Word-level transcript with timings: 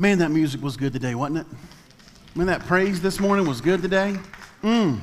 Man, 0.00 0.20
that 0.20 0.30
music 0.30 0.62
was 0.62 0.78
good 0.78 0.94
today, 0.94 1.14
wasn't 1.14 1.40
it? 1.40 1.46
Man, 2.34 2.46
that 2.46 2.64
praise 2.64 3.02
this 3.02 3.20
morning 3.20 3.46
was 3.46 3.60
good 3.60 3.82
today. 3.82 4.16
Mm. 4.62 4.98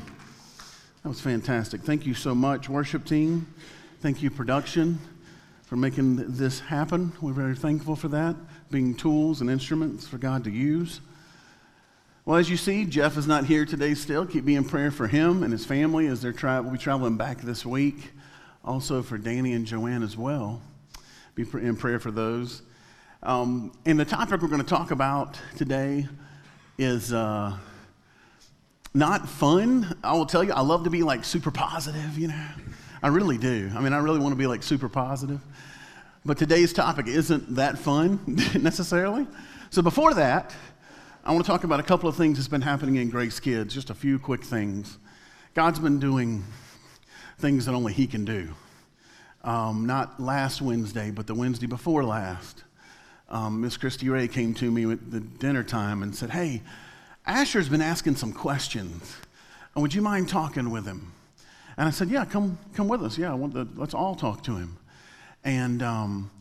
That 1.03 1.09
was 1.09 1.21
fantastic. 1.21 1.81
Thank 1.83 2.07
you 2.07 2.15
so 2.15 2.33
much, 2.33 2.67
worship 2.67 3.05
team. 3.05 3.45
Thank 4.01 4.23
you, 4.23 4.31
production, 4.31 4.97
for 5.65 5.75
making 5.75 6.15
this 6.35 6.61
happen. 6.61 7.13
We're 7.21 7.33
very 7.33 7.55
thankful 7.55 7.95
for 7.95 8.07
that, 8.07 8.35
being 8.71 8.95
tools 8.95 9.39
and 9.41 9.51
instruments 9.51 10.07
for 10.07 10.17
God 10.17 10.43
to 10.45 10.49
use. 10.49 10.99
Well, 12.25 12.37
as 12.37 12.49
you 12.49 12.57
see, 12.57 12.83
Jeff 12.83 13.17
is 13.17 13.27
not 13.27 13.45
here 13.45 13.65
today 13.67 13.93
still. 13.93 14.25
Keep 14.25 14.45
me 14.45 14.55
in 14.55 14.63
prayer 14.63 14.89
for 14.89 15.05
him 15.05 15.43
and 15.43 15.53
his 15.53 15.63
family 15.63 16.07
as 16.07 16.23
they're 16.23 16.33
tra- 16.33 16.63
we'll 16.63 16.71
be 16.71 16.79
traveling 16.79 17.17
back 17.17 17.41
this 17.41 17.63
week. 17.63 18.13
Also 18.65 19.03
for 19.03 19.19
Danny 19.19 19.53
and 19.53 19.67
Joanne 19.67 20.01
as 20.01 20.17
well. 20.17 20.59
Be 21.35 21.45
in 21.53 21.75
prayer 21.75 21.99
for 21.99 22.09
those. 22.09 22.63
Um, 23.23 23.71
and 23.85 23.99
the 23.99 24.05
topic 24.05 24.41
we're 24.41 24.47
going 24.47 24.61
to 24.61 24.67
talk 24.67 24.91
about 24.91 25.39
today 25.55 26.07
is 26.77 27.11
uh, 27.11 27.57
not 28.93 29.27
fun. 29.27 29.97
I 30.03 30.13
will 30.13 30.27
tell 30.27 30.43
you, 30.43 30.53
I 30.53 30.61
love 30.61 30.83
to 30.83 30.91
be 30.91 31.01
like 31.01 31.25
super 31.25 31.49
positive, 31.49 32.17
you 32.19 32.27
know. 32.27 32.47
I 33.01 33.07
really 33.07 33.39
do. 33.39 33.71
I 33.75 33.81
mean, 33.81 33.93
I 33.93 33.97
really 33.97 34.19
want 34.19 34.33
to 34.33 34.37
be 34.37 34.45
like 34.45 34.61
super 34.61 34.87
positive. 34.87 35.41
But 36.25 36.37
today's 36.37 36.73
topic 36.73 37.07
isn't 37.07 37.55
that 37.55 37.79
fun 37.79 38.19
necessarily. 38.59 39.25
So 39.71 39.81
before 39.81 40.13
that, 40.13 40.53
I 41.25 41.31
want 41.31 41.43
to 41.43 41.51
talk 41.51 41.63
about 41.63 41.79
a 41.79 41.83
couple 41.83 42.07
of 42.07 42.15
things 42.15 42.37
that's 42.37 42.47
been 42.47 42.61
happening 42.61 42.97
in 42.97 43.09
Grace 43.09 43.39
Kids, 43.39 43.73
just 43.73 43.89
a 43.89 43.95
few 43.95 44.19
quick 44.19 44.43
things. 44.43 44.99
God's 45.55 45.79
been 45.79 45.99
doing 45.99 46.43
things 47.39 47.65
that 47.65 47.73
only 47.73 47.93
He 47.93 48.05
can 48.05 48.25
do. 48.25 48.49
Um, 49.43 49.87
not 49.87 50.19
last 50.19 50.61
Wednesday, 50.61 51.09
but 51.09 51.25
the 51.25 51.33
Wednesday 51.33 51.65
before 51.65 52.03
last 52.03 52.63
um, 53.29 53.61
Miss 53.61 53.77
Christy 53.77 54.09
Ray 54.09 54.27
came 54.27 54.53
to 54.55 54.71
me 54.71 54.89
at 54.91 55.11
the 55.11 55.19
dinner 55.19 55.63
time 55.63 56.03
and 56.03 56.15
said, 56.15 56.29
Hey, 56.29 56.61
Asher's 57.25 57.69
been 57.69 57.81
asking 57.81 58.15
some 58.15 58.31
questions. 58.31 59.15
And 59.75 59.81
would 59.81 59.93
you 59.93 60.01
mind 60.01 60.29
talking 60.29 60.71
with 60.71 60.85
him? 60.85 61.11
And 61.77 61.87
I 61.87 61.91
said, 61.91 62.09
Yeah, 62.09 62.25
come, 62.25 62.57
come 62.73 62.87
with 62.87 63.03
us. 63.03 63.17
Yeah, 63.17 63.31
I 63.31 63.35
want 63.35 63.53
the, 63.53 63.67
let's 63.75 63.93
all 63.93 64.15
talk 64.15 64.43
to 64.43 64.55
him. 64.55 64.77
And 65.43 65.83
um, 65.83 66.31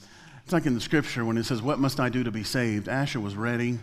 it's 0.44 0.52
like 0.52 0.66
in 0.66 0.74
the 0.74 0.80
scripture 0.80 1.24
when 1.24 1.36
it 1.36 1.44
says, 1.44 1.60
What 1.60 1.78
must 1.78 1.98
I 1.98 2.08
do 2.08 2.22
to 2.24 2.30
be 2.30 2.44
saved? 2.44 2.88
Asher 2.88 3.20
was 3.20 3.34
ready. 3.34 3.78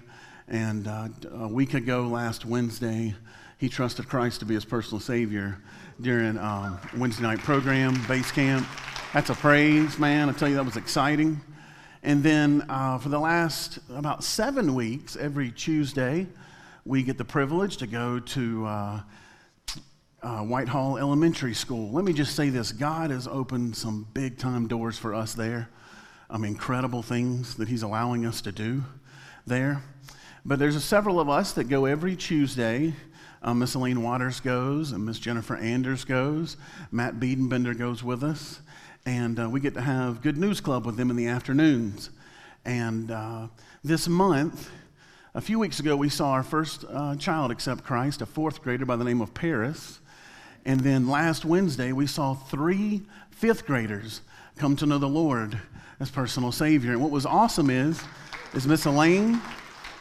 And 0.48 0.88
uh, 0.88 1.10
a 1.34 1.48
week 1.48 1.74
ago, 1.74 2.04
last 2.04 2.46
Wednesday, 2.46 3.16
he 3.58 3.70
trusted 3.70 4.08
Christ 4.08 4.40
to 4.40 4.46
be 4.46 4.56
his 4.56 4.66
personal 4.66 5.00
Savior 5.00 5.58
during 6.02 6.38
um, 6.38 6.80
Wednesday 6.98 7.24
night 7.24 7.40
program, 7.40 8.02
base 8.08 8.32
camp. 8.32 8.68
That's 9.14 9.30
a 9.30 9.36
praise, 9.36 10.00
man. 10.00 10.30
I 10.30 10.34
tell 10.34 10.50
you, 10.50 10.56
that 10.56 10.66
was 10.66 10.76
exciting. 10.76 11.40
And 12.06 12.22
then 12.22 12.66
uh, 12.68 12.98
for 12.98 13.08
the 13.08 13.20
last 13.20 13.80
about 13.90 14.26
seven 14.26 14.76
weeks, 14.76 15.16
every 15.16 15.52
Tuesday, 15.52 16.28
we 16.84 17.02
get 17.02 17.18
the 17.18 17.24
privilege 17.24 17.78
to 17.78 17.88
go 17.88 18.20
to 18.20 18.66
uh, 18.66 19.02
uh, 20.22 20.40
Whitehall 20.40 20.98
Elementary 20.98 21.54
School. 21.54 21.94
Let 21.94 22.04
me 22.04 22.12
just 22.12 22.36
say 22.36 22.50
this 22.50 22.74
God 22.74 23.10
has 23.10 23.26
opened 23.26 23.78
some 23.78 24.06
big 24.14 24.38
time 24.38 24.68
doors 24.68 24.98
for 24.98 25.14
us 25.14 25.34
there. 25.34 25.70
Um, 26.30 26.44
incredible 26.44 27.04
things 27.04 27.56
that 27.56 27.70
He's 27.70 27.84
allowing 27.84 28.26
us 28.26 28.42
to 28.42 28.52
do 28.52 28.84
there. 29.48 29.82
But 30.44 30.60
there's 30.60 30.84
several 30.84 31.22
of 31.22 31.30
us 31.30 31.54
that 31.54 31.70
go 31.70 31.86
every 31.86 32.18
Tuesday. 32.18 32.96
Um, 33.42 33.60
Miss 33.60 33.76
Elaine 33.76 34.02
Waters 34.04 34.42
goes, 34.42 34.92
and 34.92 35.06
Miss 35.06 35.20
Jennifer 35.20 35.56
Anders 35.56 36.04
goes. 36.04 36.58
Matt 36.92 37.22
Biedenbender 37.22 37.78
goes 37.78 38.04
with 38.04 38.26
us 38.26 38.60
and 39.06 39.40
uh, 39.40 39.50
we 39.50 39.60
get 39.60 39.74
to 39.74 39.82
have 39.82 40.22
Good 40.22 40.38
News 40.38 40.62
Club 40.62 40.86
with 40.86 40.96
them 40.96 41.10
in 41.10 41.16
the 41.16 41.28
afternoons. 41.28 42.10
And 42.64 43.12
uh, 43.12 43.48
this 43.84 44.08
month, 44.08 44.70
a 45.36 45.42
few 45.42 45.60
weeks 45.60 45.80
ago, 45.80 45.98
we 45.98 46.10
saw 46.10 46.32
our 46.32 46.44
first 46.44 46.86
uh, 46.90 47.16
child 47.18 47.52
accept 47.52 47.84
Christ, 47.84 48.22
a 48.22 48.26
fourth 48.26 48.62
grader 48.62 48.86
by 48.86 48.96
the 48.96 49.04
name 49.04 49.20
of 49.20 49.34
Paris. 49.34 50.00
And 50.66 50.80
then 50.80 51.08
last 51.08 51.44
Wednesday, 51.44 51.92
we 51.92 52.08
saw 52.08 52.34
three 52.34 53.02
fifth 53.32 53.66
graders 53.66 54.22
come 54.58 54.76
to 54.78 54.86
know 54.86 54.98
the 54.98 55.08
Lord 55.08 55.60
as 56.00 56.10
personal 56.10 56.54
Savior. 56.54 56.94
And 56.94 57.02
what 57.02 57.12
was 57.12 57.26
awesome 57.26 57.70
is, 57.70 58.02
is 58.54 58.66
Miss 58.66 58.86
Elaine, 58.86 59.42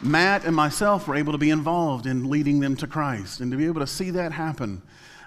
Matt, 0.01 0.45
and 0.45 0.55
myself 0.55 1.09
were 1.09 1.17
able 1.17 1.33
to 1.33 1.39
be 1.39 1.51
involved 1.51 2.07
in 2.07 2.31
leading 2.31 2.61
them 2.61 2.77
to 2.77 2.87
Christ 2.87 3.41
and 3.41 3.51
to 3.51 3.57
be 3.57 3.67
able 3.67 3.81
to 3.81 3.87
see 3.87 4.11
that 4.11 4.31
happen. 4.31 4.83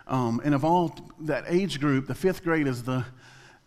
Um, 0.07 0.41
and 0.45 0.53
of 0.53 0.63
all 0.63 0.95
that 1.21 1.43
age 1.47 1.81
group, 1.81 2.07
the 2.07 2.15
fifth 2.15 2.43
grade 2.43 2.67
is 2.67 2.83
the 2.83 3.03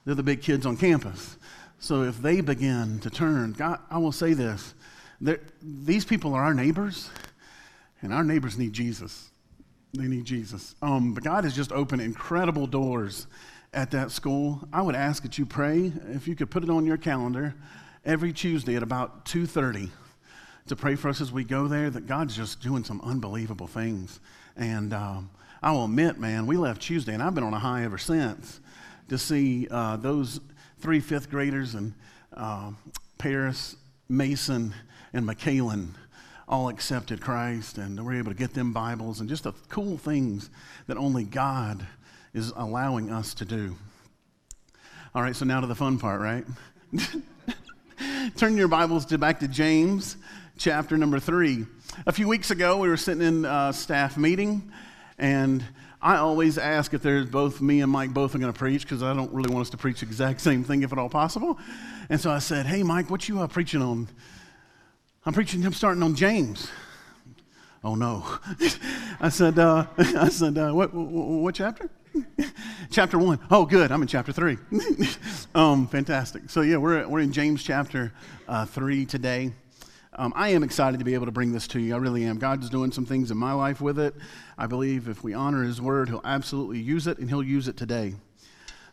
they're 0.09 0.15
the 0.15 0.23
big 0.23 0.41
kids 0.41 0.65
on 0.65 0.75
campus. 0.75 1.37
So 1.79 2.05
if 2.05 2.23
they 2.23 2.41
begin 2.41 2.99
to 3.01 3.11
turn, 3.11 3.53
God, 3.53 3.79
I 3.91 3.99
will 3.99 4.11
say 4.11 4.33
this 4.33 4.73
these 5.61 6.07
people 6.07 6.33
are 6.33 6.43
our 6.45 6.55
neighbors, 6.55 7.11
and 8.01 8.15
our 8.15 8.25
neighbors 8.25 8.57
need 8.57 8.73
Jesus. 8.73 9.29
They 9.93 10.09
need 10.09 10.25
Jesus. 10.25 10.75
Um, 10.81 11.13
but 11.13 11.25
God 11.25 11.45
has 11.45 11.55
just 11.55 11.73
opened 11.73 12.01
incredible 12.01 12.67
doors 12.67 13.27
at 13.75 13.91
that 13.91 14.11
school. 14.11 14.67
I 14.73 14.81
would 14.81 14.95
ask 14.95 15.25
that 15.25 15.37
you 15.37 15.45
pray, 15.45 15.93
if 16.15 16.27
you 16.27 16.35
could 16.35 16.51
put 16.51 16.63
it 16.63 16.71
on 16.71 16.87
your 16.87 16.97
calendar, 16.97 17.55
every 18.03 18.33
Tuesday 18.33 18.77
at 18.77 18.83
about 18.83 19.27
2.30 19.27 19.91
to 20.69 20.77
pray 20.77 20.95
for 20.95 21.11
us 21.11 21.21
as 21.21 21.33
we 21.33 21.45
go 21.45 21.69
there, 21.69 21.91
that 21.91 22.07
God's 22.07 22.35
just 22.35 22.63
doing 22.63 22.83
some 22.83 23.03
unbelievable 23.03 23.67
things. 23.67 24.21
And 24.57 24.95
um, 24.95 25.29
I 25.63 25.73
will 25.73 25.85
admit, 25.85 26.19
man, 26.19 26.47
we 26.47 26.57
left 26.57 26.81
Tuesday, 26.81 27.13
and 27.13 27.23
I've 27.23 27.35
been 27.35 27.45
on 27.45 27.53
a 27.53 27.59
high 27.59 27.85
ever 27.85 27.99
since 27.99 28.61
to 29.09 29.19
see 29.19 29.67
uh, 29.71 29.97
those 29.97 30.41
three 30.81 31.01
fifth 31.01 31.31
graders 31.31 31.75
and 31.75 31.95
uh, 32.37 32.71
Paris, 33.19 33.77
Mason, 34.09 34.75
and 35.13 35.27
McKalen 35.27 35.89
all 36.49 36.69
accepted 36.69 37.21
Christ, 37.21 37.79
and 37.79 38.05
we're 38.05 38.15
able 38.15 38.31
to 38.31 38.39
get 38.39 38.55
them 38.55 38.73
Bibles 38.73 39.21
and 39.21 39.29
just 39.29 39.45
the 39.45 39.53
cool 39.69 39.99
things 39.99 40.49
that 40.87 40.97
only 40.97 41.25
God 41.25 41.87
is 42.33 42.53
allowing 42.57 43.11
us 43.11 43.35
to 43.35 43.45
do. 43.45 43.77
All 45.15 45.23
right, 45.23 45.37
so 45.37 45.45
now 45.45 45.61
to 45.61 45.67
the 45.67 45.75
fun 45.75 45.99
part, 45.99 46.21
right? 46.21 46.45
Turn 48.37 48.57
your 48.57 48.69
Bibles 48.69 49.05
to 49.07 49.19
back 49.19 49.41
to 49.41 49.49
James 49.49 50.17
chapter 50.57 50.97
number 50.97 51.21
three. 51.21 51.67
A 52.07 52.13
few 52.13 52.29
weeks 52.29 52.51
ago, 52.51 52.79
we 52.79 52.89
were 52.89 52.97
sitting 52.97 53.23
in 53.23 53.45
a 53.45 53.73
staff 53.73 54.17
meeting, 54.17 54.73
and 55.19 55.65
I 56.01 56.17
always 56.17 56.59
ask 56.59 56.95
if 56.95 57.03
there's 57.03 57.27
both 57.27 57.61
me 57.61 57.81
and 57.81 57.91
Mike 57.91 58.15
both 58.15 58.35
are 58.35 58.39
going 58.39 58.53
to 58.53 58.59
preach 58.59 58.83
because 58.83 59.03
I 59.03 59.13
don't 59.15 59.33
really 59.33 59.53
want 59.53 59.63
us 59.63 59.71
to 59.71 59.77
preach 59.77 60.01
the 60.01 60.07
exact 60.07 60.41
same 60.41 60.63
thing 60.63 60.83
if 60.83 60.93
at 60.93 60.99
all 60.99 61.09
possible. 61.09 61.59
And 62.09 62.21
so 62.21 62.31
I 62.31 62.39
said, 62.39 62.67
Hey, 62.67 62.83
Mike, 62.85 63.11
what 63.11 63.29
you 63.29 63.41
uh, 63.41 63.49
preaching 63.49 63.83
on? 63.83 64.09
I'm 65.27 65.33
preaching, 65.33 65.65
I'm 65.67 65.73
starting 65.73 66.03
on 66.03 66.15
James. 66.15 66.71
Oh, 67.83 67.95
no. 67.95 68.25
I 69.21 69.29
said, 69.29 69.59
uh, 69.59 69.87
I 69.99 70.29
said, 70.29 70.57
uh, 70.57 70.73
what, 70.73 70.93
what, 70.95 71.55
chapter? 71.55 71.91
chapter 72.91 73.19
one. 73.19 73.39
Oh, 73.51 73.65
good. 73.65 73.93
I'm 73.93 74.03
in 74.03 74.09
chapter 74.09 74.33
three. 74.33 74.57
um, 75.55 75.87
fantastic. 75.87 76.51
So, 76.51 76.63
yeah, 76.63 76.77
we're, 76.77 77.07
we're 77.09 77.21
in 77.21 77.33
James 77.33 77.63
chapter 77.63 78.13
uh, 78.49 78.67
three 78.67 79.05
today. 79.05 79.53
Um, 80.19 80.33
I 80.35 80.49
am 80.49 80.65
excited 80.65 80.99
to 80.99 81.05
be 81.05 81.15
able 81.15 81.27
to 81.27 81.33
bring 81.33 81.53
this 81.53 81.69
to 81.69 81.81
you. 81.81 81.95
I 81.95 81.99
really 81.99 82.25
am. 82.25 82.39
God's 82.39 82.69
doing 82.69 82.91
some 82.91 83.07
things 83.07 83.31
in 83.31 83.37
my 83.37 83.53
life 83.53 83.81
with 83.81 84.01
it. 84.01 84.17
I 84.59 84.67
believe 84.67 85.09
if 85.09 85.23
we 85.23 85.33
honor 85.33 85.63
His 85.63 85.81
word, 85.81 86.09
He'll 86.09 86.21
absolutely 86.25 86.81
use 86.81 87.07
it, 87.07 87.19
and 87.19 87.29
He'll 87.29 87.41
use 87.41 87.69
it 87.69 87.77
today. 87.77 88.15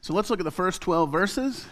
So 0.01 0.13
let's 0.13 0.29
look 0.29 0.39
at 0.39 0.43
the 0.43 0.51
first 0.51 0.83
12 0.83 1.11
verses. 1.11 1.65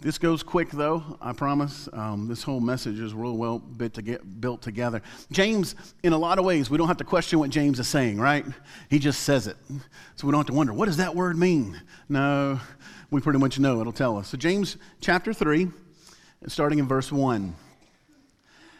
This 0.00 0.18
goes 0.18 0.42
quick, 0.42 0.72
though, 0.72 1.16
I 1.20 1.32
promise. 1.32 1.88
Um, 1.92 2.26
this 2.26 2.42
whole 2.42 2.58
message 2.58 2.98
is 2.98 3.14
real 3.14 3.36
well 3.36 3.60
bit 3.60 3.94
to 3.94 4.02
get, 4.02 4.40
built 4.40 4.62
together. 4.62 5.00
James, 5.30 5.76
in 6.02 6.12
a 6.12 6.18
lot 6.18 6.40
of 6.40 6.44
ways, 6.44 6.68
we 6.68 6.76
don't 6.76 6.88
have 6.88 6.96
to 6.96 7.04
question 7.04 7.38
what 7.38 7.50
James 7.50 7.78
is 7.78 7.86
saying, 7.86 8.18
right? 8.18 8.44
He 8.90 8.98
just 8.98 9.22
says 9.22 9.46
it. 9.46 9.56
So 10.16 10.26
we 10.26 10.32
don't 10.32 10.40
have 10.40 10.46
to 10.46 10.54
wonder, 10.54 10.72
what 10.72 10.86
does 10.86 10.96
that 10.96 11.14
word 11.14 11.38
mean? 11.38 11.80
No, 12.08 12.58
we 13.12 13.20
pretty 13.20 13.38
much 13.38 13.60
know. 13.60 13.80
It'll 13.80 13.92
tell 13.92 14.18
us. 14.18 14.26
So, 14.26 14.36
James 14.36 14.76
chapter 15.00 15.32
3, 15.32 15.68
starting 16.48 16.80
in 16.80 16.88
verse 16.88 17.12
1. 17.12 17.54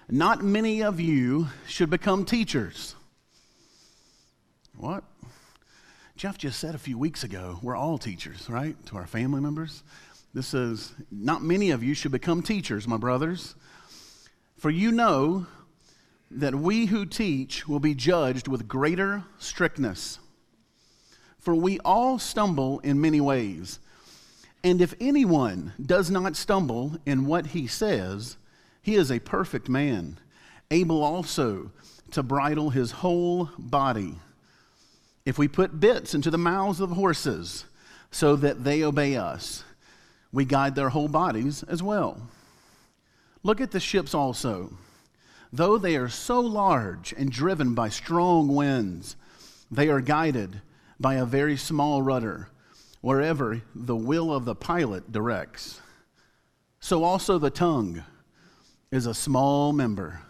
Not 0.08 0.42
many 0.42 0.82
of 0.82 1.00
you 1.00 1.48
should 1.66 1.90
become 1.90 2.24
teachers. 2.24 2.94
What? 4.76 5.04
Jeff 6.16 6.38
just 6.38 6.58
said 6.58 6.74
a 6.74 6.78
few 6.78 6.98
weeks 6.98 7.24
ago, 7.24 7.58
we're 7.62 7.76
all 7.76 7.98
teachers, 7.98 8.48
right? 8.50 8.76
To 8.86 8.96
our 8.96 9.06
family 9.06 9.40
members. 9.40 9.82
This 10.34 10.48
says, 10.48 10.92
Not 11.10 11.42
many 11.42 11.70
of 11.70 11.82
you 11.82 11.94
should 11.94 12.12
become 12.12 12.42
teachers, 12.42 12.88
my 12.88 12.96
brothers, 12.96 13.54
for 14.56 14.70
you 14.70 14.92
know 14.92 15.46
that 16.30 16.54
we 16.54 16.86
who 16.86 17.04
teach 17.04 17.68
will 17.68 17.80
be 17.80 17.94
judged 17.94 18.48
with 18.48 18.68
greater 18.68 19.24
strictness. 19.38 20.18
For 21.38 21.54
we 21.54 21.78
all 21.80 22.18
stumble 22.18 22.78
in 22.80 23.00
many 23.00 23.20
ways. 23.20 23.80
And 24.64 24.80
if 24.80 24.94
anyone 25.00 25.72
does 25.84 26.10
not 26.10 26.36
stumble 26.36 26.96
in 27.04 27.26
what 27.26 27.48
he 27.48 27.66
says, 27.66 28.36
he 28.82 28.96
is 28.96 29.10
a 29.10 29.20
perfect 29.20 29.68
man, 29.68 30.18
able 30.70 31.02
also 31.02 31.70
to 32.10 32.22
bridle 32.22 32.70
his 32.70 32.90
whole 32.90 33.48
body. 33.56 34.16
If 35.24 35.38
we 35.38 35.48
put 35.48 35.80
bits 35.80 36.14
into 36.14 36.30
the 36.30 36.38
mouths 36.38 36.80
of 36.80 36.90
horses 36.90 37.64
so 38.10 38.36
that 38.36 38.64
they 38.64 38.82
obey 38.82 39.16
us, 39.16 39.64
we 40.32 40.44
guide 40.44 40.74
their 40.74 40.88
whole 40.88 41.08
bodies 41.08 41.62
as 41.62 41.82
well. 41.82 42.28
Look 43.44 43.60
at 43.60 43.70
the 43.70 43.80
ships 43.80 44.14
also. 44.14 44.72
Though 45.52 45.78
they 45.78 45.96
are 45.96 46.08
so 46.08 46.40
large 46.40 47.12
and 47.16 47.30
driven 47.30 47.74
by 47.74 47.88
strong 47.88 48.48
winds, 48.48 49.16
they 49.70 49.88
are 49.88 50.00
guided 50.00 50.60
by 50.98 51.14
a 51.14 51.26
very 51.26 51.56
small 51.56 52.02
rudder 52.02 52.48
wherever 53.00 53.60
the 53.74 53.96
will 53.96 54.32
of 54.32 54.44
the 54.44 54.54
pilot 54.54 55.12
directs. 55.12 55.80
So 56.80 57.04
also 57.04 57.38
the 57.38 57.50
tongue 57.50 58.02
is 58.92 59.06
a 59.06 59.14
small 59.14 59.72
member, 59.72 60.20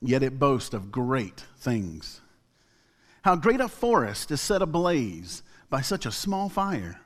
yet 0.00 0.22
it 0.22 0.38
boasts 0.38 0.74
of 0.74 0.90
great 0.90 1.44
things. 1.58 2.22
How 3.22 3.36
great 3.36 3.60
a 3.60 3.68
forest 3.68 4.30
is 4.30 4.40
set 4.40 4.62
ablaze 4.62 5.42
by 5.68 5.82
such 5.82 6.06
a 6.06 6.12
small 6.12 6.48
fire. 6.48 7.00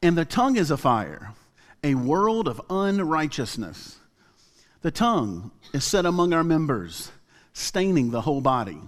And 0.00 0.16
the 0.16 0.24
tongue 0.24 0.56
is 0.56 0.70
a 0.70 0.76
fire, 0.76 1.32
a 1.82 1.96
world 1.96 2.46
of 2.46 2.62
unrighteousness. 2.70 3.98
The 4.82 4.92
tongue 4.92 5.50
is 5.72 5.82
set 5.82 6.06
among 6.06 6.32
our 6.32 6.44
members, 6.44 7.10
staining 7.52 8.12
the 8.12 8.20
whole 8.20 8.40
body, 8.40 8.78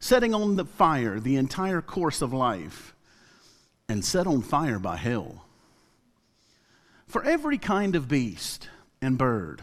setting 0.00 0.34
on 0.34 0.56
the 0.56 0.64
fire 0.64 1.20
the 1.20 1.36
entire 1.36 1.80
course 1.80 2.22
of 2.22 2.32
life, 2.32 2.92
and 3.88 4.04
set 4.04 4.26
on 4.26 4.42
fire 4.42 4.80
by 4.80 4.96
hell. 4.96 5.44
For 7.06 7.22
every 7.22 7.58
kind 7.58 7.94
of 7.94 8.08
beast 8.08 8.68
and 9.00 9.16
bird, 9.16 9.62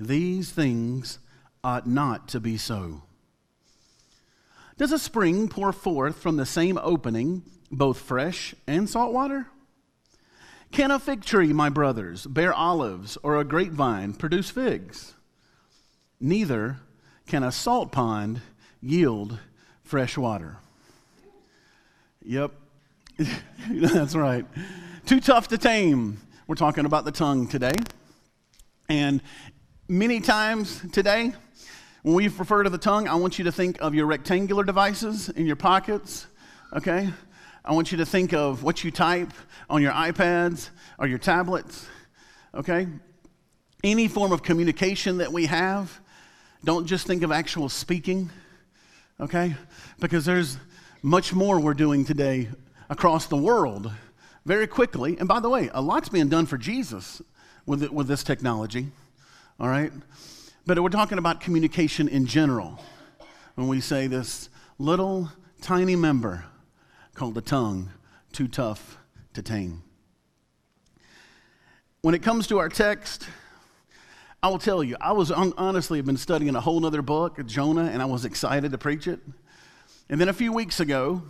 these 0.00 0.50
things 0.50 1.18
ought 1.62 1.86
not 1.86 2.26
to 2.28 2.40
be 2.40 2.56
so. 2.56 3.02
Does 4.78 4.92
a 4.92 4.98
spring 4.98 5.46
pour 5.46 5.72
forth 5.72 6.16
from 6.16 6.38
the 6.38 6.46
same 6.46 6.78
opening 6.82 7.42
both 7.70 8.00
fresh 8.00 8.54
and 8.66 8.88
salt 8.88 9.12
water? 9.12 9.46
Can 10.72 10.90
a 10.90 10.98
fig 10.98 11.24
tree, 11.24 11.52
my 11.52 11.68
brothers, 11.68 12.26
bear 12.26 12.54
olives, 12.54 13.18
or 13.22 13.36
a 13.36 13.44
grapevine 13.44 14.14
produce 14.14 14.50
figs? 14.50 15.14
Neither 16.18 16.78
can 17.26 17.42
a 17.42 17.52
salt 17.52 17.92
pond 17.92 18.40
yield 18.80 19.38
fresh 19.82 20.16
water. 20.16 20.56
Yep, 22.22 22.52
that's 23.70 24.14
right. 24.14 24.46
Too 25.04 25.20
tough 25.20 25.48
to 25.48 25.58
tame. 25.58 26.20
We're 26.46 26.54
talking 26.54 26.86
about 26.86 27.04
the 27.04 27.12
tongue 27.12 27.48
today. 27.48 27.74
And 28.88 29.22
many 29.90 30.20
times 30.20 30.80
today, 30.92 31.32
when 32.02 32.14
we 32.14 32.28
refer 32.28 32.62
to 32.62 32.70
the 32.70 32.78
tongue, 32.78 33.08
I 33.08 33.16
want 33.16 33.38
you 33.40 33.44
to 33.46 33.52
think 33.52 33.82
of 33.82 33.92
your 33.92 34.06
rectangular 34.06 34.62
devices 34.62 35.28
in 35.30 35.46
your 35.46 35.56
pockets, 35.56 36.28
okay? 36.72 37.10
I 37.64 37.72
want 37.72 37.90
you 37.90 37.98
to 37.98 38.06
think 38.06 38.32
of 38.32 38.62
what 38.62 38.84
you 38.84 38.92
type 38.92 39.32
on 39.68 39.82
your 39.82 39.90
iPads 39.90 40.70
or 40.96 41.08
your 41.08 41.18
tablets, 41.18 41.88
okay? 42.54 42.86
Any 43.82 44.06
form 44.06 44.30
of 44.30 44.44
communication 44.44 45.18
that 45.18 45.32
we 45.32 45.46
have, 45.46 46.00
don't 46.62 46.86
just 46.86 47.04
think 47.04 47.24
of 47.24 47.32
actual 47.32 47.68
speaking, 47.68 48.30
okay? 49.18 49.56
Because 49.98 50.24
there's 50.24 50.56
much 51.02 51.32
more 51.34 51.58
we're 51.58 51.74
doing 51.74 52.04
today 52.04 52.48
across 52.88 53.26
the 53.26 53.36
world 53.36 53.90
very 54.46 54.68
quickly. 54.68 55.18
And 55.18 55.26
by 55.26 55.40
the 55.40 55.48
way, 55.48 55.68
a 55.74 55.82
lot's 55.82 56.08
being 56.08 56.28
done 56.28 56.46
for 56.46 56.58
Jesus 56.58 57.20
with, 57.66 57.90
with 57.90 58.06
this 58.06 58.22
technology, 58.22 58.92
all 59.60 59.68
right? 59.68 59.92
But 60.66 60.82
we're 60.82 60.88
talking 60.88 61.18
about 61.18 61.40
communication 61.40 62.08
in 62.08 62.26
general 62.26 62.80
when 63.56 63.68
we 63.68 63.80
say 63.80 64.06
this 64.06 64.48
little 64.78 65.30
tiny 65.60 65.96
member 65.96 66.46
called 67.14 67.34
the 67.34 67.42
tongue, 67.42 67.90
too 68.32 68.48
tough 68.48 68.96
to 69.34 69.42
tame. 69.42 69.82
When 72.00 72.14
it 72.14 72.22
comes 72.22 72.46
to 72.46 72.58
our 72.58 72.70
text, 72.70 73.28
I 74.42 74.48
will 74.48 74.58
tell 74.58 74.82
you, 74.82 74.96
I 74.98 75.12
was 75.12 75.30
honestly 75.30 75.98
have 75.98 76.06
been 76.06 76.16
studying 76.16 76.56
a 76.56 76.60
whole 76.60 76.86
other 76.86 77.02
book, 77.02 77.44
Jonah, 77.44 77.90
and 77.92 78.00
I 78.00 78.06
was 78.06 78.24
excited 78.24 78.72
to 78.72 78.78
preach 78.78 79.06
it. 79.06 79.20
And 80.08 80.18
then 80.18 80.30
a 80.30 80.32
few 80.32 80.54
weeks 80.54 80.80
ago, 80.80 81.22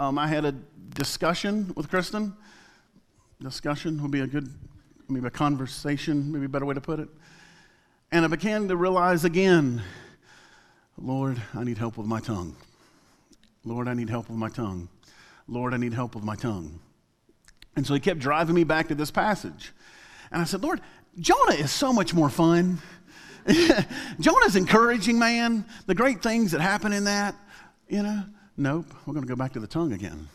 um, 0.00 0.18
I 0.18 0.26
had 0.26 0.44
a 0.44 0.52
discussion 0.94 1.72
with 1.76 1.88
Kristen. 1.88 2.34
Discussion 3.40 4.02
would 4.02 4.10
be 4.10 4.20
a 4.20 4.26
good, 4.26 4.52
maybe 5.08 5.28
a 5.28 5.30
conversation, 5.30 6.32
maybe 6.32 6.46
a 6.46 6.48
better 6.48 6.66
way 6.66 6.74
to 6.74 6.80
put 6.80 6.98
it. 6.98 7.08
And 8.10 8.24
I 8.24 8.28
began 8.28 8.68
to 8.68 8.76
realize 8.76 9.24
again, 9.24 9.82
Lord, 10.96 11.40
I 11.54 11.62
need 11.62 11.76
help 11.76 11.98
with 11.98 12.06
my 12.06 12.20
tongue. 12.20 12.56
Lord, 13.64 13.86
I 13.86 13.92
need 13.92 14.08
help 14.08 14.30
with 14.30 14.38
my 14.38 14.48
tongue. 14.48 14.88
Lord, 15.46 15.74
I 15.74 15.76
need 15.76 15.92
help 15.92 16.14
with 16.14 16.24
my 16.24 16.34
tongue. 16.34 16.80
And 17.76 17.86
so 17.86 17.92
he 17.92 18.00
kept 18.00 18.18
driving 18.18 18.54
me 18.54 18.64
back 18.64 18.88
to 18.88 18.94
this 18.94 19.10
passage. 19.10 19.72
And 20.32 20.40
I 20.40 20.44
said, 20.44 20.62
Lord, 20.62 20.80
Jonah 21.20 21.54
is 21.54 21.70
so 21.70 21.92
much 21.92 22.14
more 22.14 22.30
fun. 22.30 22.78
Jonah's 24.20 24.56
encouraging, 24.56 25.18
man. 25.18 25.66
The 25.86 25.94
great 25.94 26.22
things 26.22 26.52
that 26.52 26.62
happen 26.62 26.92
in 26.94 27.04
that, 27.04 27.34
you 27.88 28.02
know. 28.02 28.24
Nope, 28.56 28.86
we're 29.06 29.14
going 29.14 29.24
to 29.24 29.28
go 29.28 29.36
back 29.36 29.52
to 29.52 29.60
the 29.60 29.66
tongue 29.66 29.92
again 29.92 30.28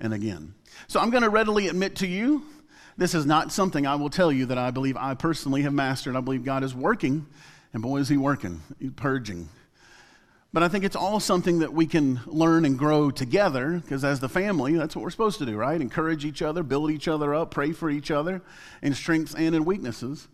and 0.00 0.12
again. 0.12 0.54
So 0.88 0.98
I'm 0.98 1.10
going 1.10 1.22
to 1.22 1.30
readily 1.30 1.68
admit 1.68 1.96
to 1.96 2.06
you 2.06 2.42
this 2.98 3.14
is 3.14 3.24
not 3.24 3.52
something 3.52 3.86
I 3.86 3.94
will 3.94 4.10
tell 4.10 4.32
you 4.32 4.46
that 4.46 4.58
I 4.58 4.72
believe 4.72 4.96
I 4.96 5.14
personally 5.14 5.62
have 5.62 5.72
mastered. 5.72 6.16
I 6.16 6.20
believe 6.20 6.44
God 6.44 6.64
is 6.64 6.74
working, 6.74 7.26
and 7.72 7.80
boy, 7.80 7.98
is 7.98 8.08
He 8.08 8.16
working, 8.16 8.60
He's 8.78 8.90
purging. 8.90 9.48
But 10.52 10.62
I 10.62 10.68
think 10.68 10.84
it's 10.84 10.96
all 10.96 11.20
something 11.20 11.60
that 11.60 11.72
we 11.72 11.86
can 11.86 12.20
learn 12.26 12.64
and 12.64 12.78
grow 12.78 13.10
together 13.10 13.80
because, 13.82 14.02
as 14.02 14.18
the 14.18 14.28
family, 14.28 14.74
that's 14.76 14.96
what 14.96 15.02
we're 15.02 15.10
supposed 15.10 15.38
to 15.38 15.46
do, 15.46 15.56
right? 15.56 15.80
Encourage 15.80 16.24
each 16.24 16.42
other, 16.42 16.62
build 16.62 16.90
each 16.90 17.06
other 17.06 17.34
up, 17.34 17.50
pray 17.50 17.72
for 17.72 17.88
each 17.88 18.10
other 18.10 18.42
in 18.82 18.94
strengths 18.94 19.34
and 19.34 19.54
in 19.54 19.64
weaknesses. 19.64 20.26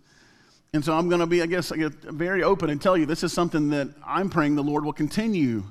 And 0.72 0.84
so 0.84 0.94
I'm 0.94 1.08
going 1.08 1.20
to 1.20 1.26
be, 1.26 1.42
I 1.42 1.46
guess, 1.46 1.70
very 1.70 2.42
open 2.42 2.70
and 2.70 2.80
tell 2.80 2.96
you 2.96 3.06
this 3.06 3.22
is 3.22 3.32
something 3.32 3.70
that 3.70 3.88
I'm 4.06 4.30
praying 4.30 4.54
the 4.54 4.62
Lord 4.62 4.84
will 4.84 4.92
continue 4.92 5.64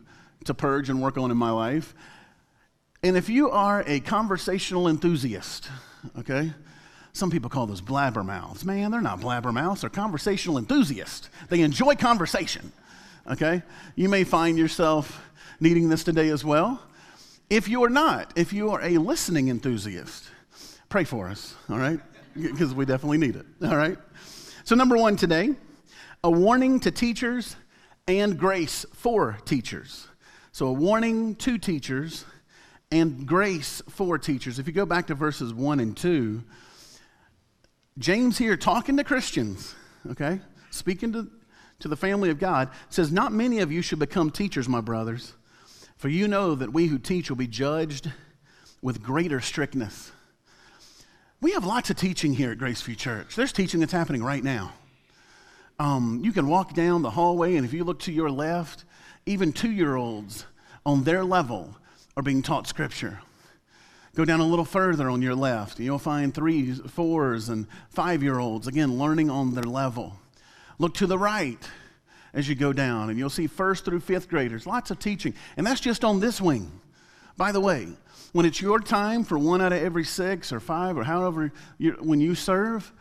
to 0.44 0.54
purge 0.54 0.90
and 0.90 1.02
work 1.02 1.18
on 1.18 1.32
in 1.32 1.38
my 1.38 1.52
life. 1.52 1.96
And 3.02 3.18
if 3.18 3.30
you 3.30 3.50
are 3.50 3.84
a 3.88 4.00
conversational 4.02 4.88
enthusiast, 4.88 5.70
okay, 6.20 6.52
some 7.14 7.30
people 7.30 7.50
call 7.50 7.68
those 7.68 7.82
blabbermouths. 7.82 8.66
Man, 8.66 8.92
they're 8.92 9.02
not 9.02 9.20
blabbermouths, 9.20 9.82
they're 9.82 9.90
conversational 9.90 10.58
enthusiasts. 10.58 11.30
They 11.50 11.62
enjoy 11.62 11.96
conversation. 11.96 12.72
Okay? 13.30 13.62
You 13.96 14.10
may 14.10 14.24
find 14.24 14.58
yourself 14.58 15.24
needing 15.60 15.90
this 15.90 16.04
today 16.04 16.30
as 16.30 16.44
well. 16.44 16.82
If 17.50 17.68
you 17.68 17.84
are 17.84 17.90
not, 17.90 18.34
if 18.36 18.52
you 18.52 18.72
are 18.72 18.82
a 18.82 18.98
listening 18.98 19.50
enthusiast, 19.50 20.26
pray 20.90 21.04
for 21.04 21.30
us, 21.30 21.56
all 21.70 21.78
right? 21.78 22.00
Because 22.36 22.74
we 22.74 22.84
definitely 22.86 23.20
need 23.20 23.36
it, 23.36 23.46
all 23.62 23.78
right? 23.78 23.96
So, 24.64 24.74
number 24.74 24.98
one 24.98 25.16
today, 25.16 25.54
a 26.24 26.32
warning 26.32 26.80
to 26.80 26.90
teachers 26.90 27.56
and 28.08 28.40
grace 28.40 28.88
for 28.92 29.38
teachers. 29.46 30.08
So, 30.52 30.66
a 30.66 30.74
warning 30.74 31.36
to 31.36 31.60
teachers 31.60 32.26
and 32.92 33.28
grace 33.28 33.84
for 33.88 34.18
teachers. 34.18 34.58
If 34.58 34.66
you 34.66 34.74
go 34.74 34.88
back 34.88 35.06
to 35.08 35.14
verses 35.14 35.54
one 35.54 35.80
and 35.80 35.96
two, 35.96 36.44
James 37.98 38.38
here 38.38 38.58
talking 38.58 38.98
to 38.98 39.04
Christians, 39.04 39.76
okay, 40.10 40.42
speaking 40.72 41.14
to, 41.14 41.30
to 41.80 41.88
the 41.88 41.96
family 41.96 42.30
of 42.30 42.40
God, 42.40 42.70
says, 42.90 43.12
Not 43.12 43.32
many 43.32 43.60
of 43.60 43.72
you 43.72 43.82
should 43.82 44.00
become 44.00 44.32
teachers, 44.32 44.68
my 44.68 44.82
brothers, 44.82 45.34
for 45.98 46.10
you 46.10 46.28
know 46.28 46.56
that 46.56 46.74
we 46.74 46.88
who 46.88 46.98
teach 46.98 47.30
will 47.30 47.38
be 47.38 47.48
judged 47.48 48.12
with 48.82 49.04
greater 49.04 49.40
strictness. 49.40 50.12
We 51.40 51.52
have 51.52 51.66
lots 51.66 51.90
of 51.90 51.98
teaching 51.98 52.34
here 52.34 52.52
at 52.52 52.58
Graceview 52.58 52.98
Church. 52.98 53.36
There's 53.36 53.52
teaching 53.52 53.80
that's 53.80 53.92
happening 53.92 54.24
right 54.24 54.44
now. 54.44 54.74
Um, 55.78 56.22
you 56.24 56.32
can 56.32 56.48
walk 56.48 56.74
down 56.74 57.02
the 57.02 57.12
hallway, 57.12 57.58
and 57.58 57.66
if 57.66 57.74
you 57.74 57.84
look 57.84 58.00
to 58.02 58.12
your 58.12 58.32
left, 58.32 58.86
even 59.26 59.54
two 59.54 59.72
year 59.72 59.96
olds 59.96 60.46
on 60.86 61.04
their 61.04 61.24
level 61.24 61.76
are 62.18 62.24
being 62.24 62.42
taught 62.42 62.68
Scripture. 62.68 63.20
Go 64.16 64.26
down 64.26 64.42
a 64.42 64.46
little 64.46 64.66
further 64.66 65.10
on 65.10 65.24
your 65.24 65.34
left, 65.34 65.78
and 65.78 65.86
you'll 65.86 65.98
find 65.98 66.34
threes, 66.34 66.80
fours, 66.88 67.50
and 67.50 67.66
five 67.90 68.22
year 68.22 68.38
olds, 68.38 68.68
again, 68.68 69.00
learning 69.00 69.32
on 69.32 69.56
their 69.56 69.64
level. 69.64 70.20
Look 70.78 70.94
to 70.96 71.08
the 71.08 71.18
right 71.18 71.58
as 72.32 72.48
you 72.48 72.54
go 72.54 72.74
down, 72.74 73.10
and 73.10 73.18
you'll 73.18 73.32
see 73.32 73.48
first 73.48 73.86
through 73.86 74.02
fifth 74.02 74.30
graders. 74.30 74.68
Lots 74.68 74.92
of 74.92 75.00
teaching. 75.00 75.34
And 75.58 75.66
that's 75.66 75.82
just 75.82 76.04
on 76.04 76.20
this 76.20 76.40
wing. 76.40 76.80
By 77.38 77.52
the 77.52 77.60
way, 77.60 77.88
when 78.34 78.46
it's 78.46 78.62
your 78.62 78.80
time 78.80 79.24
for 79.24 79.40
one 79.40 79.62
out 79.62 79.74
of 79.74 79.82
every 79.82 80.04
six 80.04 80.54
or 80.54 80.60
five 80.60 80.96
or 80.96 81.04
however, 81.04 81.52
when 82.00 82.22
you 82.22 82.36
serve, 82.36 82.92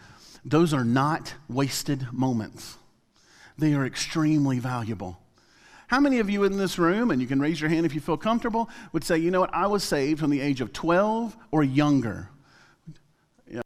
those 0.44 0.72
are 0.72 0.84
not 0.84 1.34
wasted 1.48 2.10
moments. 2.10 2.78
They 3.58 3.74
are 3.74 3.84
extremely 3.84 4.58
valuable. 4.58 5.21
How 5.92 6.00
many 6.00 6.20
of 6.20 6.30
you 6.30 6.44
in 6.44 6.56
this 6.56 6.78
room, 6.78 7.10
and 7.10 7.20
you 7.20 7.28
can 7.28 7.38
raise 7.38 7.60
your 7.60 7.68
hand 7.68 7.84
if 7.84 7.94
you 7.94 8.00
feel 8.00 8.16
comfortable, 8.16 8.70
would 8.94 9.04
say, 9.04 9.18
you 9.18 9.30
know 9.30 9.40
what, 9.40 9.52
I 9.52 9.66
was 9.66 9.84
saved 9.84 10.20
from 10.20 10.30
the 10.30 10.40
age 10.40 10.62
of 10.62 10.72
12 10.72 11.36
or 11.50 11.62
younger? 11.62 12.30
Yeah, 13.46 13.60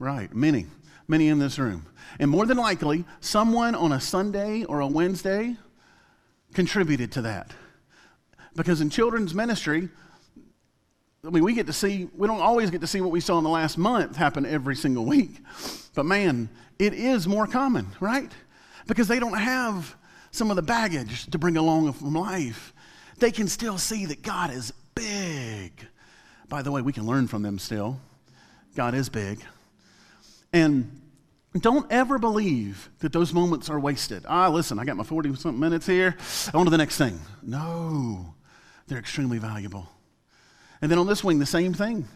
right, 0.00 0.34
many, 0.34 0.66
many 1.06 1.28
in 1.28 1.38
this 1.38 1.56
room. 1.56 1.86
And 2.18 2.28
more 2.28 2.44
than 2.44 2.56
likely, 2.56 3.04
someone 3.20 3.76
on 3.76 3.92
a 3.92 4.00
Sunday 4.00 4.64
or 4.64 4.80
a 4.80 4.86
Wednesday 4.88 5.56
contributed 6.54 7.12
to 7.12 7.22
that. 7.22 7.52
Because 8.56 8.80
in 8.80 8.90
children's 8.90 9.32
ministry, 9.32 9.88
I 11.24 11.30
mean, 11.30 11.44
we 11.44 11.54
get 11.54 11.68
to 11.68 11.72
see, 11.72 12.08
we 12.16 12.26
don't 12.26 12.40
always 12.40 12.72
get 12.72 12.80
to 12.80 12.88
see 12.88 13.00
what 13.00 13.12
we 13.12 13.20
saw 13.20 13.38
in 13.38 13.44
the 13.44 13.50
last 13.50 13.78
month 13.78 14.16
happen 14.16 14.44
every 14.44 14.74
single 14.74 15.04
week. 15.06 15.36
But 15.94 16.04
man, 16.04 16.48
it 16.80 16.94
is 16.94 17.28
more 17.28 17.46
common, 17.46 17.86
right? 18.00 18.32
Because 18.88 19.06
they 19.06 19.20
don't 19.20 19.38
have 19.38 19.94
some 20.34 20.50
of 20.50 20.56
the 20.56 20.62
baggage 20.62 21.26
to 21.26 21.38
bring 21.38 21.56
along 21.56 21.92
from 21.92 22.14
life, 22.14 22.74
they 23.18 23.30
can 23.30 23.46
still 23.46 23.78
see 23.78 24.06
that 24.06 24.22
God 24.22 24.52
is 24.52 24.72
big. 24.94 25.72
By 26.48 26.62
the 26.62 26.72
way, 26.72 26.82
we 26.82 26.92
can 26.92 27.06
learn 27.06 27.28
from 27.28 27.42
them 27.42 27.58
still. 27.58 28.00
God 28.74 28.94
is 28.94 29.08
big. 29.08 29.44
And 30.52 31.00
don't 31.60 31.90
ever 31.90 32.18
believe 32.18 32.90
that 32.98 33.12
those 33.12 33.32
moments 33.32 33.70
are 33.70 33.78
wasted. 33.78 34.24
Ah, 34.28 34.48
listen, 34.48 34.78
I 34.78 34.84
got 34.84 34.96
my 34.96 35.04
40 35.04 35.36
something 35.36 35.60
minutes 35.60 35.86
here. 35.86 36.16
On 36.52 36.64
to 36.64 36.70
the 36.70 36.78
next 36.78 36.98
thing. 36.98 37.20
No, 37.42 38.34
they're 38.88 38.98
extremely 38.98 39.38
valuable. 39.38 39.88
And 40.82 40.90
then 40.90 40.98
on 40.98 41.06
this 41.06 41.22
wing, 41.22 41.38
the 41.38 41.46
same 41.46 41.72
thing 41.72 42.08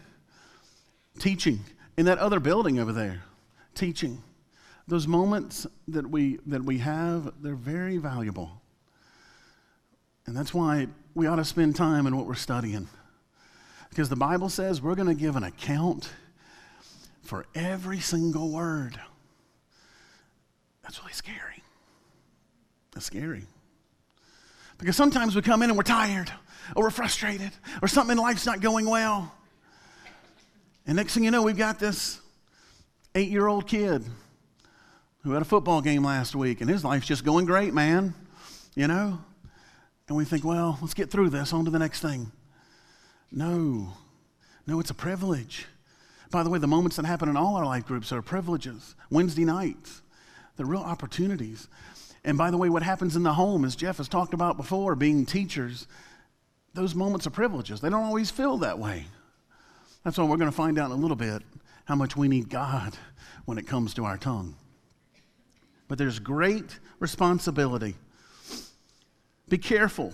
teaching 1.18 1.60
in 1.96 2.06
that 2.06 2.18
other 2.18 2.40
building 2.40 2.78
over 2.78 2.92
there, 2.92 3.22
teaching. 3.75 4.22
Those 4.88 5.07
moments 5.07 5.66
that 5.88 6.09
we, 6.09 6.38
that 6.47 6.64
we 6.64 6.78
have, 6.78 7.35
they're 7.42 7.54
very 7.54 7.99
valuable. 7.99 8.62
And 10.26 10.35
that's 10.35 10.54
why 10.54 10.88
we 11.14 11.26
ought 11.26 11.37
to 11.37 11.45
spend 11.45 11.76
time 11.76 12.07
in 12.07 12.16
what 12.16 12.26
we're 12.26 12.35
studying. 12.35 12.88
Because 13.90 14.09
the 14.09 14.16
Bible 14.16 14.49
says 14.49 14.80
we're 14.80 14.95
going 14.95 15.09
to 15.09 15.14
give 15.14 15.37
an 15.37 15.45
account 15.45 16.11
for 17.23 17.45
every 17.54 18.00
single 18.00 18.50
word. 18.50 18.99
That's 20.83 20.99
really 21.00 21.12
scary. 21.12 21.62
That's 22.92 23.04
scary. 23.04 23.45
Because 24.78 24.97
sometimes 24.97 25.37
we 25.37 25.42
come 25.42 25.62
in 25.62 25.68
and 25.68 25.76
we're 25.76 25.83
tired, 25.83 26.33
or 26.75 26.85
we're 26.85 26.90
frustrated, 26.90 27.50
or 27.83 27.88
something 27.88 28.16
in 28.16 28.23
life's 28.23 28.47
not 28.47 28.62
going 28.62 28.88
well. 28.88 29.35
And 30.87 30.97
next 30.97 31.12
thing 31.12 31.25
you 31.25 31.30
know, 31.30 31.42
we've 31.42 31.59
got 31.59 31.78
this 31.78 32.23
eight 33.14 33.28
year 33.28 33.49
old 33.49 33.66
kid 33.66 34.02
who 35.28 35.35
had 35.35 35.42
a 35.42 35.44
football 35.44 35.82
game 35.82 36.02
last 36.02 36.35
week, 36.35 36.62
and 36.62 36.70
his 36.70 36.82
life's 36.82 37.06
just 37.06 37.23
going 37.23 37.44
great, 37.44 37.75
man. 37.75 38.14
You 38.75 38.88
know? 38.88 39.18
And 40.08 40.16
we 40.16 40.25
think, 40.25 40.42
well, 40.42 40.78
let's 40.80 40.94
get 40.94 41.11
through 41.11 41.28
this, 41.28 41.52
on 41.52 41.66
to 41.66 41.70
the 41.70 41.78
next 41.78 42.00
thing. 42.00 42.32
No, 43.30 43.92
no, 44.66 44.80
it's 44.80 44.88
a 44.88 44.94
privilege. 44.94 45.66
By 46.30 46.42
the 46.42 46.49
way, 46.49 46.58
the 46.58 46.66
moments 46.66 46.97
that 46.97 47.04
happen 47.04 47.28
in 47.28 47.37
all 47.37 47.56
our 47.56 47.66
life 47.66 47.85
groups 47.85 48.11
are 48.11 48.23
privileges. 48.23 48.94
Wednesday 49.11 49.44
nights, 49.44 50.00
they're 50.56 50.64
real 50.64 50.80
opportunities. 50.80 51.68
And 52.25 52.38
by 52.38 52.50
the 52.50 52.56
way, 52.56 52.70
what 52.70 52.82
happens 52.82 53.14
in 53.14 53.23
the 53.23 53.35
home, 53.35 53.66
as 53.66 53.76
Jeff 53.76 53.99
has 53.99 54.08
talked 54.08 54.32
about 54.32 54.56
before, 54.56 54.94
being 54.94 55.26
teachers, 55.26 55.87
those 56.73 56.94
moments 56.94 57.26
are 57.26 57.30
privileges. 57.30 57.82
They 57.82 57.90
don't 57.90 58.04
always 58.04 58.30
feel 58.30 58.56
that 58.58 58.78
way. 58.78 59.04
That's 60.04 60.16
why 60.16 60.25
we're 60.25 60.38
going 60.38 60.50
to 60.50 60.56
find 60.56 60.78
out 60.78 60.90
in 60.90 60.97
a 60.97 61.00
little 61.00 61.16
bit 61.16 61.42
how 61.85 61.97
much 61.97 62.16
we 62.16 62.28
need 62.28 62.49
God 62.49 62.97
when 63.44 63.58
it 63.58 63.66
comes 63.66 63.92
to 63.94 64.06
our 64.06 64.16
tongue 64.16 64.54
but 65.88 65.99
there's 65.99 66.18
great 66.18 66.78
responsibility. 67.00 67.97
Be 69.49 69.59
careful 69.59 70.12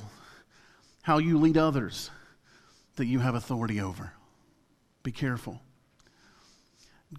how 1.03 1.19
you 1.19 1.39
lead 1.39 1.59
others 1.59 2.11
that 2.97 3.07
you 3.07 3.19
have 3.19 3.35
authority 3.35 3.81
over. 3.81 4.13
Be 5.03 5.13
careful. 5.13 5.61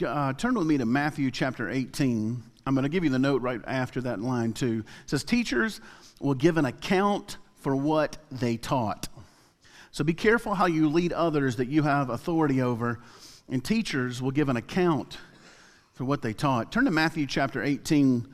Uh, 0.03 0.33
turn 0.33 0.55
with 0.55 0.65
me 0.65 0.77
to 0.77 0.85
Matthew 0.85 1.29
chapter 1.29 1.69
18. 1.69 2.41
I'm 2.65 2.73
going 2.73 2.83
to 2.83 2.89
give 2.89 3.03
you 3.03 3.09
the 3.09 3.19
note 3.19 3.41
right 3.41 3.61
after 3.67 4.01
that 4.01 4.21
line, 4.21 4.53
too. 4.53 4.83
It 5.03 5.09
says, 5.09 5.23
Teachers 5.23 5.81
will 6.19 6.33
give 6.33 6.57
an 6.57 6.65
account 6.65 7.37
for 7.57 7.75
what 7.75 8.17
they 8.31 8.57
taught. 8.57 9.07
So 9.91 10.03
be 10.03 10.13
careful 10.13 10.55
how 10.55 10.65
you 10.65 10.89
lead 10.89 11.13
others 11.13 11.57
that 11.57 11.67
you 11.67 11.83
have 11.83 12.09
authority 12.09 12.61
over, 12.61 12.99
and 13.49 13.63
teachers 13.63 14.21
will 14.21 14.31
give 14.31 14.49
an 14.49 14.57
account 14.57 15.17
for 15.93 16.03
what 16.03 16.21
they 16.21 16.33
taught. 16.33 16.71
Turn 16.71 16.85
to 16.85 16.91
Matthew 16.91 17.25
chapter 17.25 17.63
18, 17.63 18.27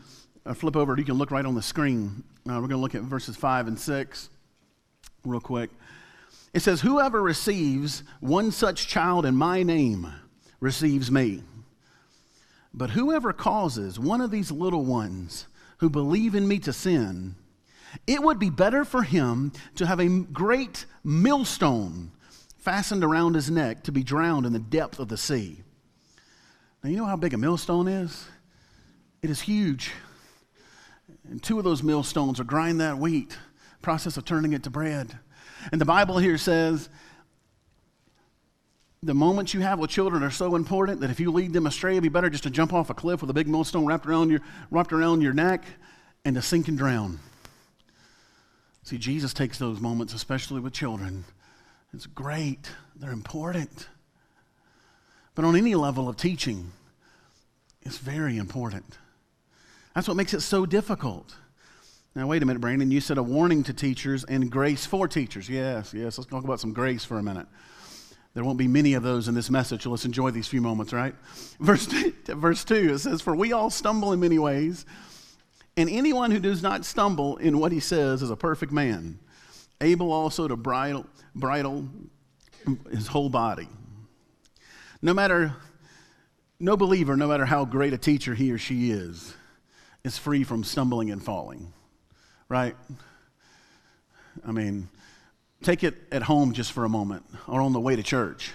uh, 0.46 0.54
flip 0.54 0.76
over, 0.76 0.96
you 0.98 1.04
can 1.04 1.18
look 1.18 1.32
right 1.32 1.46
on 1.46 1.56
the 1.56 1.62
screen. 1.62 2.24
Uh, 2.50 2.54
we're 2.54 2.62
going 2.62 2.72
to 2.72 2.78
look 2.78 2.96
at 2.96 3.02
verses 3.02 3.36
5 3.36 3.68
and 3.68 3.80
6 3.80 4.30
real 5.26 5.40
quick. 5.40 5.70
It 6.54 6.62
says, 6.62 6.82
Whoever 6.82 7.22
receives 7.22 8.04
one 8.20 8.52
such 8.52 8.88
child 8.88 9.26
in 9.26 9.36
my 9.36 9.64
name 9.64 10.12
receives 10.60 11.12
me. 11.12 11.44
But 12.74 12.92
whoever 12.92 13.34
causes 13.34 14.00
one 14.00 14.22
of 14.22 14.32
these 14.32 14.52
little 14.52 14.86
ones 14.86 15.48
who 15.78 15.90
believe 15.90 16.36
in 16.36 16.48
me 16.48 16.60
to 16.60 16.74
sin, 16.74 17.36
it 18.08 18.22
would 18.22 18.40
be 18.40 18.50
better 18.50 18.86
for 18.86 19.04
him 19.04 19.52
to 19.76 19.86
have 19.86 20.00
a 20.00 20.08
great 20.08 20.86
millstone 21.04 22.12
fastened 22.58 23.04
around 23.04 23.34
his 23.34 23.50
neck 23.50 23.84
to 23.84 23.92
be 23.92 24.04
drowned 24.04 24.46
in 24.46 24.54
the 24.54 24.60
depth 24.60 25.00
of 25.00 25.10
the 25.10 25.18
sea. 25.18 25.64
Now, 26.84 26.90
you 26.90 26.98
know 26.98 27.06
how 27.06 27.16
big 27.16 27.34
a 27.34 27.38
millstone 27.38 27.88
is? 27.88 28.26
It 29.22 29.30
is 29.30 29.42
huge. 29.42 29.92
And 31.30 31.42
two 31.42 31.58
of 31.58 31.64
those 31.64 31.84
millstones 31.84 32.40
are 32.40 32.44
grind 32.44 32.80
that 32.82 32.98
wheat, 32.98 33.38
process 33.82 34.18
of 34.18 34.26
turning 34.26 34.54
it 34.54 34.64
to 34.64 34.70
bread. 34.70 35.20
And 35.72 35.80
the 35.80 35.86
Bible 35.86 36.18
here 36.18 36.38
says 36.38 36.90
the 39.04 39.14
moments 39.14 39.54
you 39.54 39.62
have 39.62 39.80
with 39.80 39.90
children 39.90 40.24
are 40.24 40.32
so 40.32 40.56
important 40.56 41.02
that 41.02 41.10
if 41.10 41.20
you 41.20 41.32
lead 41.32 41.54
them 41.54 41.66
astray, 41.66 41.94
it'd 41.94 42.04
be 42.04 42.10
better 42.10 42.30
just 42.30 42.44
to 42.44 42.50
jump 42.50 42.74
off 42.74 42.90
a 42.90 42.94
cliff 42.94 43.22
with 43.22 43.30
a 43.30 43.34
big 43.34 43.48
millstone 43.48 43.86
wrapped 43.86 44.06
around 44.06 44.30
your, 44.30 44.42
wrapped 44.70 44.94
around 44.94 45.22
your 45.22 45.34
neck 45.34 45.64
and 46.24 46.36
to 46.36 46.42
sink 46.42 46.68
and 46.68 46.78
drown. 46.78 47.20
See, 48.84 48.98
Jesus 48.98 49.34
takes 49.34 49.58
those 49.58 49.80
moments, 49.80 50.14
especially 50.14 50.60
with 50.60 50.74
children. 50.74 51.24
It's 51.94 52.06
great, 52.06 52.72
they're 52.96 53.12
important. 53.12 53.88
But 55.34 55.46
on 55.46 55.56
any 55.56 55.76
level 55.76 56.10
of 56.10 56.18
teaching, 56.18 56.72
it's 57.82 57.98
very 57.98 58.38
important. 58.38 58.98
That's 59.96 60.08
what 60.08 60.18
makes 60.18 60.34
it 60.34 60.42
so 60.42 60.66
difficult. 60.66 61.36
Now, 62.16 62.28
wait 62.28 62.44
a 62.44 62.46
minute, 62.46 62.60
Brandon. 62.60 62.92
You 62.92 63.00
said 63.02 63.18
a 63.18 63.24
warning 63.24 63.64
to 63.64 63.74
teachers 63.74 64.24
and 64.26 64.52
grace 64.52 64.86
for 64.86 65.08
teachers. 65.08 65.50
Yes, 65.50 65.94
yes. 65.94 66.18
Let's 66.18 66.30
talk 66.30 66.44
about 66.44 66.60
some 66.60 66.74
grace 66.74 67.06
for 67.06 67.18
a 67.18 67.24
minute. 67.24 67.48
There 68.34 68.44
won't 68.44 68.58
be 68.58 68.68
many 68.68 68.94
of 68.94 69.04
those 69.04 69.28
in 69.28 69.36
this 69.36 69.50
message, 69.50 69.84
so 69.84 69.90
let's 69.90 70.06
enjoy 70.06 70.32
these 70.32 70.48
few 70.48 70.62
moments, 70.62 70.94
right? 70.94 71.14
Verse, 71.60 71.86
verse 72.28 72.64
2, 72.64 72.94
it 72.94 73.00
says, 73.00 73.22
For 73.22 73.36
we 73.36 73.52
all 73.52 73.70
stumble 73.70 74.14
in 74.14 74.22
many 74.22 74.40
ways, 74.40 74.86
and 75.76 75.90
anyone 75.90 76.32
who 76.32 76.40
does 76.40 76.64
not 76.64 76.86
stumble 76.86 77.38
in 77.38 77.60
what 77.60 77.74
he 77.74 77.82
says 77.82 78.22
is 78.22 78.30
a 78.30 78.38
perfect 78.38 78.72
man, 78.72 79.20
able 79.82 80.14
also 80.14 80.48
to 80.48 80.56
bridle, 80.56 81.06
bridle 81.36 81.90
his 82.90 83.08
whole 83.08 83.30
body. 83.30 83.68
No 85.02 85.14
matter, 85.14 85.56
no 86.60 86.78
believer, 86.78 87.18
no 87.18 87.28
matter 87.28 87.46
how 87.46 87.66
great 87.66 87.92
a 87.92 87.98
teacher 87.98 88.34
he 88.34 88.52
or 88.52 88.58
she 88.58 88.92
is, 88.92 89.34
is 90.04 90.18
free 90.18 90.44
from 90.44 90.64
stumbling 90.64 91.12
and 91.12 91.24
falling, 91.24 91.72
right? 92.50 92.76
I 94.46 94.52
mean, 94.52 94.90
take 95.62 95.84
it 95.84 95.96
at 96.12 96.24
home 96.24 96.54
just 96.54 96.72
for 96.72 96.86
a 96.86 96.90
moment 96.90 97.24
or 97.48 97.62
on 97.62 97.74
the 97.74 97.80
way 97.80 97.96
to 97.96 98.04
church. 98.04 98.52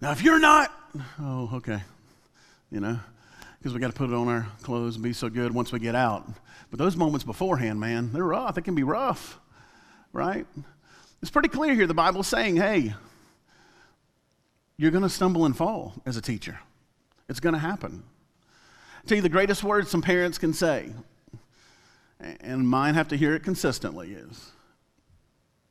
Now, 0.00 0.12
if 0.12 0.22
you're 0.22 0.40
not, 0.40 0.72
oh, 1.20 1.50
okay, 1.54 1.80
you 2.70 2.80
know, 2.80 2.98
because 3.58 3.74
we 3.74 3.80
got 3.80 3.88
to 3.88 3.96
put 3.96 4.10
it 4.10 4.14
on 4.14 4.28
our 4.28 4.48
clothes 4.62 4.96
and 4.96 5.04
be 5.04 5.12
so 5.12 5.28
good 5.28 5.52
once 5.52 5.72
we 5.72 5.78
get 5.78 5.94
out. 5.94 6.26
But 6.70 6.78
those 6.78 6.96
moments 6.96 7.24
beforehand, 7.24 7.78
man, 7.78 8.12
they're 8.12 8.24
rough. 8.24 8.54
They 8.54 8.62
can 8.62 8.74
be 8.74 8.82
rough, 8.82 9.38
right? 10.12 10.46
It's 11.20 11.30
pretty 11.30 11.48
clear 11.48 11.74
here. 11.74 11.86
The 11.86 11.94
Bible's 11.94 12.28
saying, 12.28 12.56
hey, 12.56 12.94
you're 14.78 14.90
going 14.90 15.02
to 15.02 15.10
stumble 15.10 15.44
and 15.44 15.54
fall 15.54 15.94
as 16.06 16.16
a 16.16 16.22
teacher. 16.22 16.58
It's 17.28 17.40
going 17.40 17.52
to 17.52 17.58
happen 17.58 18.02
tell 19.06 19.16
you 19.16 19.22
the 19.22 19.28
greatest 19.28 19.64
words 19.64 19.90
some 19.90 20.02
parents 20.02 20.38
can 20.38 20.52
say, 20.52 20.92
and 22.40 22.68
mine 22.68 22.94
have 22.94 23.08
to 23.08 23.16
hear 23.16 23.34
it 23.34 23.42
consistently 23.42 24.12
is 24.12 24.52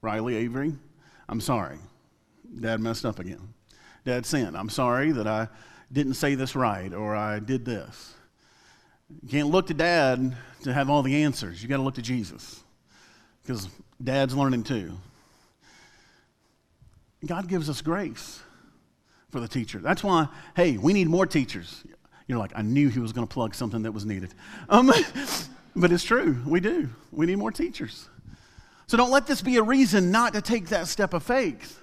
Riley 0.01 0.35
Avery, 0.35 0.73
I'm 1.27 1.41
sorry. 1.41 1.77
Dad 2.59 2.79
messed 2.79 3.05
up 3.05 3.19
again. 3.19 3.53
Dad 4.05 4.25
sinned. 4.25 4.57
I'm 4.57 4.69
sorry 4.69 5.11
that 5.11 5.27
I 5.27 5.47
didn't 5.91 6.15
say 6.15 6.35
this 6.35 6.55
right 6.55 6.93
or 6.93 7.15
I 7.15 7.39
did 7.39 7.65
this. 7.65 8.13
You 9.21 9.29
can't 9.29 9.49
look 9.49 9.67
to 9.67 9.73
dad 9.73 10.35
to 10.63 10.73
have 10.73 10.89
all 10.89 11.01
the 11.01 11.23
answers. 11.23 11.61
You 11.61 11.69
got 11.69 11.77
to 11.77 11.83
look 11.83 11.95
to 11.95 12.01
Jesus 12.01 12.63
because 13.41 13.67
dad's 14.03 14.35
learning 14.35 14.63
too. 14.63 14.97
God 17.25 17.47
gives 17.47 17.69
us 17.69 17.81
grace 17.81 18.39
for 19.29 19.39
the 19.39 19.47
teacher. 19.47 19.79
That's 19.79 20.03
why, 20.03 20.27
hey, 20.55 20.77
we 20.77 20.93
need 20.93 21.07
more 21.07 21.25
teachers. 21.25 21.83
You're 22.29 22.37
like, 22.37 22.51
I 22.55 22.61
knew 22.61 22.89
he 22.89 22.99
was 22.99 23.11
going 23.11 23.27
to 23.27 23.33
plug 23.33 23.55
something 23.55 23.81
that 23.81 23.91
was 23.91 24.05
needed. 24.05 24.35
Um, 24.69 24.93
but 25.75 25.91
it's 25.91 26.03
true. 26.03 26.37
We 26.45 26.59
do. 26.59 26.87
We 27.11 27.25
need 27.25 27.37
more 27.37 27.51
teachers. 27.51 28.07
So 28.85 28.97
don't 28.97 29.09
let 29.09 29.25
this 29.25 29.41
be 29.41 29.57
a 29.57 29.63
reason 29.63 30.11
not 30.11 30.33
to 30.33 30.41
take 30.41 30.67
that 30.67 30.87
step 30.87 31.15
of 31.15 31.23
faith. 31.23 31.81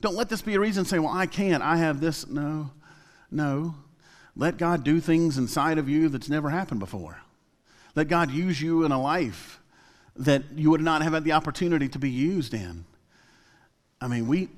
Don't 0.00 0.14
let 0.14 0.30
this 0.30 0.40
be 0.40 0.54
a 0.54 0.60
reason 0.60 0.84
to 0.84 0.88
say, 0.90 0.98
well, 0.98 1.12
I 1.12 1.26
can't. 1.26 1.62
I 1.62 1.76
have 1.76 2.00
this. 2.00 2.26
No, 2.26 2.70
no. 3.30 3.74
Let 4.34 4.56
God 4.56 4.82
do 4.82 4.98
things 4.98 5.36
inside 5.36 5.76
of 5.76 5.90
you 5.90 6.08
that's 6.08 6.30
never 6.30 6.48
happened 6.48 6.80
before. 6.80 7.20
Let 7.94 8.08
God 8.08 8.30
use 8.30 8.60
you 8.60 8.84
in 8.84 8.92
a 8.92 9.00
life 9.00 9.60
that 10.16 10.42
you 10.54 10.70
would 10.70 10.80
not 10.80 11.02
have 11.02 11.12
had 11.12 11.24
the 11.24 11.32
opportunity 11.32 11.88
to 11.88 11.98
be 11.98 12.10
used 12.10 12.54
in. 12.54 12.86
I 14.00 14.08
mean, 14.08 14.26
we, 14.26 14.48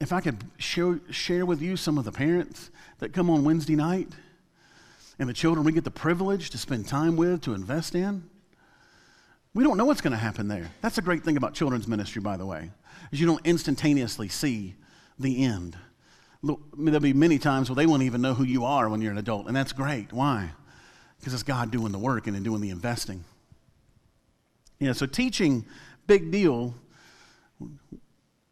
if 0.00 0.10
I 0.10 0.22
could 0.22 0.42
share 0.56 1.44
with 1.44 1.60
you 1.60 1.76
some 1.76 1.98
of 1.98 2.06
the 2.06 2.12
parents 2.12 2.70
that 2.98 3.12
come 3.12 3.28
on 3.28 3.44
Wednesday 3.44 3.76
night 3.76 4.08
and 5.18 5.28
the 5.28 5.32
children 5.32 5.64
we 5.64 5.72
get 5.72 5.84
the 5.84 5.90
privilege 5.90 6.50
to 6.50 6.58
spend 6.58 6.88
time 6.88 7.16
with, 7.16 7.42
to 7.42 7.54
invest 7.54 7.94
in, 7.94 8.28
we 9.54 9.62
don't 9.62 9.76
know 9.76 9.84
what's 9.84 10.00
going 10.00 10.12
to 10.12 10.18
happen 10.18 10.48
there. 10.48 10.70
That's 10.80 10.98
a 10.98 11.02
great 11.02 11.22
thing 11.24 11.36
about 11.36 11.54
children's 11.54 11.86
ministry, 11.86 12.20
by 12.20 12.36
the 12.36 12.46
way, 12.46 12.70
is 13.12 13.20
you 13.20 13.26
don't 13.26 13.44
instantaneously 13.46 14.28
see 14.28 14.74
the 15.18 15.44
end. 15.44 15.76
There'll 16.42 17.00
be 17.00 17.12
many 17.12 17.38
times 17.38 17.70
where 17.70 17.76
they 17.76 17.86
won't 17.86 18.02
even 18.02 18.20
know 18.20 18.34
who 18.34 18.44
you 18.44 18.64
are 18.64 18.88
when 18.88 19.00
you're 19.00 19.12
an 19.12 19.18
adult, 19.18 19.46
and 19.46 19.54
that's 19.56 19.72
great. 19.72 20.12
Why? 20.12 20.50
Because 21.18 21.32
it's 21.32 21.44
God 21.44 21.70
doing 21.70 21.92
the 21.92 21.98
work 21.98 22.26
and 22.26 22.44
doing 22.44 22.60
the 22.60 22.70
investing. 22.70 23.24
Yeah, 24.80 24.92
so 24.92 25.06
teaching, 25.06 25.64
big 26.06 26.30
deal. 26.30 26.74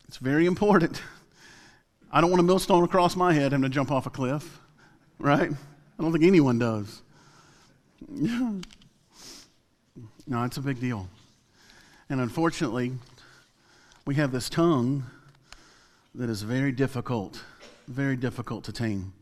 It's 0.07 0.19
very 0.19 0.47
important. 0.47 1.03
I 2.13 2.21
don't 2.21 2.31
want 2.31 2.41
a 2.41 2.45
millstone 2.45 2.85
across 2.85 3.17
my 3.17 3.33
head 3.33 3.53
having 3.53 3.63
to 3.63 3.69
jump 3.69 3.91
off 3.91 4.07
a 4.07 4.11
cliff, 4.11 4.61
right? 5.19 5.51
I 6.03 6.05
don't 6.05 6.13
think 6.15 6.25
anyone 6.25 6.59
does. 6.59 7.03
No, 10.25 10.45
it's 10.45 10.57
a 10.57 10.61
big 10.61 10.81
deal. 10.81 11.09
And 12.09 12.21
unfortunately, 12.21 12.93
we 14.07 14.15
have 14.15 14.31
this 14.31 14.49
tongue 14.49 15.05
that 16.15 16.31
is 16.31 16.43
very 16.43 16.71
difficult, 16.71 17.43
very 17.89 18.17
difficult 18.17 18.63
to 18.65 18.73
tame, 18.73 19.13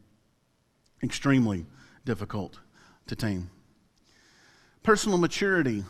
extremely 1.02 1.64
difficult 2.04 2.60
to 3.06 3.16
tame. 3.16 3.48
Personal 4.82 5.16
maturity 5.16 5.84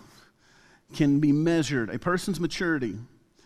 can 0.95 1.19
be 1.19 1.33
measured, 1.33 1.91
a 1.91 1.99
person's 1.99 2.39
maturity, 2.39 2.95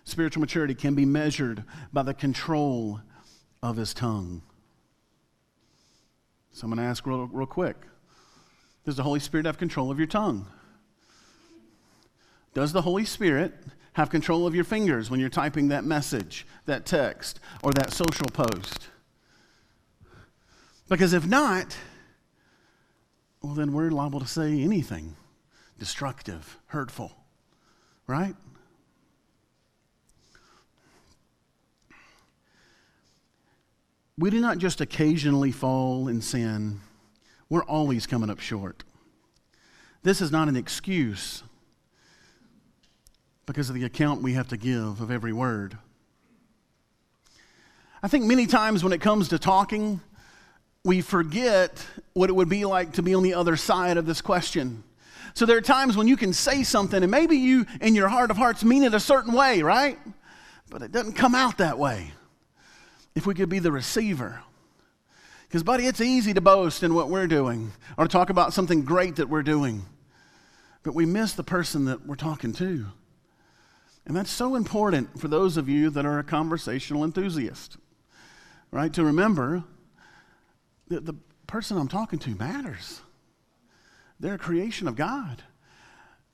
spiritual 0.04 0.42
maturity, 0.42 0.74
can 0.74 0.94
be 0.94 1.06
measured 1.06 1.64
by 1.94 2.02
the 2.02 2.14
control 2.14 3.00
of 3.62 3.76
his 3.76 3.94
tongue. 3.94 4.42
So 6.54 6.66
I'm 6.66 6.70
going 6.70 6.78
to 6.78 6.88
ask 6.88 7.04
real, 7.04 7.26
real 7.32 7.46
quick 7.46 7.76
Does 8.84 8.96
the 8.96 9.02
Holy 9.02 9.18
Spirit 9.18 9.44
have 9.44 9.58
control 9.58 9.90
of 9.90 9.98
your 9.98 10.06
tongue? 10.06 10.46
Does 12.54 12.72
the 12.72 12.82
Holy 12.82 13.04
Spirit 13.04 13.52
have 13.94 14.08
control 14.08 14.46
of 14.46 14.54
your 14.54 14.62
fingers 14.62 15.10
when 15.10 15.18
you're 15.18 15.28
typing 15.28 15.68
that 15.68 15.84
message, 15.84 16.46
that 16.66 16.86
text, 16.86 17.40
or 17.64 17.72
that 17.72 17.92
social 17.92 18.28
post? 18.28 18.86
Because 20.88 21.12
if 21.12 21.26
not, 21.26 21.76
well, 23.42 23.54
then 23.54 23.72
we're 23.72 23.90
liable 23.90 24.20
to 24.20 24.26
say 24.26 24.62
anything 24.62 25.16
destructive, 25.76 26.56
hurtful, 26.66 27.10
right? 28.06 28.36
We 34.16 34.30
do 34.30 34.40
not 34.40 34.58
just 34.58 34.80
occasionally 34.80 35.50
fall 35.50 36.08
in 36.08 36.22
sin, 36.22 36.80
we're 37.48 37.64
always 37.64 38.06
coming 38.06 38.30
up 38.30 38.40
short. 38.40 38.84
This 40.02 40.20
is 40.20 40.30
not 40.30 40.48
an 40.48 40.56
excuse 40.56 41.42
because 43.46 43.68
of 43.68 43.74
the 43.74 43.84
account 43.84 44.22
we 44.22 44.34
have 44.34 44.48
to 44.48 44.56
give 44.56 45.00
of 45.00 45.10
every 45.10 45.32
word. 45.32 45.76
I 48.02 48.08
think 48.08 48.24
many 48.24 48.46
times 48.46 48.84
when 48.84 48.92
it 48.92 49.00
comes 49.00 49.28
to 49.28 49.38
talking, 49.38 50.00
we 50.84 51.00
forget 51.00 51.84
what 52.12 52.28
it 52.28 52.34
would 52.34 52.48
be 52.48 52.64
like 52.64 52.92
to 52.92 53.02
be 53.02 53.14
on 53.14 53.22
the 53.22 53.34
other 53.34 53.56
side 53.56 53.96
of 53.96 54.06
this 54.06 54.20
question. 54.20 54.84
So 55.32 55.46
there 55.46 55.56
are 55.56 55.62
times 55.62 55.96
when 55.96 56.06
you 56.06 56.16
can 56.16 56.32
say 56.32 56.62
something 56.62 57.02
and 57.02 57.10
maybe 57.10 57.36
you, 57.36 57.66
in 57.80 57.94
your 57.94 58.08
heart 58.08 58.30
of 58.30 58.36
hearts, 58.36 58.62
mean 58.62 58.84
it 58.84 58.94
a 58.94 59.00
certain 59.00 59.32
way, 59.32 59.62
right? 59.62 59.98
But 60.70 60.82
it 60.82 60.92
doesn't 60.92 61.14
come 61.14 61.34
out 61.34 61.58
that 61.58 61.78
way. 61.78 62.12
If 63.14 63.26
we 63.26 63.34
could 63.34 63.48
be 63.48 63.58
the 63.60 63.72
receiver. 63.72 64.42
Because, 65.46 65.62
buddy, 65.62 65.86
it's 65.86 66.00
easy 66.00 66.34
to 66.34 66.40
boast 66.40 66.82
in 66.82 66.94
what 66.94 67.08
we're 67.08 67.28
doing 67.28 67.72
or 67.96 68.06
to 68.06 68.12
talk 68.12 68.30
about 68.30 68.52
something 68.52 68.84
great 68.84 69.16
that 69.16 69.28
we're 69.28 69.42
doing. 69.42 69.86
But 70.82 70.94
we 70.94 71.06
miss 71.06 71.32
the 71.32 71.44
person 71.44 71.84
that 71.84 72.06
we're 72.06 72.16
talking 72.16 72.52
to. 72.54 72.86
And 74.06 74.16
that's 74.16 74.30
so 74.30 74.54
important 74.54 75.20
for 75.20 75.28
those 75.28 75.56
of 75.56 75.68
you 75.68 75.90
that 75.90 76.04
are 76.04 76.18
a 76.18 76.24
conversational 76.24 77.04
enthusiast, 77.04 77.78
right? 78.70 78.92
To 78.92 79.04
remember 79.04 79.64
that 80.88 81.06
the 81.06 81.14
person 81.46 81.78
I'm 81.78 81.88
talking 81.88 82.18
to 82.20 82.34
matters. 82.34 83.00
They're 84.20 84.34
a 84.34 84.38
creation 84.38 84.88
of 84.88 84.96
God. 84.96 85.42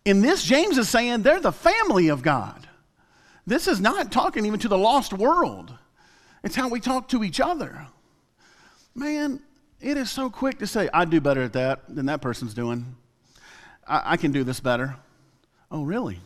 In 0.04 0.22
this, 0.22 0.42
James 0.44 0.78
is 0.78 0.88
saying 0.88 1.22
they're 1.22 1.40
the 1.40 1.52
family 1.52 2.08
of 2.08 2.22
God. 2.22 2.66
This 3.46 3.68
is 3.68 3.80
not 3.80 4.10
talking 4.10 4.46
even 4.46 4.60
to 4.60 4.68
the 4.68 4.78
lost 4.78 5.12
world, 5.12 5.74
it's 6.42 6.56
how 6.56 6.68
we 6.68 6.80
talk 6.80 7.08
to 7.08 7.24
each 7.24 7.40
other. 7.40 7.86
Man, 8.94 9.40
it 9.80 9.96
is 9.96 10.10
so 10.10 10.30
quick 10.30 10.58
to 10.58 10.66
say, 10.66 10.88
I 10.92 11.04
do 11.04 11.20
better 11.20 11.42
at 11.42 11.52
that 11.54 11.94
than 11.94 12.06
that 12.06 12.20
person's 12.20 12.54
doing. 12.54 12.96
I, 13.86 14.12
I 14.12 14.16
can 14.16 14.32
do 14.32 14.44
this 14.44 14.60
better. 14.60 14.96
Oh, 15.70 15.82
really? 15.82 16.20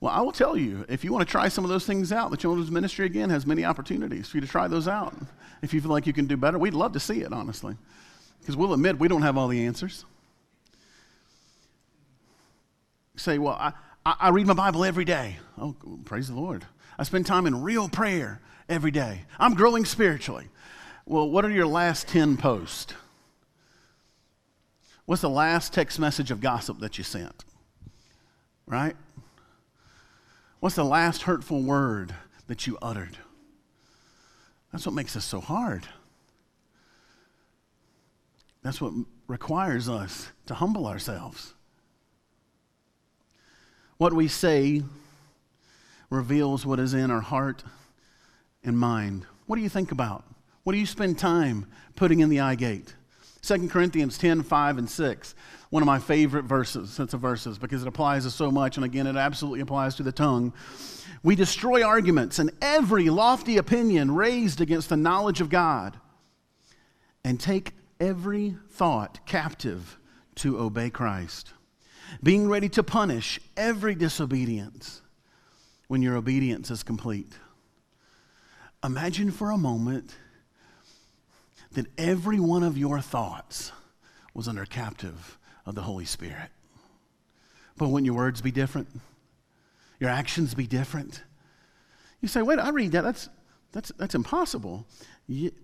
Well, 0.00 0.12
I 0.12 0.20
will 0.20 0.32
tell 0.32 0.56
you, 0.56 0.84
if 0.88 1.04
you 1.04 1.12
want 1.12 1.26
to 1.26 1.30
try 1.30 1.48
some 1.48 1.64
of 1.64 1.70
those 1.70 1.86
things 1.86 2.12
out, 2.12 2.30
the 2.30 2.36
children's 2.36 2.70
ministry 2.70 3.06
again 3.06 3.30
has 3.30 3.46
many 3.46 3.64
opportunities 3.64 4.28
for 4.28 4.36
you 4.36 4.40
to 4.42 4.46
try 4.46 4.68
those 4.68 4.86
out. 4.86 5.14
If 5.62 5.72
you 5.72 5.80
feel 5.80 5.90
like 5.90 6.06
you 6.06 6.12
can 6.12 6.26
do 6.26 6.36
better, 6.36 6.58
we'd 6.58 6.74
love 6.74 6.92
to 6.92 7.00
see 7.00 7.22
it, 7.22 7.32
honestly. 7.32 7.76
Because 8.40 8.56
we'll 8.56 8.74
admit 8.74 8.98
we 8.98 9.08
don't 9.08 9.22
have 9.22 9.38
all 9.38 9.48
the 9.48 9.64
answers. 9.64 10.04
Say, 13.16 13.38
well, 13.38 13.54
I, 13.54 13.72
I 14.04 14.28
read 14.28 14.46
my 14.46 14.52
Bible 14.54 14.84
every 14.84 15.06
day. 15.06 15.38
Oh, 15.58 15.74
praise 16.04 16.28
the 16.28 16.34
Lord. 16.34 16.64
I 16.98 17.02
spend 17.02 17.26
time 17.26 17.46
in 17.46 17.62
real 17.62 17.88
prayer 17.88 18.40
every 18.68 18.90
day. 18.90 19.22
I'm 19.38 19.54
growing 19.54 19.84
spiritually. 19.84 20.48
Well, 21.04 21.28
what 21.28 21.44
are 21.44 21.50
your 21.50 21.66
last 21.66 22.08
10 22.08 22.36
posts? 22.36 22.94
What's 25.04 25.22
the 25.22 25.30
last 25.30 25.72
text 25.72 25.98
message 26.00 26.30
of 26.30 26.40
gossip 26.40 26.80
that 26.80 26.98
you 26.98 27.04
sent? 27.04 27.44
Right? 28.66 28.96
What's 30.58 30.74
the 30.74 30.84
last 30.84 31.22
hurtful 31.22 31.62
word 31.62 32.14
that 32.48 32.66
you 32.66 32.76
uttered? 32.82 33.16
That's 34.72 34.84
what 34.84 34.94
makes 34.94 35.16
us 35.16 35.24
so 35.24 35.40
hard. 35.40 35.86
That's 38.62 38.80
what 38.80 38.92
requires 39.28 39.88
us 39.88 40.28
to 40.46 40.54
humble 40.54 40.88
ourselves. 40.88 41.54
What 43.96 44.12
we 44.12 44.26
say 44.26 44.82
reveals 46.10 46.66
what 46.66 46.80
is 46.80 46.94
in 46.94 47.12
our 47.12 47.20
heart 47.20 47.62
and 48.66 48.78
mind. 48.78 49.26
What 49.46 49.56
do 49.56 49.62
you 49.62 49.68
think 49.68 49.92
about? 49.92 50.24
What 50.64 50.72
do 50.72 50.78
you 50.78 50.86
spend 50.86 51.18
time 51.18 51.66
putting 51.94 52.20
in 52.20 52.28
the 52.28 52.40
eye 52.40 52.56
gate? 52.56 52.94
2 53.42 53.68
Corinthians 53.68 54.18
10 54.18 54.42
5 54.42 54.78
and 54.78 54.90
6 54.90 55.34
one 55.70 55.82
of 55.82 55.86
my 55.86 55.98
favorite 55.98 56.44
verses, 56.44 56.90
sets 56.90 57.12
of 57.12 57.20
verses, 57.20 57.58
because 57.58 57.82
it 57.82 57.88
applies 57.88 58.24
to 58.24 58.30
so 58.30 58.50
much, 58.50 58.76
and 58.76 58.84
again, 58.84 59.06
it 59.06 59.16
absolutely 59.16 59.60
applies 59.60 59.96
to 59.96 60.02
the 60.02 60.12
tongue. 60.12 60.52
We 61.22 61.34
destroy 61.34 61.84
arguments 61.84 62.38
and 62.38 62.50
every 62.62 63.10
lofty 63.10 63.56
opinion 63.56 64.14
raised 64.14 64.60
against 64.60 64.88
the 64.88 64.96
knowledge 64.96 65.40
of 65.40 65.50
God, 65.50 65.98
and 67.24 67.40
take 67.40 67.72
every 67.98 68.56
thought 68.70 69.26
captive 69.26 69.98
to 70.36 70.60
obey 70.60 70.90
Christ, 70.90 71.52
being 72.22 72.48
ready 72.48 72.68
to 72.70 72.82
punish 72.84 73.40
every 73.56 73.96
disobedience 73.96 75.02
when 75.88 76.02
your 76.02 76.16
obedience 76.16 76.70
is 76.70 76.84
complete. 76.84 77.32
Imagine 78.86 79.32
for 79.32 79.50
a 79.50 79.58
moment 79.58 80.14
that 81.72 81.86
every 81.98 82.38
one 82.38 82.62
of 82.62 82.78
your 82.78 83.00
thoughts 83.00 83.72
was 84.32 84.46
under 84.46 84.64
captive 84.64 85.38
of 85.66 85.74
the 85.74 85.82
Holy 85.82 86.04
Spirit. 86.04 86.50
But 87.76 87.88
wouldn't 87.88 88.06
your 88.06 88.14
words 88.14 88.40
be 88.40 88.52
different? 88.52 88.86
Your 89.98 90.08
actions 90.08 90.54
be 90.54 90.68
different? 90.68 91.24
You 92.20 92.28
say, 92.28 92.42
wait, 92.42 92.60
I 92.60 92.68
read 92.68 92.92
that. 92.92 93.02
That's, 93.02 93.28
that's, 93.72 93.90
that's 93.98 94.14
impossible. 94.14 94.86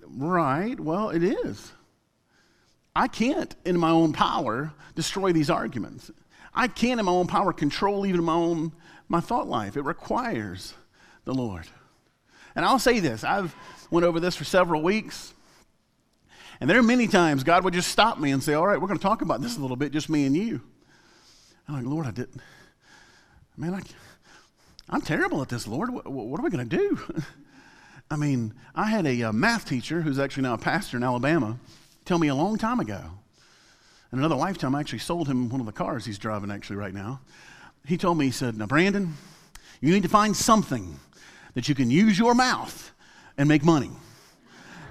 Right. 0.08 0.80
Well, 0.80 1.10
it 1.10 1.22
is. 1.22 1.70
I 2.96 3.06
can't, 3.06 3.54
in 3.64 3.78
my 3.78 3.90
own 3.90 4.12
power, 4.12 4.72
destroy 4.96 5.32
these 5.32 5.48
arguments. 5.48 6.10
I 6.52 6.66
can't, 6.66 6.98
in 6.98 7.06
my 7.06 7.12
own 7.12 7.28
power, 7.28 7.52
control 7.52 8.04
even 8.04 8.24
my 8.24 8.34
own 8.34 8.72
my 9.08 9.20
thought 9.20 9.46
life. 9.46 9.76
It 9.76 9.84
requires 9.84 10.74
the 11.24 11.34
Lord. 11.34 11.68
And 12.54 12.64
I'll 12.64 12.78
say 12.78 13.00
this: 13.00 13.24
I've 13.24 13.54
went 13.90 14.06
over 14.06 14.18
this 14.18 14.34
for 14.34 14.44
several 14.44 14.82
weeks. 14.82 15.34
And 16.60 16.70
there 16.70 16.78
are 16.78 16.82
many 16.82 17.08
times 17.08 17.42
God 17.42 17.64
would 17.64 17.74
just 17.74 17.90
stop 17.90 18.20
me 18.20 18.30
and 18.30 18.42
say, 18.42 18.54
All 18.54 18.66
right, 18.66 18.80
we're 18.80 18.86
going 18.86 18.98
to 18.98 19.02
talk 19.02 19.22
about 19.22 19.40
this 19.40 19.56
a 19.56 19.60
little 19.60 19.76
bit, 19.76 19.92
just 19.92 20.08
me 20.08 20.26
and 20.26 20.36
you. 20.36 20.60
I'm 21.68 21.74
like, 21.74 21.84
Lord, 21.84 22.06
I 22.06 22.12
didn't. 22.12 22.40
Man, 23.56 23.74
I, 23.74 23.82
I'm 24.88 25.00
terrible 25.00 25.42
at 25.42 25.48
this, 25.48 25.66
Lord. 25.66 25.90
What, 25.90 26.10
what 26.10 26.40
are 26.40 26.42
we 26.42 26.50
going 26.50 26.68
to 26.68 26.76
do? 26.76 26.98
I 28.10 28.16
mean, 28.16 28.54
I 28.74 28.90
had 28.90 29.06
a, 29.06 29.22
uh, 29.24 29.32
math 29.32 29.68
teacher 29.68 30.02
who's 30.02 30.18
actually 30.18 30.44
now 30.44 30.54
a 30.54 30.58
pastor 30.58 30.96
in 30.96 31.02
Alabama 31.02 31.58
tell 32.04 32.18
me 32.18 32.28
a 32.28 32.34
long 32.34 32.58
time 32.58 32.78
ago. 32.78 33.00
In 34.12 34.18
another 34.18 34.34
lifetime, 34.34 34.74
I 34.74 34.80
actually 34.80 34.98
sold 34.98 35.28
him 35.28 35.48
one 35.48 35.60
of 35.60 35.66
the 35.66 35.72
cars 35.72 36.04
he's 36.04 36.18
driving 36.18 36.50
actually 36.50 36.76
right 36.76 36.92
now. 36.92 37.20
He 37.86 37.96
told 37.96 38.18
me, 38.18 38.26
he 38.26 38.30
said, 38.30 38.56
Now, 38.56 38.66
Brandon, 38.66 39.14
you 39.80 39.92
need 39.92 40.02
to 40.02 40.08
find 40.08 40.36
something 40.36 41.00
that 41.54 41.68
you 41.68 41.74
can 41.74 41.90
use 41.90 42.18
your 42.18 42.34
mouth 42.34 42.92
and 43.36 43.48
make 43.48 43.64
money. 43.64 43.90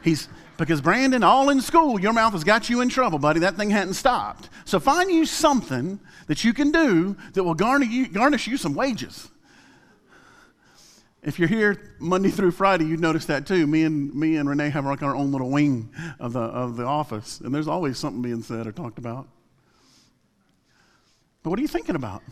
He's, 0.03 0.27
because 0.57 0.81
Brandon, 0.81 1.23
all 1.23 1.49
in 1.49 1.61
school, 1.61 1.99
your 1.99 2.13
mouth 2.13 2.33
has 2.33 2.43
got 2.43 2.69
you 2.69 2.81
in 2.81 2.89
trouble, 2.89 3.19
buddy. 3.19 3.39
That 3.39 3.55
thing 3.55 3.69
hadn't 3.69 3.93
stopped. 3.95 4.49
So 4.65 4.79
find 4.79 5.11
you 5.11 5.25
something 5.25 5.99
that 6.27 6.43
you 6.43 6.53
can 6.53 6.71
do 6.71 7.15
that 7.33 7.43
will 7.43 7.53
garnish 7.53 7.89
you, 7.89 8.07
garnish 8.07 8.47
you 8.47 8.57
some 8.57 8.73
wages. 8.73 9.29
If 11.23 11.37
you're 11.37 11.47
here 11.47 11.95
Monday 11.99 12.29
through 12.29 12.51
Friday, 12.51 12.85
you'd 12.85 12.99
notice 12.99 13.25
that 13.25 13.45
too. 13.45 13.67
Me 13.67 13.83
and 13.83 14.13
me 14.15 14.37
and 14.37 14.49
Renee 14.49 14.69
have 14.69 14.85
like 14.85 15.03
our 15.03 15.15
own 15.15 15.31
little 15.31 15.51
wing 15.51 15.93
of 16.19 16.33
the 16.33 16.39
of 16.39 16.77
the 16.77 16.83
office, 16.83 17.39
and 17.41 17.53
there's 17.53 17.67
always 17.67 17.99
something 17.99 18.23
being 18.23 18.41
said 18.41 18.65
or 18.65 18.71
talked 18.71 18.97
about. 18.97 19.27
But 21.43 21.51
what 21.51 21.59
are 21.59 21.61
you 21.61 21.67
thinking 21.67 21.95
about? 21.95 22.23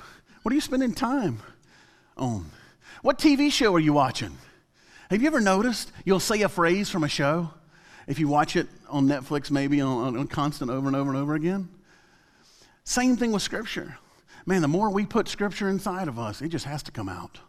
What 0.41 0.51
are 0.51 0.55
you 0.55 0.61
spending 0.61 0.93
time 0.93 1.39
on? 2.17 2.49
What 3.01 3.17
TV 3.17 3.51
show 3.51 3.73
are 3.75 3.79
you 3.79 3.93
watching? 3.93 4.38
Have 5.09 5.21
you 5.21 5.27
ever 5.27 5.39
noticed 5.39 5.91
you'll 6.05 6.19
say 6.19 6.41
a 6.41 6.49
phrase 6.49 6.89
from 6.89 7.03
a 7.03 7.09
show 7.09 7.51
if 8.07 8.19
you 8.19 8.27
watch 8.27 8.55
it 8.55 8.67
on 8.89 9.07
Netflix, 9.07 9.49
maybe 9.49 9.81
on, 9.81 10.17
on 10.17 10.27
constant 10.27 10.69
over 10.69 10.88
and 10.88 10.95
over 10.95 11.09
and 11.09 11.17
over 11.17 11.35
again? 11.35 11.69
Same 12.83 13.15
thing 13.15 13.31
with 13.31 13.41
Scripture. 13.41 13.97
Man, 14.45 14.62
the 14.62 14.67
more 14.67 14.89
we 14.89 15.05
put 15.05 15.27
Scripture 15.27 15.69
inside 15.69 16.07
of 16.07 16.19
us, 16.19 16.41
it 16.41 16.49
just 16.49 16.65
has 16.65 16.83
to 16.83 16.91
come 16.91 17.09
out 17.09 17.39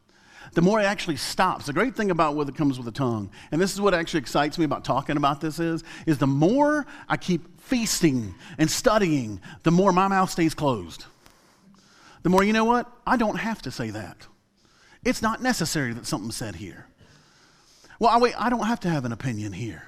the 0.52 0.62
more 0.62 0.80
it 0.80 0.84
actually 0.84 1.16
stops. 1.16 1.66
The 1.66 1.72
great 1.72 1.94
thing 1.94 2.10
about 2.10 2.34
what 2.34 2.52
comes 2.56 2.76
with 2.76 2.84
the 2.84 2.92
tongue, 2.92 3.30
and 3.52 3.60
this 3.60 3.72
is 3.72 3.80
what 3.80 3.94
actually 3.94 4.20
excites 4.20 4.58
me 4.58 4.64
about 4.64 4.84
talking 4.84 5.16
about 5.16 5.40
this 5.40 5.58
is, 5.58 5.84
is 6.06 6.18
the 6.18 6.26
more 6.26 6.86
I 7.08 7.16
keep 7.16 7.60
feasting 7.60 8.34
and 8.58 8.70
studying, 8.70 9.40
the 9.62 9.70
more 9.70 9.92
my 9.92 10.08
mouth 10.08 10.30
stays 10.30 10.54
closed. 10.54 11.04
The 12.22 12.30
more, 12.30 12.42
you 12.42 12.52
know 12.52 12.64
what? 12.64 12.90
I 13.06 13.16
don't 13.16 13.36
have 13.36 13.62
to 13.62 13.70
say 13.70 13.90
that. 13.90 14.26
It's 15.04 15.22
not 15.22 15.42
necessary 15.42 15.92
that 15.94 16.06
something's 16.06 16.36
said 16.36 16.56
here. 16.56 16.86
Well, 17.98 18.10
I, 18.10 18.18
wait, 18.18 18.34
I 18.38 18.50
don't 18.50 18.66
have 18.66 18.80
to 18.80 18.88
have 18.88 19.04
an 19.04 19.12
opinion 19.12 19.52
here. 19.52 19.84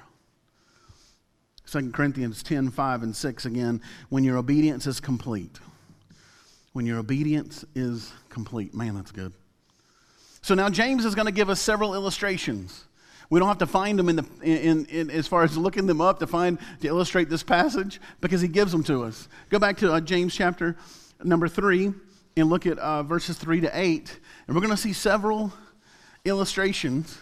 2 1.67 1.91
Corinthians 1.91 2.43
10, 2.43 2.69
5 2.69 3.03
and 3.03 3.15
6 3.15 3.45
again, 3.45 3.81
when 4.09 4.23
your 4.23 4.37
obedience 4.37 4.85
is 4.85 4.99
complete. 4.99 5.59
When 6.73 6.85
your 6.85 6.99
obedience 6.99 7.65
is 7.73 8.11
complete. 8.29 8.73
Man, 8.73 8.95
that's 8.95 9.11
good. 9.11 9.33
So 10.41 10.55
now 10.55 10.69
James 10.69 11.05
is 11.05 11.15
going 11.15 11.25
to 11.25 11.31
give 11.31 11.49
us 11.49 11.59
several 11.59 11.93
illustrations. 11.93 12.85
We 13.29 13.39
don't 13.39 13.47
have 13.47 13.59
to 13.59 13.67
find 13.67 13.97
them 13.97 14.09
in 14.09 14.17
the, 14.17 14.25
in, 14.43 14.85
in, 14.85 15.09
as 15.09 15.27
far 15.27 15.43
as 15.43 15.57
looking 15.57 15.87
them 15.87 16.01
up 16.01 16.19
to 16.19 16.27
find 16.27 16.59
to 16.81 16.87
illustrate 16.87 17.29
this 17.29 17.41
passage 17.41 17.99
because 18.21 18.41
he 18.41 18.47
gives 18.47 18.71
them 18.71 18.83
to 18.83 19.03
us. 19.03 19.27
Go 19.49 19.57
back 19.57 19.77
to 19.77 19.93
uh, 19.93 20.01
James 20.01 20.35
chapter 20.35 20.75
number 21.23 21.47
three 21.47 21.93
and 22.35 22.49
look 22.49 22.65
at 22.65 22.79
uh, 22.79 23.03
verses 23.03 23.37
three 23.37 23.61
to 23.61 23.69
eight, 23.79 24.19
and 24.47 24.55
we're 24.55 24.61
going 24.61 24.75
to 24.75 24.81
see 24.81 24.93
several 24.93 25.53
illustrations, 26.25 27.17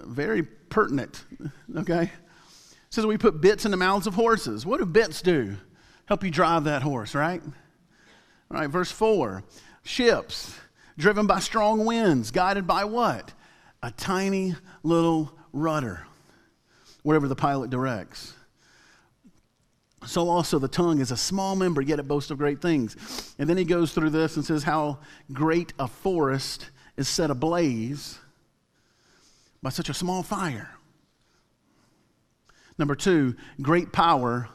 very 0.00 0.42
pertinent. 0.42 1.24
Okay, 1.76 2.02
it 2.02 2.10
says 2.90 3.06
we 3.06 3.18
put 3.18 3.40
bits 3.40 3.64
in 3.64 3.70
the 3.70 3.76
mouths 3.76 4.06
of 4.06 4.14
horses. 4.14 4.64
What 4.64 4.78
do 4.78 4.86
bits 4.86 5.22
do? 5.22 5.56
Help 6.06 6.22
you 6.22 6.30
drive 6.30 6.64
that 6.64 6.82
horse, 6.82 7.14
right? 7.14 7.42
All 8.50 8.60
right, 8.60 8.68
verse 8.68 8.90
four, 8.90 9.42
ships 9.82 10.54
driven 10.96 11.26
by 11.26 11.40
strong 11.40 11.84
winds, 11.84 12.30
guided 12.30 12.66
by 12.66 12.84
what? 12.84 13.32
A 13.82 13.90
tiny 13.90 14.54
little 14.82 15.36
rudder, 15.52 16.06
wherever 17.02 17.26
the 17.26 17.34
pilot 17.36 17.70
directs. 17.70 18.32
So 20.06 20.28
also 20.28 20.58
the 20.58 20.68
tongue 20.68 21.00
is 21.00 21.10
a 21.10 21.16
small 21.16 21.56
member, 21.56 21.80
yet 21.80 21.98
it 21.98 22.08
boasts 22.08 22.30
of 22.30 22.38
great 22.38 22.60
things. 22.60 23.34
And 23.38 23.48
then 23.48 23.56
he 23.56 23.64
goes 23.64 23.92
through 23.92 24.10
this 24.10 24.36
and 24.36 24.44
says 24.44 24.64
how 24.64 24.98
great 25.32 25.72
a 25.78 25.88
forest 25.88 26.70
is 26.96 27.08
set 27.08 27.30
ablaze 27.30 28.18
by 29.62 29.70
such 29.70 29.88
a 29.88 29.94
small 29.94 30.22
fire. 30.22 30.70
Number 32.78 32.94
two, 32.94 33.36
great 33.62 33.92
power 33.92 34.48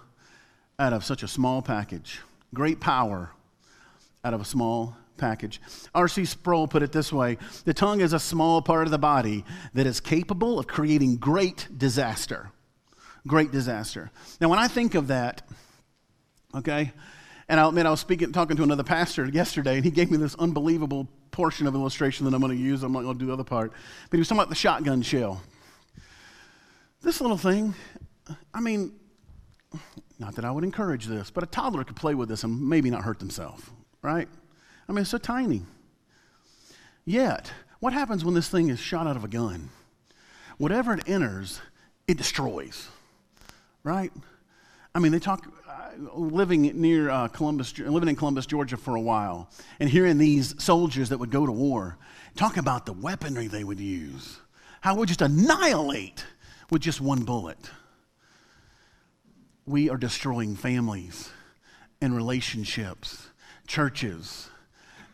out 0.77 0.93
of 0.93 1.03
such 1.03 1.23
a 1.23 1.27
small 1.27 1.61
package. 1.61 2.19
Great 2.53 2.79
power 2.79 3.31
out 4.23 4.33
of 4.33 4.41
a 4.41 4.45
small 4.45 4.97
package. 5.17 5.61
R.C. 5.93 6.25
Sproul 6.25 6.67
put 6.67 6.81
it 6.81 6.91
this 6.91 7.11
way 7.11 7.37
The 7.65 7.73
tongue 7.73 8.01
is 8.01 8.13
a 8.13 8.19
small 8.19 8.61
part 8.61 8.87
of 8.87 8.91
the 8.91 8.97
body 8.97 9.45
that 9.73 9.85
is 9.85 9.99
capable 9.99 10.59
of 10.59 10.67
creating 10.67 11.17
great 11.17 11.67
disaster. 11.77 12.51
Great 13.27 13.51
disaster. 13.51 14.11
Now, 14.39 14.49
when 14.49 14.59
I 14.59 14.67
think 14.67 14.95
of 14.95 15.07
that, 15.07 15.47
okay, 16.55 16.93
and 17.47 17.59
I'll 17.59 17.69
admit 17.69 17.85
I 17.85 17.89
was 17.91 17.99
speaking, 17.99 18.31
talking 18.31 18.55
to 18.57 18.63
another 18.63 18.83
pastor 18.83 19.25
yesterday, 19.27 19.75
and 19.75 19.83
he 19.83 19.91
gave 19.91 20.11
me 20.11 20.17
this 20.17 20.35
unbelievable 20.35 21.07
portion 21.31 21.67
of 21.67 21.75
illustration 21.75 22.25
that 22.25 22.33
I'm 22.33 22.41
going 22.41 22.55
to 22.55 22.63
use. 22.63 22.83
I'm 22.83 22.91
not 22.91 23.01
going 23.01 23.17
to 23.17 23.19
do 23.19 23.27
the 23.27 23.33
other 23.33 23.43
part. 23.43 23.71
But 24.09 24.17
he 24.17 24.19
was 24.19 24.27
talking 24.27 24.39
about 24.39 24.49
the 24.49 24.55
shotgun 24.55 25.01
shell. 25.01 25.41
This 27.01 27.21
little 27.21 27.37
thing, 27.37 27.73
I 28.53 28.59
mean, 28.59 28.93
not 30.19 30.35
that 30.35 30.45
I 30.45 30.51
would 30.51 30.63
encourage 30.63 31.05
this, 31.05 31.31
but 31.31 31.43
a 31.43 31.47
toddler 31.47 31.83
could 31.83 31.95
play 31.95 32.13
with 32.13 32.29
this 32.29 32.43
and 32.43 32.67
maybe 32.67 32.89
not 32.89 33.03
hurt 33.03 33.19
themselves, 33.19 33.63
right? 34.01 34.27
I 34.87 34.91
mean, 34.91 35.01
it's 35.01 35.09
so 35.09 35.17
tiny. 35.17 35.63
Yet, 37.05 37.51
what 37.79 37.93
happens 37.93 38.25
when 38.25 38.33
this 38.35 38.49
thing 38.49 38.69
is 38.69 38.79
shot 38.79 39.07
out 39.07 39.15
of 39.15 39.23
a 39.23 39.27
gun? 39.27 39.69
Whatever 40.57 40.93
it 40.93 41.07
enters, 41.07 41.61
it 42.07 42.17
destroys, 42.17 42.89
right? 43.83 44.11
I 44.93 44.99
mean, 44.99 45.11
they 45.11 45.19
talk, 45.19 45.45
uh, 45.67 45.89
living 46.15 46.63
near 46.81 47.09
uh, 47.09 47.27
Columbus, 47.27 47.77
living 47.77 48.09
in 48.09 48.15
Columbus, 48.15 48.45
Georgia 48.45 48.77
for 48.77 48.95
a 48.95 49.01
while, 49.01 49.49
and 49.79 49.89
hearing 49.89 50.17
these 50.17 50.61
soldiers 50.61 51.09
that 51.09 51.19
would 51.19 51.31
go 51.31 51.45
to 51.45 51.51
war 51.51 51.97
talk 52.35 52.57
about 52.57 52.85
the 52.85 52.93
weaponry 52.93 53.47
they 53.47 53.63
would 53.63 53.79
use, 53.79 54.39
how 54.81 54.95
would 54.95 55.07
just 55.07 55.21
annihilate 55.21 56.25
with 56.69 56.81
just 56.81 57.01
one 57.01 57.23
bullet. 57.23 57.69
We 59.65 59.89
are 59.89 59.97
destroying 59.97 60.55
families 60.55 61.29
and 62.01 62.15
relationships, 62.15 63.27
churches, 63.67 64.49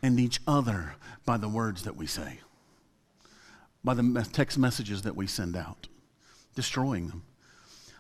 and 0.04 0.20
each 0.20 0.40
other 0.48 0.96
by 1.26 1.38
the 1.38 1.50
words 1.50 1.84
that 1.84 1.96
we 1.96 2.06
say, 2.06 2.40
by 3.84 3.96
the 3.96 4.28
text 4.32 4.58
messages 4.58 5.02
that 5.02 5.16
we 5.16 5.26
send 5.26 5.56
out, 5.56 5.88
destroying 6.56 7.08
them. 7.08 7.24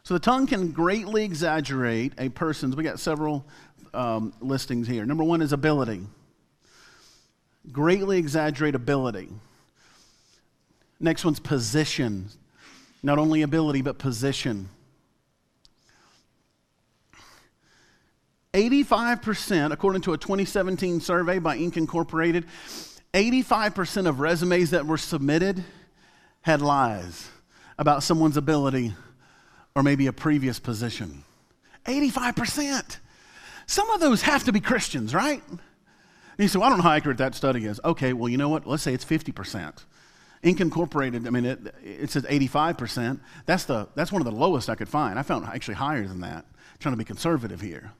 So 0.05 0.13
the 0.13 0.19
tongue 0.19 0.45
can 0.45 0.71
greatly 0.71 1.23
exaggerate 1.23 2.13
a 2.19 2.29
person's, 2.29 2.75
we 2.75 2.83
got 2.83 2.99
several 2.99 3.43
um, 3.91 4.33
listings 4.39 4.87
here. 4.87 5.03
Number 5.03 5.23
one 5.23 5.41
is 5.41 5.51
ability. 5.51 6.01
Greatly 7.71 8.19
exaggerate 8.19 8.75
ability. 8.75 9.29
Next 10.99 11.25
one's 11.25 11.39
position. 11.39 12.29
Not 13.01 13.17
only 13.17 13.41
ability, 13.41 13.81
but 13.81 13.97
position. 13.97 14.69
85%, 18.53 19.71
according 19.71 20.03
to 20.03 20.13
a 20.13 20.19
2017 20.19 21.01
survey 21.01 21.39
by 21.39 21.57
Inc. 21.57 21.77
Incorporated, 21.77 22.45
85% 23.15 24.07
of 24.07 24.19
resumes 24.19 24.69
that 24.69 24.85
were 24.85 24.99
submitted 24.99 25.63
had 26.41 26.61
lies 26.61 27.27
about 27.79 28.03
someone's 28.03 28.37
ability 28.37 28.93
or 29.75 29.83
maybe 29.83 30.07
a 30.07 30.13
previous 30.13 30.57
position. 30.57 31.23
85%. 31.85 32.97
Some 33.67 33.89
of 33.89 33.99
those 33.99 34.21
have 34.21 34.45
to 34.45 34.53
be 34.53 34.61
Christians, 34.61 35.13
right? 35.13 35.43
And 35.49 35.59
you 36.37 36.47
say, 36.47 36.59
well, 36.59 36.67
I 36.67 36.69
don't 36.69 36.77
know 36.79 36.83
how 36.83 36.91
accurate 36.91 37.17
that 37.17 37.35
study 37.35 37.65
is. 37.65 37.79
Okay, 37.83 38.13
well, 38.13 38.29
you 38.29 38.37
know 38.37 38.49
what? 38.49 38.65
Let's 38.65 38.83
say 38.83 38.93
it's 38.93 39.05
50%. 39.05 39.83
Inc. 40.43 40.61
Incorporated, 40.61 41.27
I 41.27 41.29
mean, 41.29 41.45
it, 41.45 41.59
it 41.83 42.09
says 42.09 42.23
85%. 42.23 43.19
That's, 43.45 43.65
the, 43.65 43.89
that's 43.95 44.11
one 44.11 44.21
of 44.21 44.25
the 44.25 44.31
lowest 44.31 44.69
I 44.69 44.75
could 44.75 44.89
find. 44.89 45.19
I 45.19 45.23
found 45.23 45.45
actually 45.45 45.75
higher 45.75 46.07
than 46.07 46.21
that, 46.21 46.45
trying 46.79 46.93
to 46.93 46.97
be 46.97 47.03
conservative 47.03 47.61
here. 47.61 47.91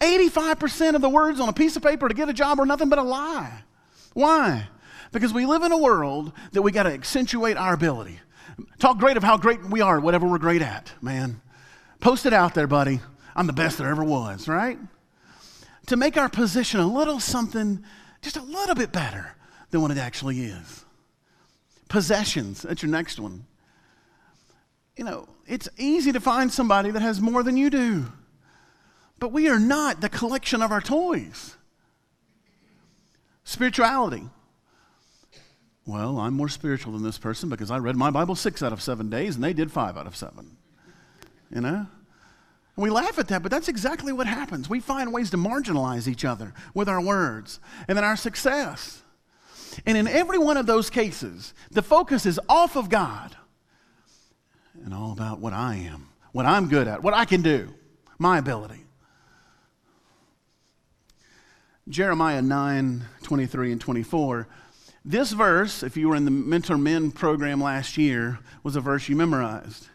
85% 0.00 0.94
of 0.94 1.00
the 1.00 1.08
words 1.08 1.40
on 1.40 1.48
a 1.48 1.52
piece 1.52 1.76
of 1.76 1.82
paper 1.82 2.08
to 2.08 2.14
get 2.14 2.28
a 2.28 2.32
job 2.32 2.60
are 2.60 2.66
nothing 2.66 2.88
but 2.88 2.98
a 2.98 3.02
lie. 3.02 3.62
Why? 4.12 4.68
Because 5.10 5.32
we 5.32 5.46
live 5.46 5.62
in 5.62 5.72
a 5.72 5.78
world 5.78 6.32
that 6.52 6.62
we 6.62 6.72
got 6.72 6.84
to 6.84 6.92
accentuate 6.92 7.56
our 7.56 7.74
ability. 7.74 8.20
Talk 8.78 8.98
great 8.98 9.16
of 9.16 9.22
how 9.22 9.36
great 9.36 9.64
we 9.64 9.80
are, 9.80 10.00
whatever 10.00 10.26
we're 10.26 10.38
great 10.38 10.62
at, 10.62 10.92
man. 11.00 11.40
Post 12.00 12.26
it 12.26 12.32
out 12.32 12.54
there, 12.54 12.66
buddy. 12.66 13.00
I'm 13.34 13.46
the 13.46 13.52
best 13.52 13.78
there 13.78 13.88
ever 13.88 14.04
was, 14.04 14.48
right? 14.48 14.78
To 15.86 15.96
make 15.96 16.16
our 16.16 16.28
position 16.28 16.80
a 16.80 16.86
little 16.86 17.20
something, 17.20 17.82
just 18.20 18.36
a 18.36 18.42
little 18.42 18.74
bit 18.74 18.92
better 18.92 19.34
than 19.70 19.80
what 19.82 19.90
it 19.90 19.98
actually 19.98 20.40
is. 20.40 20.84
Possessions, 21.88 22.62
that's 22.62 22.82
your 22.82 22.90
next 22.90 23.18
one. 23.18 23.46
You 24.96 25.04
know, 25.04 25.28
it's 25.46 25.68
easy 25.78 26.12
to 26.12 26.20
find 26.20 26.52
somebody 26.52 26.90
that 26.90 27.02
has 27.02 27.20
more 27.20 27.42
than 27.42 27.56
you 27.56 27.70
do. 27.70 28.06
But 29.18 29.32
we 29.32 29.48
are 29.48 29.58
not 29.58 30.00
the 30.00 30.08
collection 30.08 30.62
of 30.62 30.72
our 30.72 30.80
toys. 30.80 31.56
Spirituality. 33.44 34.24
Well, 35.84 36.18
I'm 36.18 36.34
more 36.34 36.48
spiritual 36.48 36.92
than 36.92 37.02
this 37.02 37.18
person 37.18 37.48
because 37.48 37.70
I 37.70 37.78
read 37.78 37.96
my 37.96 38.10
Bible 38.10 38.36
six 38.36 38.62
out 38.62 38.72
of 38.72 38.80
seven 38.80 39.10
days 39.10 39.34
and 39.34 39.42
they 39.42 39.52
did 39.52 39.72
five 39.72 39.96
out 39.96 40.06
of 40.06 40.14
seven. 40.14 40.56
You 41.52 41.60
know? 41.60 41.86
And 42.76 42.82
we 42.82 42.88
laugh 42.88 43.18
at 43.18 43.28
that, 43.28 43.42
but 43.42 43.50
that's 43.50 43.68
exactly 43.68 44.12
what 44.12 44.26
happens. 44.26 44.70
We 44.70 44.80
find 44.80 45.12
ways 45.12 45.30
to 45.30 45.36
marginalize 45.36 46.06
each 46.06 46.24
other 46.24 46.54
with 46.72 46.88
our 46.88 47.00
words 47.00 47.60
and 47.88 47.98
then 47.98 48.04
our 48.04 48.16
success. 48.16 49.02
And 49.84 49.96
in 49.96 50.06
every 50.06 50.38
one 50.38 50.56
of 50.56 50.66
those 50.66 50.88
cases, 50.88 51.52
the 51.70 51.82
focus 51.82 52.26
is 52.26 52.38
off 52.48 52.76
of 52.76 52.88
God 52.88 53.36
and 54.84 54.94
all 54.94 55.12
about 55.12 55.40
what 55.40 55.52
I 55.52 55.76
am, 55.76 56.08
what 56.32 56.46
I'm 56.46 56.68
good 56.68 56.88
at, 56.88 57.02
what 57.02 57.14
I 57.14 57.24
can 57.24 57.42
do, 57.42 57.74
my 58.18 58.38
ability. 58.38 58.84
Jeremiah 61.88 62.42
9 62.42 63.02
23 63.22 63.72
and 63.72 63.80
24 63.80 64.48
this 65.04 65.32
verse, 65.32 65.82
if 65.82 65.96
you 65.96 66.08
were 66.08 66.16
in 66.16 66.24
the 66.24 66.30
Mentor 66.30 66.78
Men 66.78 67.10
program 67.10 67.60
last 67.60 67.98
year, 67.98 68.38
was 68.62 68.76
a 68.76 68.80
verse 68.80 69.08
you 69.08 69.16
memorized. 69.16 69.88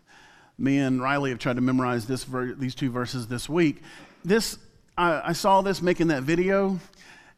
Me 0.57 0.79
and 0.79 1.01
Riley 1.01 1.29
have 1.29 1.39
tried 1.39 1.55
to 1.55 1.61
memorize 1.61 2.07
this 2.07 2.23
ver- 2.23 2.53
these 2.53 2.75
two 2.75 2.91
verses 2.91 3.27
this 3.27 3.47
week. 3.47 3.81
This, 4.25 4.57
I, 4.97 5.29
I 5.29 5.33
saw 5.33 5.61
this 5.61 5.81
making 5.81 6.07
that 6.07 6.23
video, 6.23 6.79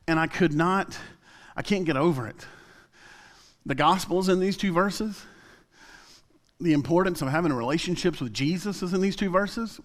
and 0.08 0.20
I 0.20 0.26
could 0.26 0.54
not, 0.54 0.98
I 1.56 1.62
can't 1.62 1.86
get 1.86 1.98
over 1.98 2.28
it. 2.28 2.48
The 3.66 3.76
gospel's 3.76 4.30
in 4.30 4.40
these 4.40 4.58
two 4.58 4.74
verses. 4.74 5.24
The 6.60 6.74
importance 6.74 7.22
of 7.22 7.28
having 7.28 7.54
relationships 7.54 8.20
with 8.20 8.34
Jesus 8.34 8.82
is 8.82 8.94
in 8.94 9.02
these 9.02 9.16
two 9.16 9.30
verses. 9.30 9.80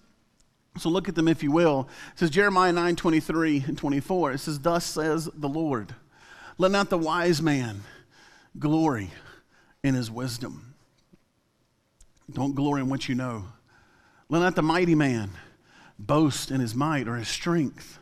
So 0.77 0.89
look 0.89 1.07
at 1.07 1.15
them 1.15 1.27
if 1.27 1.43
you 1.43 1.51
will. 1.51 1.87
It 2.13 2.19
says 2.19 2.29
Jeremiah 2.31 2.73
9 2.73 2.95
23 2.95 3.65
and 3.67 3.77
24. 3.77 4.31
It 4.31 4.39
says, 4.39 4.59
Thus 4.59 4.85
says 4.85 5.29
the 5.35 5.47
Lord. 5.47 5.93
Let 6.57 6.71
not 6.71 6.89
the 6.89 6.97
wise 6.97 7.41
man 7.41 7.81
glory 8.57 9.11
in 9.83 9.93
his 9.93 10.09
wisdom. 10.09 10.73
Don't 12.31 12.55
glory 12.55 12.81
in 12.81 12.89
what 12.89 13.07
you 13.09 13.15
know. 13.15 13.45
Let 14.29 14.39
not 14.39 14.55
the 14.55 14.61
mighty 14.61 14.95
man 14.95 15.31
boast 15.99 16.51
in 16.51 16.61
his 16.61 16.73
might 16.73 17.07
or 17.07 17.17
his 17.17 17.27
strength. 17.27 17.99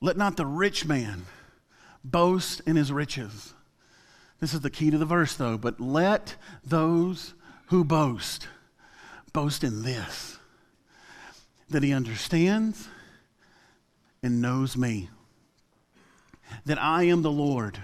Let 0.00 0.16
not 0.16 0.36
the 0.36 0.46
rich 0.46 0.86
man 0.86 1.24
boast 2.04 2.60
in 2.66 2.76
his 2.76 2.92
riches. 2.92 3.54
This 4.40 4.54
is 4.54 4.60
the 4.60 4.70
key 4.70 4.90
to 4.90 4.98
the 4.98 5.04
verse, 5.04 5.34
though. 5.34 5.58
But 5.58 5.80
let 5.80 6.36
those 6.64 7.34
who 7.66 7.84
boast 7.84 8.46
boast 9.32 9.64
in 9.64 9.82
this 9.82 10.38
that 11.68 11.82
he 11.82 11.92
understands 11.92 12.88
and 14.22 14.40
knows 14.40 14.76
me 14.76 15.10
that 16.64 16.80
I 16.80 17.04
am 17.04 17.22
the 17.22 17.30
Lord 17.30 17.78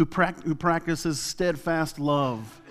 who, 0.00 0.08
who 0.44 0.54
practices 0.54 1.20
steadfast 1.20 1.98
love, 1.98 2.62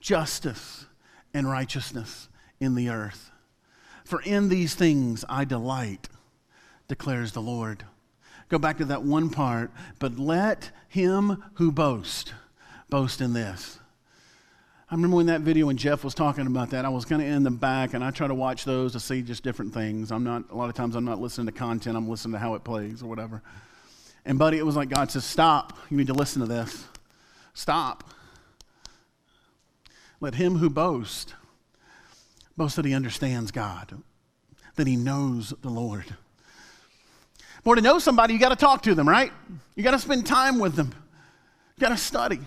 justice, 0.00 0.86
and 1.34 1.48
righteousness 1.48 2.28
in 2.58 2.74
the 2.74 2.88
earth. 2.88 3.30
For 4.04 4.22
in 4.22 4.48
these 4.48 4.74
things 4.74 5.24
I 5.28 5.44
delight, 5.44 6.08
declares 6.88 7.32
the 7.32 7.42
Lord. 7.42 7.84
Go 8.48 8.58
back 8.58 8.78
to 8.78 8.86
that 8.86 9.02
one 9.02 9.30
part, 9.30 9.70
but 9.98 10.18
let 10.18 10.70
him 10.88 11.44
who 11.54 11.70
boasts 11.70 12.32
boast 12.88 13.20
in 13.20 13.34
this. 13.34 13.78
I 14.90 14.94
remember 14.94 15.18
when 15.18 15.26
that 15.26 15.42
video 15.42 15.66
when 15.66 15.76
Jeff 15.76 16.02
was 16.02 16.14
talking 16.14 16.46
about 16.48 16.70
that, 16.70 16.84
I 16.84 16.88
was 16.88 17.04
kind 17.04 17.22
of 17.22 17.28
in 17.28 17.44
the 17.44 17.50
back 17.50 17.94
and 17.94 18.02
I 18.02 18.10
try 18.10 18.26
to 18.26 18.34
watch 18.34 18.64
those 18.64 18.92
to 18.92 19.00
see 19.00 19.22
just 19.22 19.44
different 19.44 19.72
things. 19.72 20.10
I'm 20.10 20.24
not, 20.24 20.44
a 20.50 20.56
lot 20.56 20.68
of 20.68 20.74
times 20.74 20.96
I'm 20.96 21.04
not 21.04 21.20
listening 21.20 21.46
to 21.46 21.52
content, 21.52 21.96
I'm 21.96 22.08
listening 22.08 22.32
to 22.32 22.38
how 22.38 22.54
it 22.54 22.64
plays 22.64 23.02
or 23.02 23.06
whatever. 23.06 23.42
And, 24.24 24.38
buddy, 24.38 24.58
it 24.58 24.66
was 24.66 24.76
like 24.76 24.88
God 24.88 25.10
says, 25.10 25.24
Stop. 25.24 25.78
You 25.90 25.96
need 25.96 26.08
to 26.08 26.14
listen 26.14 26.40
to 26.40 26.48
this. 26.48 26.84
Stop. 27.54 28.04
Let 30.20 30.34
him 30.34 30.56
who 30.56 30.68
boasts 30.68 31.34
boast 32.60 32.76
that 32.76 32.84
he 32.84 32.92
understands 32.92 33.50
God, 33.50 34.02
that 34.76 34.86
he 34.86 34.94
knows 34.94 35.54
the 35.62 35.70
Lord. 35.70 36.04
More 37.64 37.74
to 37.74 37.80
know 37.80 37.98
somebody, 37.98 38.34
you 38.34 38.38
got 38.38 38.50
to 38.50 38.56
talk 38.56 38.82
to 38.82 38.94
them, 38.94 39.08
right? 39.08 39.32
You 39.76 39.82
got 39.82 39.92
to 39.92 39.98
spend 39.98 40.26
time 40.26 40.58
with 40.58 40.74
them. 40.74 40.92
You 41.76 41.80
got 41.80 41.88
to 41.88 41.96
study. 41.96 42.40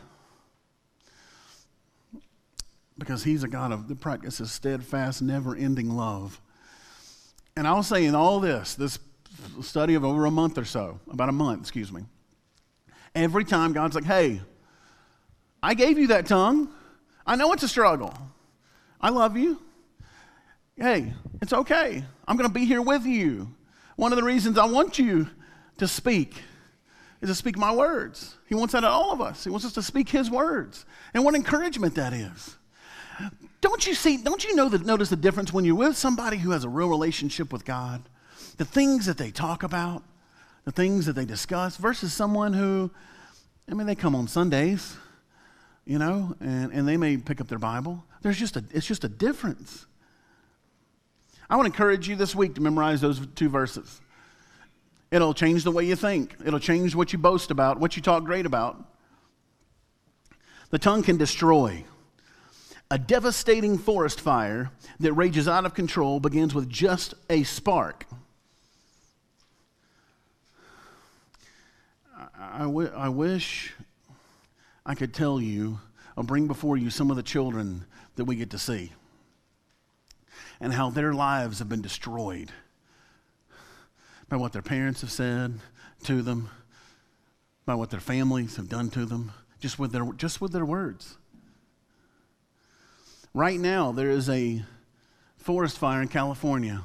Because 2.96 3.24
he's 3.24 3.44
a 3.44 3.48
God 3.48 3.72
of 3.72 3.88
the 3.88 3.96
practice 3.96 4.40
of 4.40 4.50
steadfast, 4.50 5.24
never 5.24 5.56
ending 5.56 5.90
love. 5.90 6.40
And 7.56 7.68
I'll 7.68 7.82
say 7.82 8.06
in 8.06 8.14
all 8.14 8.40
this, 8.40 8.76
this 8.76 9.00
study 9.62 9.96
of 9.96 10.04
over 10.04 10.26
a 10.26 10.32
month 10.32 10.58
or 10.58 10.65
so, 10.65 11.00
about 11.10 11.30
a 11.30 11.34
month, 11.34 11.62
excuse 11.62 11.91
me. 11.91 12.04
Every 13.15 13.46
time 13.46 13.74
God's 13.74 13.96
like, 13.96 14.06
hey, 14.06 14.41
I 15.62 15.74
gave 15.74 15.98
you 15.98 16.08
that 16.08 16.26
tongue. 16.26 16.69
I 17.26 17.36
know 17.36 17.54
it's 17.54 17.63
a 17.63 17.67
struggle. 17.67 18.13
I 19.00 19.10
love 19.10 19.38
you. 19.38 19.62
Hey, 20.76 21.13
it's 21.41 21.54
okay. 21.54 22.04
I'm 22.28 22.38
going 22.38 22.50
to 22.50 22.54
be 22.54 22.65
here 22.65 22.82
with 22.82 23.06
you. 23.06 23.54
One 23.96 24.12
of 24.12 24.17
the 24.17 24.24
reasons 24.24 24.58
I 24.58 24.65
want 24.65 24.98
you 24.98 25.30
to 25.78 25.88
speak 25.88 26.36
is 27.22 27.30
to 27.30 27.36
speak 27.36 27.58
my 27.58 27.74
words. 27.74 28.36
He 28.48 28.56
wants 28.56 28.74
that 28.74 28.84
of 28.84 28.91
all 28.91 29.12
of 29.12 29.22
us. 29.22 29.43
He 29.43 29.50
wants 29.50 29.65
us 29.65 29.74
to 29.74 29.82
speak 29.82 30.10
his 30.10 30.30
words. 30.30 30.86
And 31.13 31.24
what 31.24 31.36
encouragement 31.36 31.96
that 31.96 32.12
is. 32.13 32.58
Don't 33.62 33.86
you 33.88 33.93
see, 33.93 34.17
don't 34.17 34.43
you 34.43 34.56
know 34.56 34.67
that 34.67 34.86
notice 34.86 35.10
the 35.10 35.15
difference 35.15 35.54
when 35.54 35.63
you're 35.63 35.76
with 35.76 35.96
somebody 35.96 36.38
who 36.38 36.52
has 36.52 36.65
a 36.65 36.69
real 36.69 36.89
relationship 36.89 37.54
with 37.54 37.63
God? 37.63 38.10
The 38.58 38.66
things 38.66 39.06
that 39.06 39.18
they 39.18 39.32
talk 39.32 39.63
about, 39.63 40.04
the 40.66 40.72
things 40.72 41.06
that 41.06 41.13
they 41.13 41.26
discuss, 41.26 41.78
versus 41.78 42.13
someone 42.13 42.54
who, 42.54 42.92
I 43.70 43.74
mean, 43.74 43.88
they 43.88 43.96
come 43.96 44.16
on 44.16 44.28
Sundays, 44.28 44.96
you 45.86 46.00
know, 46.00 46.36
and, 46.39 46.72
and 46.72 46.88
they 46.88 46.98
may 46.98 47.18
pick 47.18 47.42
up 47.42 47.48
their 47.48 47.60
Bible. 47.60 48.04
There's 48.22 48.39
just 48.39 48.56
a, 48.56 48.63
it's 48.72 48.86
just 48.86 49.04
a 49.04 49.10
difference. 49.10 49.86
I 51.50 51.56
want 51.56 51.66
to 51.66 51.74
encourage 51.74 52.08
you 52.08 52.16
this 52.16 52.34
week 52.34 52.56
to 52.56 52.62
memorize 52.62 53.02
those 53.02 53.26
two 53.36 53.50
verses. 53.50 54.02
It'll 55.12 55.34
change 55.34 55.63
the 55.63 55.72
way 55.72 55.86
you 55.86 55.96
think, 55.96 56.36
it'll 56.46 56.60
change 56.60 56.96
what 56.96 57.13
you 57.13 57.20
boast 57.20 57.52
about, 57.52 57.80
what 57.80 57.96
you 57.96 58.02
talk 58.02 58.24
great 58.24 58.46
about. 58.46 58.84
The 60.72 60.80
tongue 60.80 61.04
can 61.04 61.18
destroy. 61.18 61.86
A 62.89 62.98
devastating 62.98 63.78
forest 63.78 64.20
fire 64.20 64.72
that 65.00 65.13
rages 65.13 65.48
out 65.48 65.66
of 65.66 65.74
control 65.74 66.20
begins 66.20 66.56
with 66.56 66.70
just 66.70 67.13
a 67.30 67.44
spark. 67.44 68.08
I, 72.52 72.64
w- 72.64 72.92
I 72.94 73.10
wish 73.10 73.74
I 74.86 74.96
could 74.96 75.14
tell 75.14 75.40
you 75.40 75.80
or 76.18 76.24
bring 76.24 76.48
before 76.48 76.78
you 76.78 76.90
some 76.90 77.10
of 77.10 77.16
the 77.16 77.24
children 77.24 77.86
that 78.16 78.26
we 78.26 78.36
get 78.36 78.50
to 78.52 78.60
see 78.60 78.92
and 80.60 80.74
how 80.74 80.90
their 80.90 81.14
lives 81.14 81.60
have 81.60 81.70
been 81.70 81.82
destroyed 81.82 82.52
by 84.30 84.36
what 84.38 84.54
their 84.54 84.62
parents 84.62 85.02
have 85.02 85.12
said 85.12 85.60
to 86.04 86.22
them, 86.22 86.50
by 87.66 87.76
what 87.76 87.90
their 87.90 88.00
families 88.00 88.58
have 88.58 88.70
done 88.70 88.90
to 88.90 89.06
them, 89.06 89.32
just 89.60 89.80
with 89.80 89.92
their, 89.92 90.06
just 90.14 90.42
with 90.42 90.52
their 90.52 90.66
words. 90.66 91.18
Right 93.34 93.60
now, 93.60 93.92
there 93.92 94.12
is 94.12 94.30
a 94.30 94.64
forest 95.38 95.78
fire 95.78 96.02
in 96.02 96.08
California 96.08 96.84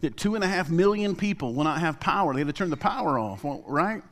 that 0.00 0.16
two 0.16 0.34
and 0.34 0.44
a 0.44 0.48
half 0.48 0.68
million 0.68 1.16
people 1.16 1.54
will 1.54 1.64
not 1.64 1.80
have 1.80 2.00
power. 2.00 2.34
They 2.34 2.40
had 2.40 2.48
to 2.48 2.52
turn 2.52 2.70
the 2.70 2.76
power 2.76 3.18
off, 3.18 3.40
right? 3.44 4.02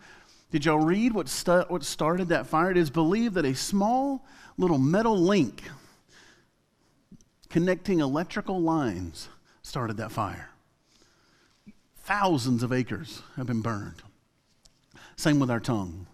Did 0.54 0.66
y'all 0.66 0.78
read 0.78 1.14
what, 1.14 1.28
what 1.68 1.82
started 1.82 2.28
that 2.28 2.46
fire? 2.46 2.70
It 2.70 2.76
is 2.76 2.88
believed 2.88 3.34
that 3.34 3.44
a 3.44 3.56
small 3.56 4.24
little 4.56 4.78
metal 4.78 5.18
link 5.18 5.64
connecting 7.50 7.98
electrical 7.98 8.62
lines 8.62 9.28
started 9.62 9.96
that 9.96 10.12
fire. 10.12 10.50
Thousands 12.04 12.62
of 12.62 12.72
acres 12.72 13.20
have 13.34 13.48
been 13.48 13.62
burned. 13.62 14.00
Same 15.16 15.40
with 15.40 15.50
our 15.50 15.58
tongue. 15.58 16.06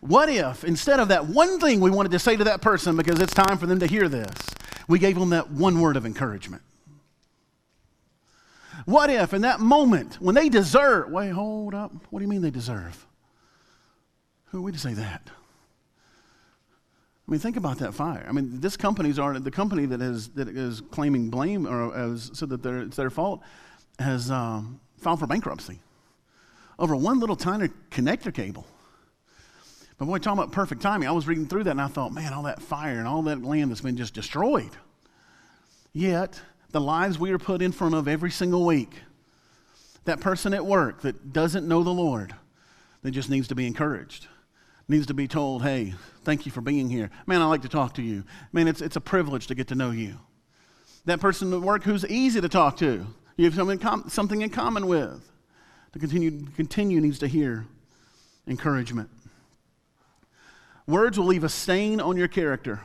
What 0.00 0.30
if, 0.30 0.64
instead 0.64 0.98
of 0.98 1.08
that 1.08 1.26
one 1.26 1.60
thing 1.60 1.78
we 1.78 1.90
wanted 1.90 2.12
to 2.12 2.18
say 2.18 2.38
to 2.38 2.44
that 2.44 2.62
person 2.62 2.96
because 2.96 3.20
it's 3.20 3.34
time 3.34 3.58
for 3.58 3.66
them 3.66 3.80
to 3.80 3.86
hear 3.86 4.08
this, 4.08 4.32
we 4.88 4.98
gave 4.98 5.18
them 5.18 5.28
that 5.28 5.50
one 5.50 5.78
word 5.78 5.98
of 5.98 6.06
encouragement? 6.06 6.62
What 8.86 9.10
if 9.10 9.34
in 9.34 9.42
that 9.42 9.60
moment 9.60 10.20
when 10.20 10.34
they 10.34 10.48
deserve, 10.48 11.10
wait, 11.10 11.30
hold 11.30 11.74
up. 11.74 11.92
What 12.10 12.20
do 12.20 12.24
you 12.24 12.28
mean 12.28 12.42
they 12.42 12.50
deserve? 12.50 13.06
Who 14.46 14.58
are 14.58 14.62
we 14.62 14.72
to 14.72 14.78
say 14.78 14.94
that? 14.94 15.30
I 17.28 17.30
mean, 17.30 17.40
think 17.40 17.56
about 17.56 17.78
that 17.78 17.94
fire. 17.94 18.26
I 18.28 18.32
mean, 18.32 18.60
this 18.60 18.76
company's 18.76 19.18
are 19.18 19.38
the 19.38 19.52
company 19.52 19.86
that 19.86 20.02
is 20.02 20.30
that 20.30 20.48
is 20.48 20.80
claiming 20.90 21.30
blame 21.30 21.66
or 21.66 21.92
has 21.96 22.30
said 22.34 22.48
that 22.48 22.66
it's 22.66 22.96
their 22.96 23.10
fault 23.10 23.40
has 24.00 24.30
um, 24.30 24.80
filed 24.98 25.20
for 25.20 25.28
bankruptcy 25.28 25.78
over 26.80 26.96
one 26.96 27.20
little 27.20 27.36
tiny 27.36 27.68
connector 27.90 28.34
cable. 28.34 28.66
But 29.98 30.06
boy, 30.06 30.18
talking 30.18 30.38
about 30.42 30.50
perfect 30.50 30.80
timing, 30.80 31.08
I 31.08 31.12
was 31.12 31.28
reading 31.28 31.46
through 31.46 31.64
that 31.64 31.72
and 31.72 31.80
I 31.80 31.88
thought, 31.88 32.12
man, 32.12 32.32
all 32.32 32.44
that 32.44 32.62
fire 32.62 32.98
and 32.98 33.06
all 33.06 33.22
that 33.22 33.44
land 33.44 33.70
that's 33.70 33.82
been 33.82 33.98
just 33.98 34.14
destroyed. 34.14 34.70
Yet 35.92 36.40
the 36.72 36.80
lives 36.80 37.18
we 37.18 37.30
are 37.32 37.38
put 37.38 37.62
in 37.62 37.72
front 37.72 37.94
of 37.94 38.08
every 38.08 38.30
single 38.30 38.64
week. 38.64 38.92
That 40.04 40.20
person 40.20 40.54
at 40.54 40.64
work 40.64 41.02
that 41.02 41.32
doesn't 41.32 41.66
know 41.68 41.82
the 41.82 41.90
Lord, 41.90 42.34
that 43.02 43.10
just 43.10 43.30
needs 43.30 43.48
to 43.48 43.54
be 43.54 43.66
encouraged, 43.66 44.26
needs 44.88 45.06
to 45.06 45.14
be 45.14 45.28
told, 45.28 45.62
hey, 45.62 45.94
thank 46.24 46.46
you 46.46 46.52
for 46.52 46.60
being 46.60 46.88
here. 46.88 47.10
Man, 47.26 47.42
I 47.42 47.46
like 47.46 47.62
to 47.62 47.68
talk 47.68 47.94
to 47.94 48.02
you. 48.02 48.24
Man, 48.52 48.68
it's, 48.68 48.80
it's 48.80 48.96
a 48.96 49.00
privilege 49.00 49.46
to 49.48 49.54
get 49.54 49.68
to 49.68 49.74
know 49.74 49.90
you. 49.90 50.16
That 51.04 51.20
person 51.20 51.52
at 51.52 51.60
work 51.60 51.84
who's 51.84 52.04
easy 52.06 52.40
to 52.40 52.48
talk 52.48 52.76
to, 52.78 53.06
you 53.36 53.44
have 53.44 53.54
something, 53.54 53.78
com- 53.78 54.04
something 54.08 54.42
in 54.42 54.50
common 54.50 54.86
with. 54.86 55.30
To 55.92 55.98
continue, 55.98 56.46
continue 56.56 57.00
needs 57.00 57.18
to 57.20 57.26
hear 57.26 57.66
encouragement. 58.46 59.10
Words 60.86 61.18
will 61.18 61.26
leave 61.26 61.44
a 61.44 61.48
stain 61.48 62.00
on 62.00 62.16
your 62.16 62.28
character. 62.28 62.80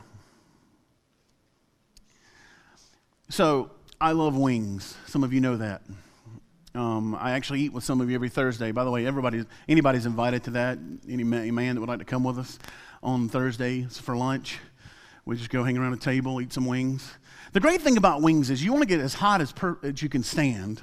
So, 3.28 3.70
I 4.00 4.12
love 4.12 4.36
wings. 4.36 4.94
Some 5.06 5.24
of 5.24 5.32
you 5.32 5.40
know 5.40 5.56
that. 5.56 5.80
Um, 6.74 7.14
I 7.18 7.30
actually 7.30 7.60
eat 7.60 7.72
with 7.72 7.82
some 7.82 8.02
of 8.02 8.10
you 8.10 8.14
every 8.14 8.28
Thursday. 8.28 8.70
By 8.70 8.84
the 8.84 8.90
way, 8.90 9.06
everybody, 9.06 9.44
anybody's 9.66 10.04
invited 10.04 10.44
to 10.44 10.50
that. 10.50 10.78
Any 11.08 11.24
man 11.24 11.74
that 11.74 11.80
would 11.80 11.88
like 11.88 12.00
to 12.00 12.04
come 12.04 12.22
with 12.22 12.38
us 12.38 12.58
on 13.02 13.30
Thursdays 13.30 13.98
for 13.98 14.14
lunch, 14.14 14.58
we 15.24 15.36
just 15.36 15.48
go 15.48 15.64
hang 15.64 15.78
around 15.78 15.94
a 15.94 15.98
table, 15.98 16.42
eat 16.42 16.52
some 16.52 16.66
wings. 16.66 17.10
The 17.54 17.60
great 17.60 17.80
thing 17.80 17.96
about 17.96 18.20
wings 18.20 18.50
is 18.50 18.62
you 18.62 18.70
want 18.70 18.82
to 18.82 18.88
get 18.88 19.00
as 19.00 19.14
hot 19.14 19.40
as, 19.40 19.52
per, 19.52 19.78
as 19.82 20.02
you 20.02 20.10
can 20.10 20.22
stand, 20.22 20.82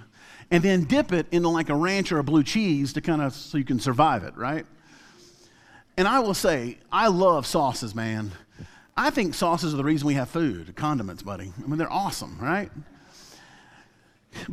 and 0.49 0.63
then 0.63 0.85
dip 0.85 1.13
it 1.13 1.27
into 1.31 1.49
like 1.49 1.69
a 1.69 1.75
ranch 1.75 2.11
or 2.11 2.17
a 2.17 2.23
blue 2.23 2.43
cheese 2.43 2.93
to 2.93 3.01
kind 3.01 3.21
of 3.21 3.31
so 3.33 3.59
you 3.59 3.63
can 3.63 3.79
survive 3.79 4.23
it, 4.23 4.35
right? 4.35 4.65
And 5.97 6.07
I 6.07 6.19
will 6.21 6.33
say, 6.33 6.79
I 6.91 7.09
love 7.09 7.45
sauces, 7.45 7.93
man. 7.93 8.31
I 8.97 9.11
think 9.11 9.35
sauces 9.35 9.71
are 9.71 9.77
the 9.77 9.83
reason 9.83 10.07
we 10.07 10.15
have 10.15 10.29
food, 10.29 10.75
condiments, 10.75 11.21
buddy. 11.21 11.53
I 11.63 11.67
mean, 11.67 11.77
they're 11.77 11.91
awesome, 11.91 12.39
right? 12.41 12.71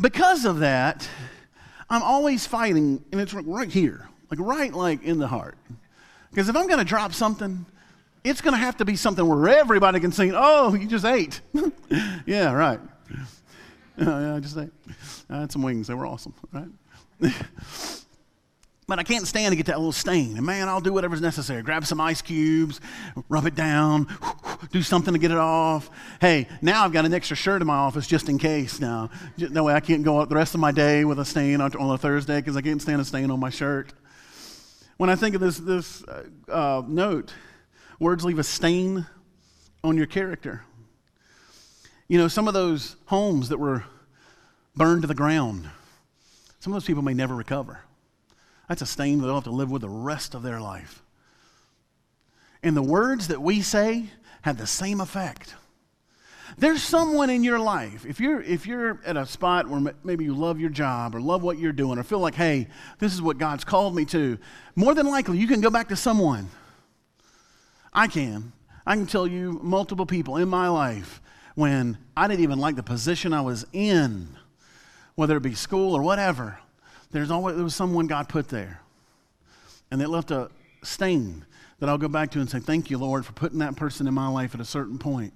Because 0.01 0.45
of 0.45 0.61
that, 0.61 1.09
I'm 1.89 2.03
always 2.03 2.47
fighting, 2.47 3.05
and 3.13 3.21
it's 3.21 3.35
right 3.35 3.71
here, 3.71 4.09
like 4.31 4.39
right 4.41 4.73
like 4.73 5.03
in 5.03 5.19
the 5.19 5.29
heart. 5.29 5.57
Because 6.31 6.49
if 6.49 6.57
I'm 6.57 6.67
going 6.67 6.79
to 6.79 6.85
drop 6.85 7.13
something, 7.13 7.67
it's 8.23 8.41
going 8.41 8.55
to 8.55 8.61
have 8.61 8.77
to 8.79 8.85
be 8.85 8.97
something 8.97 9.27
where 9.27 9.49
everybody 9.49 9.99
can 10.01 10.13
see, 10.13 10.33
oh, 10.35 10.75
you 10.75 10.87
just 10.87 11.05
ate. 11.05 11.41
yeah, 12.27 12.53
right. 12.53 12.81
yeah, 13.97 14.37
I 14.37 14.41
just 14.41 14.57
ate. 14.57 14.71
I 15.29 15.41
had 15.41 15.53
some 15.53 15.63
wings. 15.63 15.89
They 15.89 15.95
were 15.95 16.07
awesome, 16.07 16.35
right? 16.53 17.33
But 18.91 18.99
I 18.99 19.05
can't 19.05 19.25
stand 19.25 19.53
to 19.53 19.57
get 19.57 19.67
that 19.67 19.79
little 19.79 19.93
stain. 19.93 20.37
And 20.37 20.45
man, 20.45 20.69
I'll 20.69 20.81
do 20.81 20.93
whatever's 20.93 21.21
necessary. 21.21 21.63
Grab 21.63 21.87
some 21.87 22.01
ice 22.01 22.21
cubes, 22.21 22.81
rub 23.29 23.47
it 23.47 23.55
down, 23.55 24.09
do 24.73 24.83
something 24.83 25.15
to 25.15 25.21
get 25.21 25.31
it 25.31 25.37
off. 25.37 25.89
Hey, 26.21 26.49
now 26.61 26.85
I've 26.85 26.93
got 26.93 27.05
an 27.05 27.15
extra 27.15 27.37
shirt 27.37 27.61
in 27.61 27.69
my 27.69 27.77
office 27.77 28.09
just 28.09 28.29
in 28.29 28.37
case 28.37 28.81
now. 28.81 29.09
That 29.39 29.63
way 29.63 29.75
I 29.75 29.79
can't 29.79 30.03
go 30.03 30.21
out 30.21 30.29
the 30.29 30.35
rest 30.35 30.55
of 30.55 30.61
my 30.61 30.73
day 30.73 31.05
with 31.05 31.21
a 31.21 31.25
stain 31.25 31.61
on, 31.61 31.73
a 31.73 31.99
Thursday 31.99 32.39
because 32.39 32.57
I 32.57 32.63
can't 32.63 32.83
stand 32.83 33.01
a 33.01 33.05
stain 33.05 33.31
on 33.31 33.39
my 33.39 33.49
shirt. 33.49 33.93
When 34.97 35.09
I 35.09 35.15
think 35.15 35.37
of 35.37 35.41
this, 35.41 35.59
this 35.59 36.03
uh, 36.03 36.25
uh, 36.49 36.83
note, 36.85 37.33
words 38.01 38.25
leave 38.25 38.41
a 38.41 38.43
stain 38.43 39.07
on 39.85 39.97
your 39.97 40.07
character. 40.07 40.65
You 42.09 42.19
know, 42.19 42.27
some 42.27 42.49
of 42.49 42.55
those 42.55 42.97
homes 43.07 43.51
that 43.51 43.59
were 43.59 43.85
burned 44.75 45.03
to 45.03 45.07
the 45.07 45.15
ground, 45.15 45.71
some 46.59 46.73
of 46.73 46.75
those 46.75 46.89
people 46.89 47.05
may 47.05 47.15
never 47.15 47.37
recover. 47.37 47.83
That's 48.71 48.83
a 48.83 48.87
stain 48.87 49.21
they'll 49.21 49.35
have 49.35 49.43
to 49.45 49.51
live 49.51 49.73
with 49.73 49.83
the 49.83 49.89
rest 49.89 50.33
of 50.33 50.45
their 50.45 50.61
life. 50.61 51.03
And 52.63 52.77
the 52.77 52.83
words 52.83 53.27
that 53.27 53.43
we 53.43 53.63
say 53.63 54.11
have 54.43 54.59
the 54.59 54.67
same 54.69 55.01
effect. 55.01 55.57
There's 56.57 56.81
someone 56.81 57.31
in 57.31 57.43
your 57.43 57.59
life, 57.59 58.07
if 58.07 58.21
you're, 58.21 58.41
if 58.41 58.69
you're 58.69 59.01
at 59.05 59.17
a 59.17 59.27
spot 59.27 59.69
where 59.69 59.93
maybe 60.05 60.25
you 60.25 60.35
love 60.35 60.61
your 60.61 60.71
job 60.71 61.17
or 61.17 61.21
love 61.21 61.43
what 61.43 61.59
you're 61.59 61.73
doing 61.73 61.99
or 61.99 62.05
feel 62.05 62.21
like, 62.21 62.37
hey, 62.37 62.69
this 63.01 63.13
is 63.13 63.21
what 63.21 63.39
God's 63.39 63.65
called 63.65 63.97
me 63.97 64.05
to, 64.05 64.39
more 64.77 64.95
than 64.95 65.09
likely 65.09 65.39
you 65.39 65.49
can 65.49 65.61
go 65.61 65.71
back 65.71 65.89
to 65.89 65.97
someone. 65.97 66.49
I 67.93 68.07
can. 68.07 68.53
I 68.87 68.95
can 68.95 69.07
tell 69.07 69.27
you 69.27 69.59
multiple 69.65 70.07
people 70.07 70.37
in 70.37 70.49
my 70.49 70.69
life 70.69 71.21
when 71.57 71.99
I 72.17 72.29
didn't 72.29 72.45
even 72.45 72.61
like 72.61 72.77
the 72.77 72.85
position 72.85 73.33
I 73.33 73.41
was 73.41 73.67
in, 73.73 74.29
whether 75.17 75.37
it 75.37 75.43
be 75.43 75.55
school 75.55 75.93
or 75.93 76.03
whatever. 76.03 76.61
There's 77.11 77.31
always 77.31 77.57
there 77.57 77.65
was 77.65 77.75
someone 77.75 78.07
God 78.07 78.29
put 78.29 78.49
there. 78.49 78.81
And 79.91 80.01
they 80.01 80.07
left 80.07 80.31
a 80.31 80.51
stain 80.83 81.45
that 81.81 81.89
I'll 81.89 81.99
go 81.99 82.09
back 82.09 82.31
to 82.33 82.41
and 82.41 82.49
say, 82.49 82.61
Thank 82.61 82.91
you, 82.91 82.99
Lord, 82.99 83.27
for 83.27 83.33
putting 83.33 83.59
that 83.59 83.77
person 83.77 84.07
in 84.07 84.15
my 84.15 84.29
life 84.29 84.55
at 84.55 84.61
a 84.61 84.65
certain 84.65 84.99
point. 84.99 85.33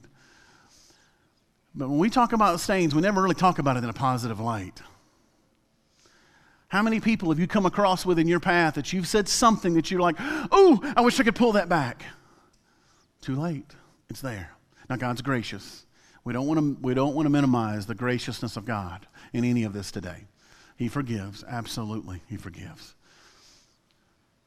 But 1.74 1.88
when 1.88 1.98
we 1.98 2.08
talk 2.08 2.32
about 2.32 2.60
stains, 2.60 2.94
we 2.94 3.00
never 3.00 3.20
really 3.20 3.34
talk 3.34 3.58
about 3.58 3.76
it 3.76 3.82
in 3.82 3.90
a 3.90 3.94
positive 3.94 4.38
light. 4.38 4.80
How 6.68 6.82
many 6.82 7.00
people 7.00 7.30
have 7.30 7.40
you 7.40 7.46
come 7.46 7.66
across 7.66 8.06
with 8.06 8.18
in 8.18 8.28
your 8.28 8.40
path 8.40 8.74
that 8.74 8.92
you've 8.92 9.06
said 9.06 9.28
something 9.28 9.74
that 9.74 9.90
you're 9.90 10.00
like, 10.00 10.16
oh, 10.18 10.80
I 10.96 11.00
wish 11.02 11.18
I 11.18 11.24
could 11.24 11.34
pull 11.34 11.52
that 11.52 11.68
back? 11.68 12.02
Too 13.20 13.36
late. 13.36 13.74
It's 14.08 14.20
there. 14.20 14.50
Now, 14.88 14.96
God's 14.96 15.22
gracious. 15.22 15.86
We 16.24 16.32
don't 16.32 16.46
want 16.46 16.60
to, 16.60 16.76
we 16.80 16.94
don't 16.94 17.14
want 17.14 17.26
to 17.26 17.30
minimize 17.30 17.86
the 17.86 17.94
graciousness 17.94 18.56
of 18.56 18.64
God 18.64 19.06
in 19.32 19.44
any 19.44 19.64
of 19.64 19.72
this 19.72 19.90
today. 19.90 20.24
He 20.76 20.88
forgives. 20.88 21.44
Absolutely, 21.46 22.22
He 22.28 22.36
forgives. 22.36 22.94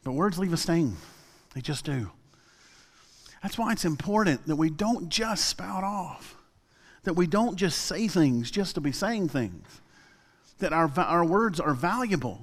But 0.04 0.14
words 0.14 0.40
leave 0.40 0.54
a 0.54 0.58
stain, 0.58 0.96
they 1.54 1.62
just 1.62 1.86
do. 1.86 2.12
That's 3.44 3.58
why 3.58 3.72
it's 3.72 3.86
important 3.86 4.48
that 4.48 4.56
we 4.56 4.70
don't 4.70 5.10
just 5.10 5.46
spout 5.46 5.84
off, 5.84 6.36
that 7.04 7.14
we 7.14 7.28
don't 7.28 7.56
just 7.56 7.80
say 7.80 8.08
things 8.08 8.50
just 8.50 8.76
to 8.76 8.82
be 8.82 8.92
saying 8.92 9.30
things, 9.30 9.82
that 10.60 10.74
our, 10.74 10.92
our 10.98 11.24
words 11.24 11.60
are 11.60 11.74
valuable. 11.74 12.42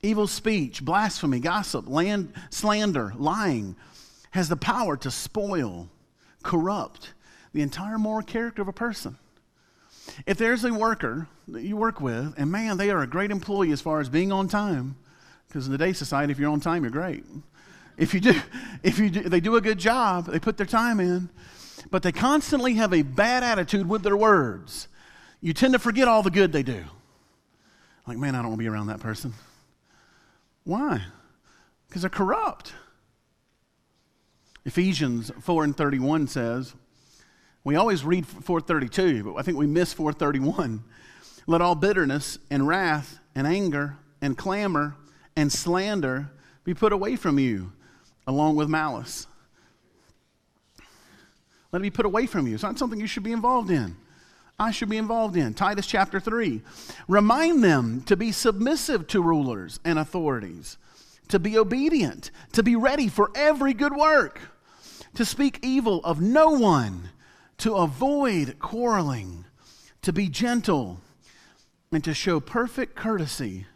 Evil 0.00 0.26
speech, 0.26 0.84
blasphemy, 0.84 1.40
gossip, 1.40 1.88
land, 1.88 2.32
slander, 2.50 3.12
lying 3.16 3.76
has 4.30 4.48
the 4.48 4.56
power 4.56 4.96
to 4.96 5.10
spoil, 5.10 5.88
corrupt 6.42 7.14
the 7.52 7.62
entire 7.62 7.98
moral 7.98 8.22
character 8.22 8.62
of 8.62 8.68
a 8.68 8.72
person. 8.72 9.18
If 10.26 10.38
there's 10.38 10.64
a 10.64 10.72
worker 10.72 11.28
that 11.48 11.62
you 11.62 11.76
work 11.76 12.00
with, 12.00 12.34
and 12.36 12.50
man, 12.50 12.76
they 12.76 12.90
are 12.90 13.02
a 13.02 13.06
great 13.06 13.30
employee 13.30 13.72
as 13.72 13.80
far 13.80 14.00
as 14.00 14.08
being 14.08 14.32
on 14.32 14.48
time, 14.48 14.96
because 15.46 15.66
in 15.66 15.72
today's 15.72 15.98
society, 15.98 16.32
if 16.32 16.38
you're 16.38 16.50
on 16.50 16.60
time, 16.60 16.82
you're 16.82 16.90
great. 16.90 17.24
If 17.96 18.14
you 18.14 18.20
do, 18.20 18.34
if 18.82 18.98
you 18.98 19.10
do, 19.10 19.22
they 19.22 19.40
do 19.40 19.56
a 19.56 19.60
good 19.60 19.78
job, 19.78 20.26
they 20.26 20.38
put 20.38 20.56
their 20.56 20.66
time 20.66 21.00
in, 21.00 21.30
but 21.90 22.02
they 22.02 22.12
constantly 22.12 22.74
have 22.74 22.92
a 22.92 23.02
bad 23.02 23.42
attitude 23.42 23.88
with 23.88 24.02
their 24.02 24.16
words. 24.16 24.88
You 25.40 25.52
tend 25.52 25.72
to 25.72 25.78
forget 25.78 26.08
all 26.08 26.22
the 26.22 26.30
good 26.30 26.52
they 26.52 26.62
do. 26.62 26.84
Like, 28.06 28.18
man, 28.18 28.34
I 28.34 28.38
don't 28.38 28.48
want 28.48 28.58
to 28.58 28.64
be 28.64 28.68
around 28.68 28.86
that 28.86 29.00
person. 29.00 29.34
Why? 30.64 31.02
Because 31.88 32.02
they're 32.02 32.10
corrupt. 32.10 32.72
Ephesians 34.64 35.30
4 35.40 35.64
and 35.64 35.76
31 35.76 36.28
says, 36.28 36.74
we 37.68 37.76
always 37.76 38.02
read 38.02 38.26
432, 38.26 39.24
but 39.24 39.34
I 39.34 39.42
think 39.42 39.58
we 39.58 39.66
miss 39.66 39.92
431. 39.92 40.82
Let 41.46 41.60
all 41.60 41.74
bitterness 41.74 42.38
and 42.50 42.66
wrath 42.66 43.18
and 43.34 43.46
anger 43.46 43.98
and 44.22 44.38
clamor 44.38 44.96
and 45.36 45.52
slander 45.52 46.30
be 46.64 46.72
put 46.72 46.94
away 46.94 47.14
from 47.14 47.38
you, 47.38 47.70
along 48.26 48.56
with 48.56 48.70
malice. 48.70 49.26
Let 51.70 51.80
it 51.80 51.82
be 51.82 51.90
put 51.90 52.06
away 52.06 52.24
from 52.24 52.46
you. 52.46 52.54
It's 52.54 52.62
not 52.62 52.78
something 52.78 52.98
you 52.98 53.06
should 53.06 53.22
be 53.22 53.32
involved 53.32 53.70
in. 53.70 53.96
I 54.58 54.70
should 54.70 54.88
be 54.88 54.96
involved 54.96 55.36
in. 55.36 55.52
Titus 55.52 55.86
chapter 55.86 56.18
3. 56.18 56.62
Remind 57.06 57.62
them 57.62 58.00
to 58.06 58.16
be 58.16 58.32
submissive 58.32 59.06
to 59.08 59.20
rulers 59.20 59.78
and 59.84 59.98
authorities, 59.98 60.78
to 61.28 61.38
be 61.38 61.58
obedient, 61.58 62.30
to 62.52 62.62
be 62.62 62.76
ready 62.76 63.08
for 63.08 63.30
every 63.34 63.74
good 63.74 63.94
work, 63.94 64.40
to 65.16 65.26
speak 65.26 65.58
evil 65.60 66.00
of 66.02 66.18
no 66.18 66.48
one 66.52 67.10
to 67.58 67.74
avoid 67.74 68.58
quarreling, 68.58 69.44
to 70.02 70.12
be 70.12 70.28
gentle, 70.28 71.00
and 71.92 72.04
to 72.04 72.14
show 72.14 72.40
perfect 72.40 72.94
courtesy 72.94 73.66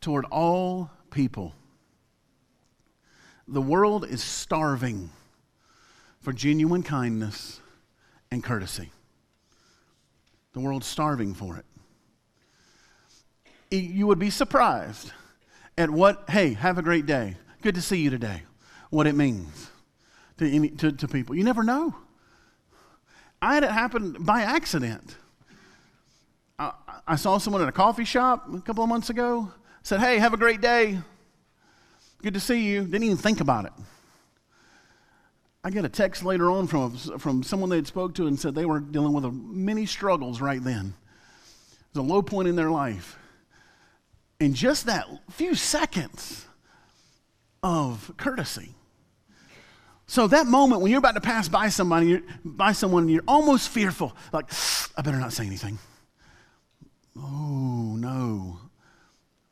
toward 0.00 0.24
all 0.26 0.90
people. 1.10 1.54
The 3.46 3.62
world 3.62 4.06
is 4.06 4.22
starving 4.22 5.10
for 6.20 6.32
genuine 6.32 6.82
kindness 6.82 7.60
and 8.30 8.44
courtesy. 8.44 8.90
The 10.52 10.60
world's 10.60 10.86
starving 10.86 11.34
for 11.34 11.56
it. 11.56 11.64
You 13.70 14.06
would 14.06 14.18
be 14.18 14.30
surprised 14.30 15.12
at 15.76 15.90
what, 15.90 16.28
hey, 16.28 16.54
have 16.54 16.78
a 16.78 16.82
great 16.82 17.06
day. 17.06 17.36
Good 17.62 17.74
to 17.74 17.82
see 17.82 17.98
you 17.98 18.10
today. 18.10 18.42
What 18.90 19.06
it 19.06 19.14
means 19.14 19.70
to, 20.38 20.50
any, 20.50 20.70
to, 20.70 20.92
to 20.92 21.08
people. 21.08 21.34
You 21.34 21.44
never 21.44 21.62
know. 21.62 21.94
I 23.40 23.54
had 23.54 23.64
it 23.64 23.70
happen 23.70 24.16
by 24.20 24.42
accident. 24.42 25.16
I, 26.58 26.72
I 27.06 27.16
saw 27.16 27.38
someone 27.38 27.62
at 27.62 27.68
a 27.68 27.72
coffee 27.72 28.04
shop 28.04 28.48
a 28.52 28.60
couple 28.60 28.82
of 28.82 28.88
months 28.88 29.10
ago. 29.10 29.52
Said, 29.82 30.00
"Hey, 30.00 30.18
have 30.18 30.34
a 30.34 30.36
great 30.36 30.60
day. 30.60 30.98
Good 32.22 32.34
to 32.34 32.40
see 32.40 32.64
you." 32.64 32.82
Didn't 32.82 33.04
even 33.04 33.16
think 33.16 33.40
about 33.40 33.64
it. 33.64 33.72
I 35.64 35.70
get 35.70 35.84
a 35.84 35.88
text 35.88 36.24
later 36.24 36.50
on 36.50 36.66
from, 36.66 36.96
from 36.96 37.42
someone 37.42 37.68
they 37.68 37.76
had 37.76 37.86
spoke 37.86 38.14
to 38.14 38.26
and 38.26 38.38
said 38.38 38.54
they 38.54 38.64
were 38.64 38.80
dealing 38.80 39.12
with 39.12 39.24
many 39.32 39.86
struggles 39.86 40.40
right 40.40 40.62
then. 40.62 40.94
It 41.92 41.98
was 41.98 42.08
a 42.08 42.12
low 42.12 42.22
point 42.22 42.48
in 42.48 42.56
their 42.56 42.70
life. 42.70 43.18
In 44.40 44.54
just 44.54 44.86
that 44.86 45.06
few 45.30 45.54
seconds, 45.54 46.46
of 47.62 48.12
courtesy. 48.16 48.74
So 50.08 50.26
that 50.26 50.46
moment 50.46 50.80
when 50.80 50.90
you're 50.90 50.98
about 50.98 51.16
to 51.16 51.20
pass 51.20 51.48
by 51.48 51.68
somebody, 51.68 52.22
by 52.42 52.72
someone, 52.72 53.04
and 53.04 53.12
you're 53.12 53.22
almost 53.28 53.68
fearful, 53.68 54.16
like, 54.32 54.50
I 54.96 55.02
better 55.02 55.18
not 55.18 55.34
say 55.34 55.46
anything. 55.46 55.78
Oh, 57.14 57.94
no. 57.94 58.58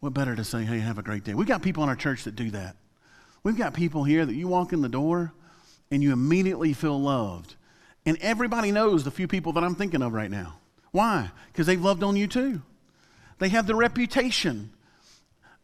What 0.00 0.14
better 0.14 0.34
to 0.34 0.44
say, 0.44 0.64
hey, 0.64 0.78
have 0.78 0.96
a 0.96 1.02
great 1.02 1.24
day? 1.24 1.34
We've 1.34 1.46
got 1.46 1.60
people 1.60 1.82
in 1.82 1.90
our 1.90 1.94
church 1.94 2.24
that 2.24 2.36
do 2.36 2.50
that. 2.52 2.76
We've 3.42 3.56
got 3.56 3.74
people 3.74 4.04
here 4.04 4.24
that 4.24 4.34
you 4.34 4.48
walk 4.48 4.72
in 4.72 4.80
the 4.80 4.88
door 4.88 5.34
and 5.90 6.02
you 6.02 6.12
immediately 6.12 6.72
feel 6.72 6.98
loved. 6.98 7.54
And 8.06 8.16
everybody 8.22 8.72
knows 8.72 9.04
the 9.04 9.10
few 9.10 9.28
people 9.28 9.52
that 9.52 9.64
I'm 9.64 9.74
thinking 9.74 10.00
of 10.00 10.14
right 10.14 10.30
now. 10.30 10.58
Why? 10.90 11.30
Because 11.52 11.66
they've 11.66 11.82
loved 11.82 12.02
on 12.02 12.16
you 12.16 12.26
too. 12.26 12.62
They 13.40 13.50
have 13.50 13.66
the 13.66 13.74
reputation 13.74 14.70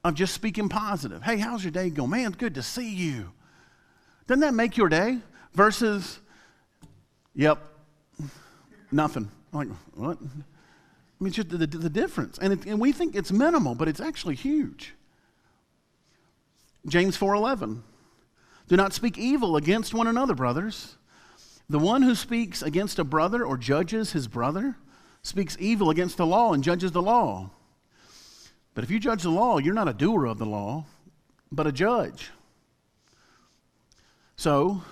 of 0.05 0.15
just 0.15 0.35
speaking 0.35 0.69
positive. 0.69 1.23
Hey, 1.23 1.39
how's 1.39 1.65
your 1.65 1.71
day 1.71 1.89
going? 1.89 2.11
Man, 2.11 2.33
good 2.33 2.57
to 2.57 2.63
see 2.63 2.91
you. 2.93 3.33
Doesn't 4.27 4.41
that 4.41 4.55
make 4.55 4.77
your 4.77 4.89
day? 4.89 5.19
Versus, 5.55 6.19
yep, 7.35 7.59
nothing. 8.91 9.31
Like, 9.53 9.69
what? 9.95 10.19
I 10.21 11.25
mean, 11.25 11.33
just 11.33 11.51
the, 11.51 11.59
the 11.59 11.91
difference. 11.91 12.39
And, 12.39 12.55
it, 12.55 12.67
and 12.67 12.81
we 12.81 12.93
think 12.93 13.15
it's 13.15 13.31
minimal, 13.31 13.75
but 13.75 13.89
it's 13.89 14.01
actually 14.01 14.35
huge. 14.35 14.95
James 16.87 17.17
4.11, 17.17 17.83
do 18.69 18.77
not 18.77 18.93
speak 18.93 19.19
evil 19.19 19.57
against 19.57 19.95
one 19.95 20.07
another, 20.07 20.35
brothers. 20.35 20.97
The 21.69 21.79
one 21.79 22.03
who 22.03 22.15
speaks 22.15 22.63
against 22.63 22.99
a 22.99 23.05
brother 23.05 23.45
or 23.45 23.57
judges 23.57 24.13
his 24.13 24.27
brother 24.27 24.77
speaks 25.23 25.57
evil 25.61 25.91
against 25.91 26.17
the 26.17 26.27
law 26.27 26.53
and 26.53 26.65
judges 26.65 26.93
the 26.93 27.03
law. 27.03 27.51
But 28.75 28.85
if 28.85 28.91
you 28.91 28.99
judge 28.99 29.23
the 29.23 29.31
law, 29.31 29.59
you're 29.59 29.75
not 29.75 29.89
a 29.89 29.93
doer 29.93 30.27
of 30.27 30.39
the 30.39 30.47
law, 30.47 30.87
but 31.53 31.67
a 31.67 31.73
judge. 31.73 32.31
So, 34.43 34.83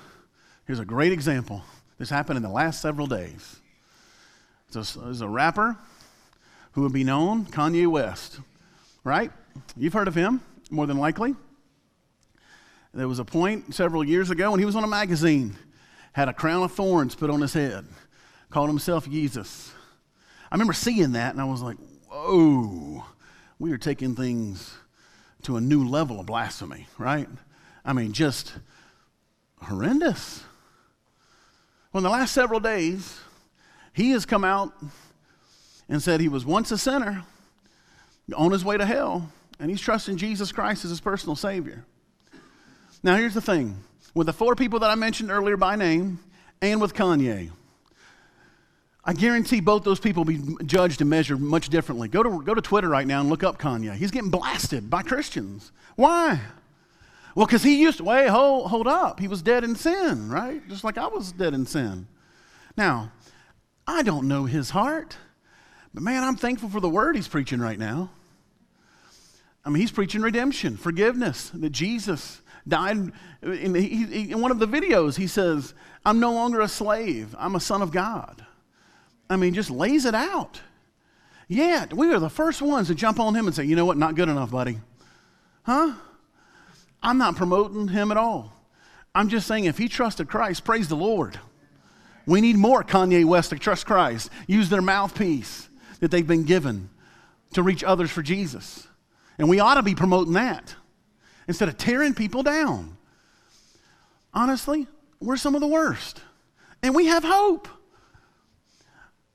here's 0.65 0.79
a 0.79 0.85
great 0.85 1.11
example. 1.11 1.65
This 1.99 2.09
happened 2.09 2.37
in 2.37 2.43
the 2.45 2.49
last 2.49 2.81
several 2.81 3.09
days. 3.09 3.57
There's 4.71 4.95
a, 4.95 5.25
a 5.25 5.29
rapper 5.29 5.77
who 6.71 6.83
would 6.83 6.93
be 6.93 7.03
known, 7.03 7.47
Kanye 7.47 7.89
West, 7.89 8.39
right? 9.03 9.33
You've 9.77 9.93
heard 9.93 10.07
of 10.07 10.15
him, 10.15 10.41
more 10.71 10.87
than 10.87 10.99
likely. 10.99 11.35
There 12.95 13.09
was 13.09 13.19
a 13.19 13.25
point 13.25 13.75
several 13.75 14.05
years 14.05 14.31
ago 14.31 14.53
when 14.53 14.61
he 14.61 14.67
was 14.67 14.77
on 14.77 14.85
a 14.85 14.87
magazine, 14.87 15.57
had 16.13 16.29
a 16.29 16.33
crown 16.33 16.63
of 16.63 16.71
thorns 16.71 17.17
put 17.17 17.29
on 17.29 17.41
his 17.41 17.53
head, 17.53 17.85
called 18.51 18.69
himself 18.69 19.11
Jesus. 19.11 19.73
I 20.49 20.55
remember 20.55 20.75
seeing 20.75 21.11
that 21.15 21.33
and 21.33 21.41
I 21.41 21.45
was 21.45 21.61
like, 21.61 21.77
whoa, 22.09 23.03
we 23.59 23.73
are 23.73 23.79
taking 23.79 24.15
things 24.15 24.73
to 25.43 25.57
a 25.57 25.61
new 25.61 25.89
level 25.89 26.21
of 26.21 26.27
blasphemy, 26.27 26.87
right? 26.99 27.29
I 27.85 27.95
mean, 27.95 28.13
just 28.13 28.53
horrendous. 29.63 30.43
Well, 31.93 32.01
in 32.01 32.05
the 32.05 32.11
last 32.11 32.33
several 32.33 32.61
days, 32.61 33.19
he 33.93 34.11
has 34.11 34.25
come 34.25 34.45
out 34.45 34.73
and 35.89 36.03
said 36.03 36.21
he 36.21 36.29
was 36.29 36.47
once 36.47 36.71
a 36.71 36.79
sinner 36.79 37.25
on 38.37 38.53
his 38.53 38.65
way 38.65 38.77
to 38.77 38.87
hell, 38.87 39.31
and 39.59 39.71
he's 39.71 39.81
trusting 39.81 40.17
Jesus 40.17 40.53
Christ 40.53 40.85
as 40.85 40.91
his 40.91 41.01
personal 41.01 41.35
Savior. 41.35 41.85
Now, 43.03 43.17
here's 43.17 43.35
the 43.35 43.41
thing 43.41 43.77
with 44.15 44.27
the 44.27 44.33
four 44.33 44.55
people 44.55 44.81
that 44.81 44.91
I 44.91 44.95
mentioned 44.95 45.31
earlier 45.31 45.57
by 45.57 45.77
name, 45.77 46.21
and 46.63 46.81
with 46.81 46.95
Kanye, 46.95 47.51
I 49.05 49.13
guarantee 49.15 49.61
both 49.61 49.83
those 49.83 49.99
people 49.99 50.25
will 50.25 50.35
be 50.35 50.65
judged 50.65 51.01
and 51.01 51.09
measured 51.09 51.41
much 51.41 51.71
differently. 51.71 52.09
Go 52.09 52.23
to, 52.23 52.43
go 52.43 52.55
to 52.55 52.61
Twitter 52.61 52.89
right 52.89 53.07
now 53.07 53.21
and 53.21 53.31
look 53.31 53.43
up 53.43 53.59
Kanye. 53.59 53.95
He's 53.95 54.11
getting 54.11 54.31
blasted 54.31 54.91
by 54.91 55.03
Christians. 55.03 55.73
Why? 55.97 56.41
Well, 57.35 57.47
because 57.47 57.63
he 57.63 57.81
used 57.81 57.99
to, 57.99 58.05
wait, 58.05 58.29
hold, 58.29 58.71
hold 58.71 58.87
up. 58.87 59.21
He 59.21 59.29
was 59.29 59.43
dead 59.43 59.65
in 59.65 59.77
sin, 59.77 60.31
right? 60.31 60.67
Just 60.69 60.85
like 60.85 60.99
I 60.99 61.07
was 61.07 61.33
dead 61.33 61.55
in 61.55 61.67
sin. 61.67 62.09
Now, 62.77 63.13
I 63.87 64.03
don't 64.03 64.29
know 64.29 64.45
his 64.45 64.71
heart. 64.71 65.17
But 65.93 66.03
man, 66.03 66.23
I'm 66.23 66.37
thankful 66.37 66.69
for 66.69 66.81
the 66.81 66.89
word 66.89 67.17
he's 67.17 67.29
preaching 67.29 67.61
right 67.61 67.79
now. 67.79 68.11
I 69.65 69.71
mean, 69.71 69.81
he's 69.81 69.91
preaching 69.91 70.23
redemption, 70.23 70.77
forgiveness, 70.77 71.51
that 71.55 71.71
Jesus 71.71 72.41
died. 72.67 73.13
In, 73.43 73.75
he, 73.75 74.31
in 74.31 74.41
one 74.41 74.51
of 74.51 74.59
the 74.59 74.67
videos, 74.67 75.17
he 75.17 75.27
says, 75.27 75.75
I'm 76.05 76.19
no 76.19 76.33
longer 76.33 76.61
a 76.61 76.69
slave, 76.69 77.35
I'm 77.39 77.55
a 77.55 77.61
son 77.61 77.83
of 77.83 77.91
God. 77.91 78.45
I 79.29 79.37
mean, 79.37 79.53
just 79.53 79.71
lays 79.71 80.05
it 80.07 80.15
out. 80.15 80.61
Yet, 81.47 81.93
we 81.93 82.13
are 82.13 82.19
the 82.21 82.31
first 82.31 82.63
ones 82.63 82.89
to 82.89 82.95
jump 82.95 83.21
on 83.21 83.35
him 83.35 83.47
and 83.47 83.55
say, 83.55 83.65
you 83.65 83.77
know 83.77 83.85
what, 83.85 83.99
not 83.99 84.15
good 84.15 84.29
enough, 84.29 84.51
buddy. 84.51 84.79
Huh? 85.65 85.95
I'm 87.03 87.19
not 87.19 87.37
promoting 87.37 87.89
him 87.89 88.11
at 88.11 88.17
all. 88.17 88.53
I'm 89.15 89.29
just 89.29 89.47
saying 89.47 89.65
if 89.65 89.79
he 89.79 89.89
trusted 89.89 90.29
Christ, 90.29 90.65
praise 90.65 90.89
the 90.89 90.97
Lord. 90.97 91.39
We 92.27 92.41
need 92.41 92.57
more 92.57 92.85
Kanye 92.85 93.25
West 93.25 93.51
to 93.51 93.59
trust 93.59 93.87
Christ, 93.87 94.31
use 94.47 94.69
their 94.69 94.83
mouthpiece 94.83 95.69
that 96.01 96.11
they've 96.11 96.27
been 96.27 96.45
given 96.45 96.91
to 97.55 97.63
reach 97.63 97.83
others 97.83 98.11
for 98.11 98.23
Jesus. 98.23 98.87
And 99.39 99.49
we 99.49 99.59
ought 99.59 99.75
to 99.75 99.83
be 99.83 99.95
promoting 99.95 100.35
that 100.35 100.75
instead 101.49 101.69
of 101.69 101.77
tearing 101.77 102.15
people 102.15 102.43
down. 102.43 102.97
Honestly, 104.33 104.87
we're 105.19 105.37
some 105.37 105.55
of 105.55 105.61
the 105.61 105.67
worst. 105.67 106.21
And 106.83 106.95
we 106.95 107.07
have 107.07 107.25
hope. 107.25 107.69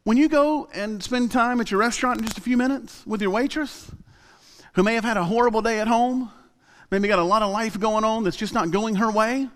When 0.04 0.18
you 0.18 0.30
go 0.30 0.70
and 0.74 1.04
spend 1.04 1.32
time 1.32 1.60
at 1.60 1.72
your 1.72 1.80
restaurant 1.80 2.20
in 2.20 2.26
just 2.26 2.38
a 2.38 2.42
few 2.42 2.58
minutes 2.58 3.04
with 3.06 3.22
your 3.22 3.32
waitress, 3.32 3.92
who 4.74 4.84
may 4.84 4.94
have 4.94 5.04
had 5.04 5.18
a 5.18 5.24
horrible 5.24 5.62
day 5.62 5.80
at 5.80 5.88
home, 5.88 6.32
maybe 6.92 7.08
got 7.08 7.20
a 7.20 7.24
lot 7.24 7.42
of 7.42 7.52
life 7.52 7.80
going 7.80 8.04
on 8.04 8.24
that's 8.24 8.38
just 8.38 8.54
not 8.54 8.72
going 8.72 8.96
her 8.96 9.12
way, 9.12 9.50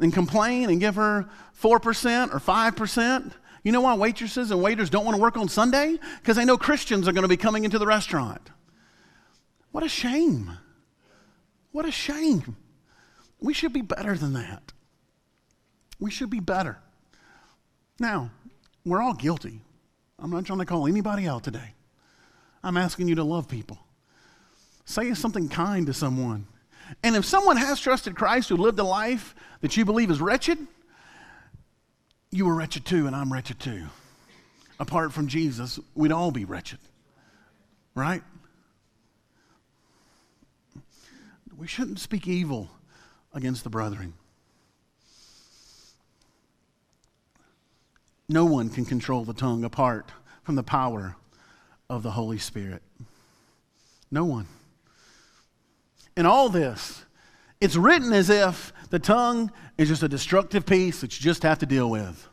and 0.00 0.12
complain 0.12 0.70
and 0.70 0.80
give 0.80 0.94
her 0.94 1.28
4% 1.60 2.34
or 2.34 2.38
5%, 2.38 3.32
you 3.64 3.72
know 3.72 3.80
why 3.80 3.94
waitresses 3.94 4.50
and 4.50 4.62
waiters 4.62 4.90
don't 4.90 5.04
want 5.04 5.16
to 5.16 5.20
work 5.20 5.36
on 5.36 5.48
Sunday? 5.48 5.98
Because 6.20 6.36
they 6.36 6.44
know 6.44 6.56
Christians 6.56 7.06
are 7.06 7.12
going 7.12 7.22
to 7.22 7.28
be 7.28 7.36
coming 7.36 7.64
into 7.64 7.78
the 7.78 7.86
restaurant. 7.86 8.50
What 9.72 9.84
a 9.84 9.88
shame. 9.88 10.52
What 11.72 11.84
a 11.84 11.92
shame. 11.92 12.56
We 13.40 13.54
should 13.54 13.72
be 13.72 13.82
better 13.82 14.16
than 14.16 14.32
that. 14.32 14.72
We 16.00 16.10
should 16.10 16.30
be 16.30 16.40
better. 16.40 16.78
Now, 18.00 18.30
we're 18.84 19.02
all 19.02 19.14
guilty. 19.14 19.60
I'm 20.18 20.30
not 20.30 20.46
trying 20.46 20.60
to 20.60 20.64
call 20.64 20.88
anybody 20.88 21.28
out 21.28 21.44
today. 21.44 21.74
I'm 22.62 22.76
asking 22.76 23.08
you 23.08 23.14
to 23.16 23.24
love 23.24 23.48
people. 23.48 23.78
Say 24.84 25.12
something 25.14 25.48
kind 25.48 25.86
to 25.86 25.92
someone. 25.92 26.46
And 27.02 27.16
if 27.16 27.24
someone 27.24 27.56
has 27.56 27.80
trusted 27.80 28.16
Christ 28.16 28.48
who 28.48 28.56
lived 28.56 28.78
a 28.78 28.84
life 28.84 29.34
that 29.60 29.76
you 29.76 29.84
believe 29.84 30.10
is 30.10 30.20
wretched, 30.20 30.58
you 32.30 32.46
were 32.46 32.54
wretched 32.54 32.84
too, 32.84 33.06
and 33.06 33.14
I'm 33.14 33.32
wretched 33.32 33.58
too. 33.58 33.86
Apart 34.80 35.12
from 35.12 35.28
Jesus, 35.28 35.80
we'd 35.94 36.12
all 36.12 36.30
be 36.30 36.44
wretched, 36.44 36.78
right? 37.94 38.22
We 41.56 41.66
shouldn't 41.66 41.98
speak 41.98 42.28
evil 42.28 42.70
against 43.34 43.64
the 43.64 43.70
brethren. 43.70 44.14
No 48.28 48.44
one 48.44 48.68
can 48.68 48.84
control 48.84 49.24
the 49.24 49.32
tongue 49.32 49.64
apart 49.64 50.10
from 50.42 50.54
the 50.54 50.62
power 50.62 51.16
of 51.88 52.02
the 52.02 52.10
Holy 52.12 52.38
Spirit. 52.38 52.82
No 54.10 54.24
one. 54.24 54.46
In 56.18 56.26
all 56.26 56.48
this, 56.48 57.04
it's 57.60 57.76
written 57.76 58.12
as 58.12 58.28
if 58.28 58.72
the 58.90 58.98
tongue 58.98 59.52
is 59.78 59.86
just 59.86 60.02
a 60.02 60.08
destructive 60.08 60.66
piece 60.66 61.00
that 61.00 61.16
you 61.16 61.22
just 61.22 61.44
have 61.44 61.60
to 61.60 61.66
deal 61.66 61.88
with. 61.88 62.28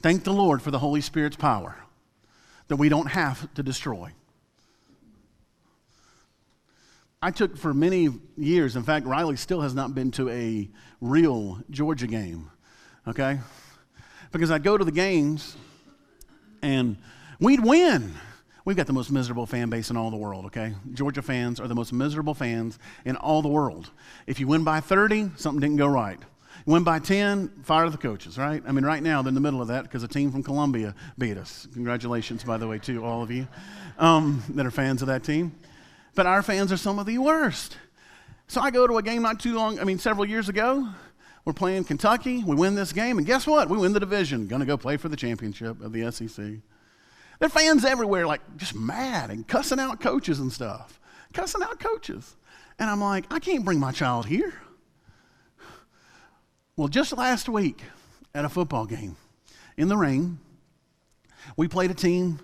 Thank 0.00 0.24
the 0.24 0.32
Lord 0.32 0.62
for 0.62 0.70
the 0.70 0.78
Holy 0.78 1.02
Spirit's 1.02 1.36
power 1.36 1.76
that 2.68 2.76
we 2.76 2.88
don't 2.88 3.08
have 3.08 3.52
to 3.52 3.62
destroy. 3.62 4.12
I 7.20 7.30
took 7.30 7.58
for 7.58 7.74
many 7.74 8.08
years, 8.38 8.76
in 8.76 8.82
fact, 8.82 9.04
Riley 9.04 9.36
still 9.36 9.60
has 9.60 9.74
not 9.74 9.94
been 9.94 10.10
to 10.12 10.30
a 10.30 10.70
real 11.02 11.58
Georgia 11.68 12.06
game, 12.06 12.50
okay? 13.06 13.40
Because 14.32 14.50
I'd 14.50 14.62
go 14.62 14.78
to 14.78 14.86
the 14.86 14.90
games 14.90 15.54
and 16.62 16.96
we'd 17.38 17.62
win. 17.62 18.14
We've 18.68 18.76
got 18.76 18.86
the 18.86 18.92
most 18.92 19.10
miserable 19.10 19.46
fan 19.46 19.70
base 19.70 19.88
in 19.88 19.96
all 19.96 20.10
the 20.10 20.18
world, 20.18 20.44
okay? 20.44 20.74
Georgia 20.92 21.22
fans 21.22 21.58
are 21.58 21.66
the 21.66 21.74
most 21.74 21.90
miserable 21.90 22.34
fans 22.34 22.78
in 23.06 23.16
all 23.16 23.40
the 23.40 23.48
world. 23.48 23.90
If 24.26 24.40
you 24.40 24.46
win 24.46 24.62
by 24.62 24.80
30, 24.80 25.30
something 25.36 25.58
didn't 25.58 25.78
go 25.78 25.86
right. 25.86 26.18
You 26.66 26.74
win 26.74 26.84
by 26.84 26.98
10, 26.98 27.62
fire 27.62 27.88
the 27.88 27.96
coaches, 27.96 28.36
right? 28.36 28.62
I 28.66 28.72
mean, 28.72 28.84
right 28.84 29.02
now 29.02 29.22
they're 29.22 29.30
in 29.30 29.34
the 29.34 29.40
middle 29.40 29.62
of 29.62 29.68
that 29.68 29.84
because 29.84 30.02
a 30.02 30.06
team 30.06 30.30
from 30.30 30.42
Columbia 30.42 30.94
beat 31.16 31.38
us. 31.38 31.66
Congratulations, 31.72 32.44
by 32.44 32.58
the 32.58 32.68
way, 32.68 32.78
to 32.80 33.02
all 33.02 33.22
of 33.22 33.30
you 33.30 33.48
um, 33.98 34.42
that 34.50 34.66
are 34.66 34.70
fans 34.70 35.00
of 35.00 35.08
that 35.08 35.24
team. 35.24 35.54
But 36.14 36.26
our 36.26 36.42
fans 36.42 36.70
are 36.70 36.76
some 36.76 36.98
of 36.98 37.06
the 37.06 37.16
worst. 37.16 37.78
So 38.48 38.60
I 38.60 38.70
go 38.70 38.86
to 38.86 38.98
a 38.98 39.02
game 39.02 39.22
not 39.22 39.40
too 39.40 39.54
long, 39.54 39.80
I 39.80 39.84
mean, 39.84 39.98
several 39.98 40.26
years 40.26 40.50
ago. 40.50 40.86
We're 41.46 41.54
playing 41.54 41.84
Kentucky. 41.84 42.44
We 42.44 42.54
win 42.54 42.74
this 42.74 42.92
game, 42.92 43.16
and 43.16 43.26
guess 43.26 43.46
what? 43.46 43.70
We 43.70 43.78
win 43.78 43.94
the 43.94 44.00
division. 44.00 44.46
Going 44.46 44.60
to 44.60 44.66
go 44.66 44.76
play 44.76 44.98
for 44.98 45.08
the 45.08 45.16
championship 45.16 45.80
of 45.80 45.94
the 45.94 46.12
SEC. 46.12 46.60
There 47.38 47.46
are 47.46 47.50
fans 47.50 47.84
everywhere, 47.84 48.26
like 48.26 48.40
just 48.56 48.74
mad 48.74 49.30
and 49.30 49.46
cussing 49.46 49.78
out 49.78 50.00
coaches 50.00 50.40
and 50.40 50.52
stuff. 50.52 51.00
Cussing 51.32 51.62
out 51.62 51.78
coaches. 51.78 52.36
And 52.78 52.90
I'm 52.90 53.00
like, 53.00 53.32
I 53.32 53.38
can't 53.38 53.64
bring 53.64 53.78
my 53.78 53.92
child 53.92 54.26
here. 54.26 54.54
Well, 56.76 56.88
just 56.88 57.16
last 57.16 57.48
week 57.48 57.82
at 58.34 58.44
a 58.44 58.48
football 58.48 58.86
game 58.86 59.16
in 59.76 59.88
the 59.88 59.96
rain, 59.96 60.38
we 61.56 61.68
played 61.68 61.90
a 61.90 61.94
team 61.94 62.40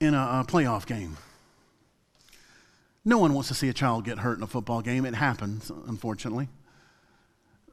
in 0.00 0.14
a, 0.14 0.18
a 0.18 0.44
playoff 0.46 0.86
game. 0.86 1.16
No 3.04 3.18
one 3.18 3.32
wants 3.32 3.48
to 3.48 3.54
see 3.54 3.68
a 3.68 3.72
child 3.72 4.04
get 4.04 4.18
hurt 4.18 4.36
in 4.36 4.42
a 4.42 4.46
football 4.46 4.82
game. 4.82 5.06
It 5.06 5.14
happens, 5.14 5.70
unfortunately. 5.86 6.48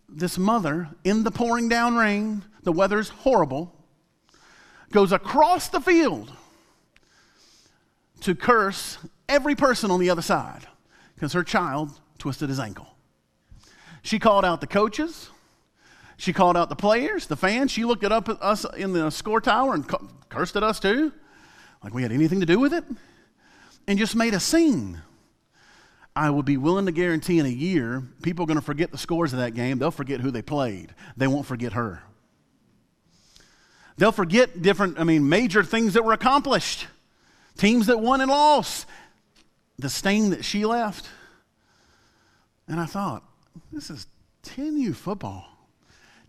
This 0.08 0.38
mother, 0.38 0.90
in 1.04 1.24
the 1.24 1.32
pouring 1.32 1.68
down 1.68 1.96
rain, 1.96 2.44
the 2.64 2.72
weather's 2.72 3.10
horrible, 3.10 3.74
goes 4.92 5.12
across 5.12 5.68
the 5.68 5.82
field 5.82 6.32
to 8.22 8.36
curse 8.36 8.98
every 9.28 9.56
person 9.56 9.92
on 9.92 10.00
the 10.00 10.10
other 10.10 10.22
side 10.22 10.68
because 11.16 11.34
her 11.34 11.44
child 11.44 12.00
twisted 12.18 12.50
his 12.50 12.60
ankle. 12.60 12.88
She 14.02 14.20
called 14.20 14.46
out 14.46 14.62
the 14.62 14.68
coaches. 14.68 15.30
She 16.18 16.32
called 16.32 16.56
out 16.56 16.70
the 16.70 16.76
players, 16.76 17.28
the 17.28 17.36
fans. 17.36 17.72
She 17.72 17.84
looked 17.84 18.04
at 18.04 18.12
up 18.12 18.30
at 18.30 18.42
us 18.42 18.66
in 18.78 18.94
the 18.94 19.10
score 19.10 19.42
tower 19.42 19.74
and 19.74 19.86
cursed 20.30 20.56
at 20.56 20.64
us 20.64 20.80
too, 20.80 21.12
like 21.84 21.94
we 21.94 22.04
had 22.04 22.12
anything 22.12 22.40
to 22.40 22.46
do 22.46 22.60
with 22.60 22.74
it, 22.74 22.86
and 23.88 24.00
just 24.00 24.16
made 24.16 24.34
a 24.34 24.40
scene. 24.40 25.02
I 26.16 26.30
would 26.30 26.46
be 26.46 26.56
willing 26.56 26.86
to 26.86 26.94
guarantee 26.94 27.40
in 27.40 27.46
a 27.46 27.50
year, 27.50 28.02
people 28.22 28.44
are 28.44 28.48
going 28.48 28.60
to 28.60 28.66
forget 28.66 28.92
the 28.92 28.98
scores 28.98 29.34
of 29.34 29.40
that 29.40 29.54
game. 29.54 29.80
They'll 29.80 29.92
forget 29.92 30.22
who 30.22 30.32
they 30.32 30.42
played. 30.42 30.96
They 31.18 31.28
won't 31.28 31.46
forget 31.46 31.74
her. 31.74 32.04
They'll 33.98 34.14
forget 34.14 34.62
different, 34.62 35.00
I 35.00 35.04
mean, 35.04 35.28
major 35.28 35.64
things 35.64 35.94
that 35.94 36.06
were 36.06 36.14
accomplished, 36.14 36.88
teams 37.58 37.88
that 37.88 38.00
won 38.00 38.22
and 38.22 38.30
lost, 38.30 38.88
the 39.78 39.90
stain 39.90 40.30
that 40.32 40.46
she 40.46 40.66
left. 40.66 41.08
And 42.68 42.80
I 42.80 42.86
thought, 42.86 43.24
this 43.72 43.90
is 43.90 44.08
10U 44.44 44.96
football. 44.96 45.46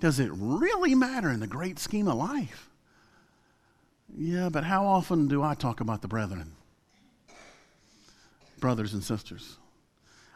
Does 0.01 0.21
it 0.21 0.31
really 0.33 0.95
matter 0.95 1.31
in 1.31 1.41
the 1.41 1.47
great 1.47 1.79
scheme 1.79 2.09
of 2.09 2.17
life? 2.17 2.69
Yeah, 4.17 4.49
but 4.51 4.65
how 4.65 4.87
often 4.87 5.29
do 5.29 5.43
I 5.43 5.55
talk 5.55 5.81
about 5.81 6.03
the 6.03 6.09
brethren? 6.09 6.53
Brothers 8.61 8.95
and 8.95 9.03
sisters. 9.03 9.57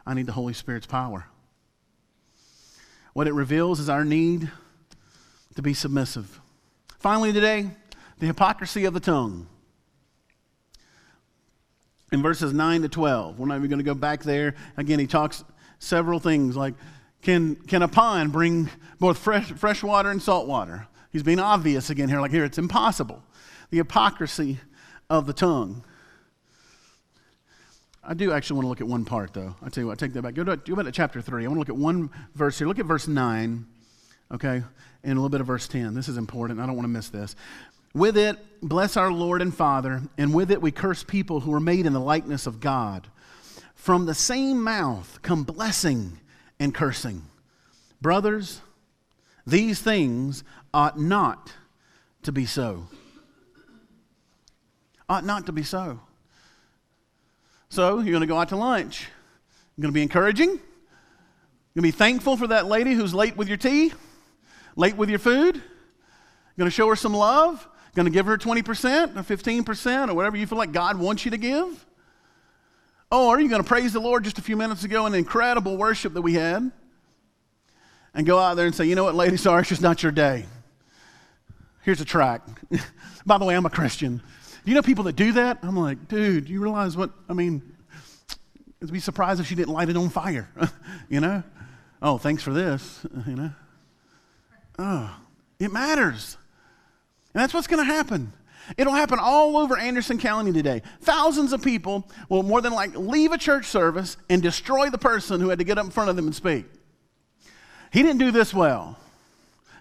I 0.05 0.13
need 0.13 0.25
the 0.25 0.31
Holy 0.31 0.53
Spirit's 0.53 0.87
power. 0.87 1.25
What 3.13 3.27
it 3.27 3.33
reveals 3.33 3.79
is 3.79 3.89
our 3.89 4.05
need 4.05 4.49
to 5.55 5.61
be 5.61 5.73
submissive. 5.73 6.39
Finally, 6.99 7.33
today, 7.33 7.71
the 8.19 8.27
hypocrisy 8.27 8.85
of 8.85 8.93
the 8.93 8.99
tongue. 8.99 9.47
In 12.11 12.21
verses 12.21 12.53
9 12.53 12.81
to 12.81 12.89
12, 12.89 13.39
we're 13.39 13.45
not 13.45 13.57
even 13.57 13.69
going 13.69 13.79
to 13.79 13.85
go 13.85 13.93
back 13.93 14.23
there. 14.23 14.55
Again, 14.75 14.99
he 14.99 15.07
talks 15.07 15.43
several 15.79 16.19
things 16.19 16.57
like 16.57 16.73
can, 17.21 17.55
can 17.55 17.83
a 17.83 17.87
pond 17.87 18.31
bring 18.31 18.69
both 18.99 19.17
fresh, 19.17 19.51
fresh 19.51 19.83
water 19.83 20.09
and 20.09 20.21
salt 20.21 20.47
water? 20.47 20.87
He's 21.11 21.23
being 21.23 21.39
obvious 21.39 21.89
again 21.89 22.09
here, 22.09 22.19
like 22.19 22.31
here, 22.31 22.43
it's 22.43 22.57
impossible. 22.57 23.23
The 23.69 23.77
hypocrisy 23.77 24.59
of 25.09 25.27
the 25.27 25.33
tongue. 25.33 25.83
I 28.03 28.13
do 28.13 28.31
actually 28.31 28.55
want 28.55 28.65
to 28.65 28.69
look 28.69 28.81
at 28.81 28.87
one 28.87 29.05
part, 29.05 29.33
though. 29.33 29.55
I 29.61 29.69
tell 29.69 29.83
you 29.83 29.87
what, 29.87 29.99
take 29.99 30.13
that 30.13 30.21
back. 30.21 30.33
Go 30.33 30.43
to, 30.43 30.57
go 30.57 30.75
back 30.75 30.85
to 30.85 30.91
chapter 30.91 31.21
3. 31.21 31.45
I 31.45 31.47
want 31.47 31.55
to 31.55 31.59
look 31.59 31.69
at 31.69 31.75
one 31.75 32.09
verse 32.33 32.57
here. 32.57 32.67
Look 32.67 32.79
at 32.79 32.85
verse 32.85 33.07
9, 33.07 33.65
okay, 34.33 34.63
and 35.03 35.11
a 35.11 35.15
little 35.15 35.29
bit 35.29 35.41
of 35.41 35.47
verse 35.47 35.67
10. 35.67 35.93
This 35.93 36.07
is 36.07 36.17
important. 36.17 36.59
I 36.59 36.65
don't 36.65 36.75
want 36.75 36.85
to 36.85 36.89
miss 36.89 37.09
this. 37.09 37.35
With 37.93 38.17
it, 38.17 38.37
bless 38.61 38.95
our 38.95 39.11
Lord 39.11 39.41
and 39.41 39.53
Father, 39.53 40.01
and 40.17 40.33
with 40.33 40.51
it 40.51 40.61
we 40.61 40.71
curse 40.71 41.03
people 41.03 41.41
who 41.41 41.53
are 41.53 41.59
made 41.59 41.85
in 41.85 41.93
the 41.93 41.99
likeness 41.99 42.47
of 42.47 42.59
God. 42.59 43.07
From 43.75 44.05
the 44.05 44.13
same 44.13 44.63
mouth 44.63 45.19
come 45.21 45.43
blessing 45.43 46.19
and 46.59 46.73
cursing. 46.73 47.23
Brothers, 48.01 48.61
these 49.45 49.81
things 49.81 50.43
ought 50.73 50.99
not 50.99 51.51
to 52.23 52.31
be 52.31 52.45
so. 52.45 52.87
Ought 55.09 55.25
not 55.25 55.47
to 55.47 55.51
be 55.51 55.63
so. 55.63 55.99
So, 57.69 57.99
you're 57.99 58.11
going 58.11 58.21
to 58.21 58.27
go 58.27 58.37
out 58.37 58.49
to 58.49 58.55
lunch. 58.55 59.07
You're 59.75 59.83
going 59.83 59.93
to 59.93 59.97
be 59.97 60.03
encouraging. 60.03 60.49
You're 60.49 60.57
going 60.57 60.61
to 61.75 61.81
be 61.83 61.91
thankful 61.91 62.37
for 62.37 62.47
that 62.47 62.67
lady 62.67 62.93
who's 62.93 63.13
late 63.13 63.35
with 63.35 63.47
your 63.47 63.57
tea, 63.57 63.93
late 64.75 64.95
with 64.95 65.09
your 65.09 65.19
food. 65.19 65.55
You're 65.55 65.63
going 66.57 66.69
to 66.69 66.75
show 66.75 66.87
her 66.89 66.95
some 66.95 67.13
love. 67.13 67.67
Going 67.93 68.05
to 68.05 68.11
give 68.11 68.25
her 68.25 68.37
20% 68.37 69.17
or 69.17 69.23
15% 69.23 70.09
or 70.09 70.13
whatever 70.13 70.37
you 70.37 70.47
feel 70.47 70.57
like 70.57 70.71
God 70.71 70.97
wants 70.97 71.25
you 71.25 71.31
to 71.31 71.37
give. 71.37 71.85
Oh, 73.11 73.29
are 73.29 73.41
you 73.41 73.49
going 73.49 73.61
to 73.61 73.67
praise 73.67 73.91
the 73.91 73.99
Lord 73.99 74.23
just 74.23 74.37
a 74.37 74.41
few 74.41 74.55
minutes 74.55 74.85
ago 74.85 75.05
in 75.05 75.11
the 75.11 75.17
incredible 75.17 75.75
worship 75.75 76.13
that 76.13 76.21
we 76.21 76.35
had? 76.35 76.71
And 78.13 78.25
go 78.25 78.39
out 78.39 78.55
there 78.55 78.65
and 78.65 78.73
say, 78.73 78.85
you 78.85 78.95
know 78.95 79.03
what, 79.03 79.15
lady, 79.15 79.35
sorry, 79.35 79.61
it's 79.61 79.69
just 79.69 79.81
not 79.81 80.03
your 80.03 80.11
day. 80.11 80.45
Here's 81.81 81.99
a 81.99 82.05
track. 82.05 82.41
By 83.25 83.37
the 83.37 83.45
way, 83.45 83.55
I'm 83.55 83.65
a 83.65 83.69
Christian. 83.69 84.17
Do 84.17 84.71
you 84.71 84.75
know 84.75 84.81
people 84.81 85.05
that 85.05 85.15
do 85.15 85.33
that? 85.33 85.59
I'm 85.63 85.75
like, 85.75 86.07
dude, 86.07 86.47
you 86.47 86.61
realize 86.61 86.95
what, 86.95 87.11
I 87.27 87.33
mean, 87.33 87.61
I'd 88.81 88.91
be 88.91 88.99
surprised 88.99 89.41
if 89.41 89.47
she 89.47 89.55
didn't 89.55 89.73
light 89.73 89.89
it 89.89 89.97
on 89.97 90.09
fire, 90.09 90.49
you 91.09 91.19
know? 91.19 91.43
Oh, 92.01 92.17
thanks 92.17 92.43
for 92.43 92.53
this, 92.53 93.05
you 93.27 93.35
know? 93.35 93.51
Oh, 94.79 95.15
it 95.59 95.71
matters. 95.71 96.37
And 97.33 97.41
that's 97.41 97.53
what's 97.53 97.67
going 97.67 97.85
to 97.85 97.91
happen. 97.91 98.33
It'll 98.77 98.93
happen 98.93 99.19
all 99.19 99.57
over 99.57 99.77
Anderson 99.77 100.17
County 100.17 100.51
today. 100.51 100.81
Thousands 101.01 101.53
of 101.53 101.61
people 101.61 102.07
will 102.29 102.43
more 102.43 102.61
than 102.61 102.73
like 102.73 102.95
leave 102.95 103.31
a 103.31 103.37
church 103.37 103.65
service 103.65 104.17
and 104.29 104.41
destroy 104.41 104.89
the 104.89 104.97
person 104.97 105.41
who 105.41 105.49
had 105.49 105.59
to 105.59 105.65
get 105.65 105.77
up 105.77 105.85
in 105.85 105.91
front 105.91 106.09
of 106.09 106.15
them 106.15 106.25
and 106.25 106.35
speak. 106.35 106.65
He 107.91 108.01
didn't 108.01 108.19
do 108.19 108.31
this 108.31 108.53
well. 108.53 108.97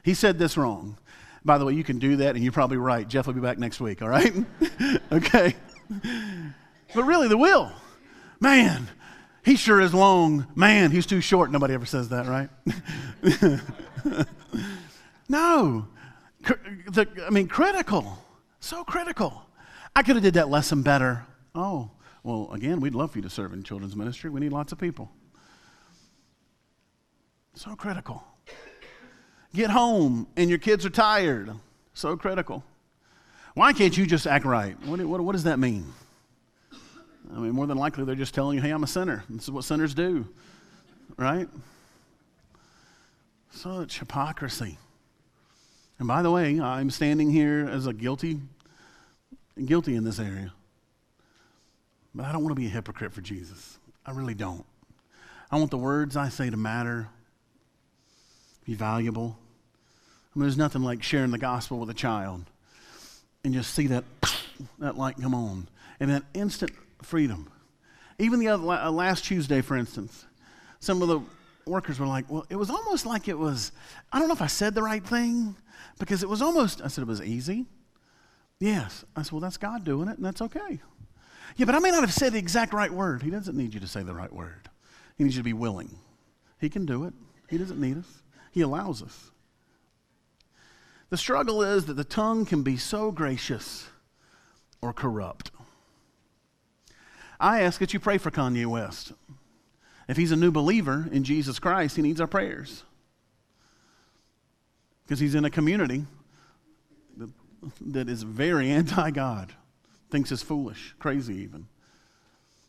He 0.03 0.15
said 0.15 0.39
this 0.39 0.57
wrong. 0.57 0.97
By 1.45 1.59
the 1.59 1.65
way, 1.65 1.75
you 1.75 1.85
can 1.85 1.99
do 1.99 2.17
that, 2.17 2.35
and 2.35 2.45
you're 2.45 2.53
probably 2.53 2.77
right. 2.77 3.07
Jeff 3.09 3.27
will 3.27 3.35
be 3.35 3.41
back 3.41 3.59
next 3.59 3.81
week, 3.81 4.03
all 4.03 4.09
right? 4.09 4.33
okay. 5.13 5.55
But 6.95 7.05
really, 7.05 7.29
the 7.29 7.39
will. 7.39 7.73
Man, 8.41 8.89
he 9.45 9.57
sure 9.57 9.81
is 9.81 9.95
long. 9.95 10.47
Man, 10.55 10.91
he's 10.91 11.07
too 11.07 11.21
short. 11.21 11.51
Nobody 11.51 11.75
ever 11.75 11.87
says 11.87 12.11
that, 12.11 12.27
right? 12.27 12.51
no. 15.29 15.87
The, 16.43 17.07
I 17.27 17.31
mean, 17.31 17.49
critical. 17.49 18.19
So 18.61 18.85
critical. 18.85 19.43
I 19.95 20.03
could 20.03 20.17
have 20.17 20.23
did 20.23 20.35
that 20.35 20.49
lesson 20.49 20.83
better. 20.83 21.25
Oh, 21.55 21.91
well, 22.23 22.51
again, 22.53 22.81
we'd 22.81 22.95
love 22.95 23.13
for 23.13 23.19
you 23.19 23.23
to 23.23 23.31
serve 23.31 23.53
in 23.53 23.63
children's 23.63 23.97
ministry. 23.97 24.31
We 24.31 24.41
need 24.41 24.53
lots 24.53 24.73
of 24.73 24.79
people. 24.79 25.11
So 27.55 27.75
critical. 27.75 28.25
Get 29.55 29.71
home 29.71 30.27
and 30.37 30.49
your 30.49 30.59
kids 30.59 30.87
are 30.87 30.91
tired. 30.91 31.51
So 31.95 32.17
critical. 32.17 32.65
Why 33.55 33.73
can't 33.73 33.97
you 33.97 34.07
just 34.07 34.27
act 34.27 34.45
right? 34.45 34.77
What, 34.87 35.01
what, 35.01 35.21
what 35.21 35.33
does 35.33 35.45
that 35.45 35.59
mean? 35.59 35.93
I 37.35 37.39
mean, 37.39 37.53
more 37.53 37.67
than 37.67 37.79
likely, 37.79 38.05
they're 38.05 38.15
just 38.15 38.35
telling 38.35 38.57
you, 38.57 38.63
hey, 38.63 38.71
I'm 38.71 38.83
a 38.83 38.89
sinner. 38.89 39.25
This 39.29 39.45
is 39.45 39.51
what 39.51 39.65
sinners 39.65 39.95
do, 39.95 40.27
right? 41.17 41.49
Such 43.51 43.99
hypocrisy. 43.99 44.79
And 46.01 46.09
by 46.09 46.23
the 46.23 46.31
way, 46.31 46.59
I'm 46.59 46.89
standing 46.89 47.31
here 47.31 47.69
as 47.71 47.87
a 47.87 47.93
guilty, 47.93 48.41
guilty 49.63 49.95
in 49.95 50.03
this 50.03 50.19
area. 50.19 50.51
But 52.15 52.25
I 52.25 52.33
don't 52.33 52.43
want 52.43 52.57
to 52.57 52.61
be 52.61 52.67
a 52.67 52.71
hypocrite 52.71 53.13
for 53.13 53.21
Jesus. 53.21 53.79
I 54.07 54.13
really 54.13 54.33
don't. 54.33 54.65
I 55.51 55.59
want 55.59 55.71
the 55.71 55.77
words 55.77 56.17
I 56.17 56.31
say 56.31 56.49
to 56.49 56.57
matter, 56.57 57.09
be 58.65 58.73
valuable. 58.73 59.37
I 60.35 60.39
mean, 60.39 60.45
there's 60.45 60.57
nothing 60.57 60.83
like 60.83 61.03
sharing 61.03 61.33
the 61.33 61.39
gospel 61.39 61.79
with 61.79 61.91
a 61.91 61.95
child 61.95 62.47
and 63.45 63.53
just 63.53 63.75
see 63.75 63.87
that, 63.89 64.05
that 64.79 64.97
light 64.97 65.17
come 65.21 65.35
on 65.35 65.69
and 66.01 66.11
that 66.11 66.23
instant 66.33 66.73
freedom. 67.03 67.53
Even 68.19 68.41
the 68.41 68.49
other, 68.49 68.67
uh, 68.67 68.91
last 68.91 69.27
Tuesday, 69.27 69.61
for 69.61 69.77
instance, 69.77 70.25
some 70.79 71.03
of 71.03 71.09
the 71.09 71.21
workers 71.67 71.99
were 71.99 72.07
like, 72.07 72.31
well, 72.31 72.47
it 72.51 72.57
was 72.57 72.71
almost 72.71 73.07
like 73.07 73.29
it 73.29 73.39
was, 73.39 73.73
I 74.13 74.19
don't 74.19 74.29
know 74.29 74.35
if 74.35 74.43
I 74.43 74.47
said 74.47 74.75
the 74.75 74.83
right 74.83 75.05
thing 75.05 75.57
because 75.99 76.23
it 76.23 76.29
was 76.29 76.43
almost, 76.43 76.83
I 76.83 76.89
said 76.89 77.03
it 77.03 77.09
was 77.09 77.23
easy. 77.23 77.67
Yes. 78.59 79.05
I 79.17 79.23
said, 79.23 79.33
well, 79.33 79.41
that's 79.41 79.57
God 79.57 79.85
doing 79.85 80.09
it 80.09 80.17
and 80.17 80.25
that's 80.25 80.43
okay. 80.43 80.81
Yeah, 81.57 81.67
but 81.67 81.75
I 81.75 81.79
may 81.79 81.91
not 81.91 82.03
have 82.03 82.13
said 82.13 82.33
the 82.33 82.39
exact 82.39 82.73
right 82.73 82.93
word. 82.93 83.23
He 83.23 83.31
doesn't 83.31 83.57
need 83.57 83.75
you 83.75 83.81
to 83.81 83.87
say 83.87 84.03
the 84.03 84.15
right 84.15 84.33
word, 84.33 84.69
He 85.17 85.25
needs 85.25 85.37
you 85.37 85.41
to 85.41 85.45
be 85.45 85.53
willing. 85.53 85.99
He 86.59 86.69
can 86.69 86.87
do 86.87 87.05
it, 87.05 87.15
He 87.49 87.59
doesn't 87.59 87.81
need 87.81 87.99
us, 87.99 88.23
He 88.53 88.61
allows 88.61 89.03
us. 89.03 89.31
The 91.09 91.17
struggle 91.17 91.63
is 91.63 91.87
that 91.87 91.95
the 91.95 92.05
tongue 92.05 92.47
can 92.47 92.63
be 92.63 92.77
so 92.77 93.11
gracious 93.11 93.89
or 94.81 94.93
corrupt. 94.93 95.51
I 97.41 97.63
ask 97.63 97.81
that 97.81 97.93
you 97.93 97.99
pray 97.99 98.19
for 98.19 98.31
Kanye 98.31 98.67
West. 98.67 99.13
If 100.11 100.17
he's 100.17 100.33
a 100.33 100.37
new 100.37 100.51
believer 100.51 101.09
in 101.13 101.23
Jesus 101.23 101.61
Christ, 101.61 101.95
he 101.95 102.03
needs 102.03 102.21
our 102.21 102.27
prayers. 102.27 102.83
Because 105.05 105.21
he's 105.21 105.37
in 105.37 105.45
a 105.45 105.51
community 105.51 106.05
that, 107.17 107.31
that 107.81 108.09
is 108.09 108.25
very 108.25 108.71
anti 108.73 109.13
God, 109.13 109.53
thinks 110.11 110.33
it's 110.33 110.43
foolish, 110.43 110.97
crazy 110.99 111.37
even. 111.37 111.69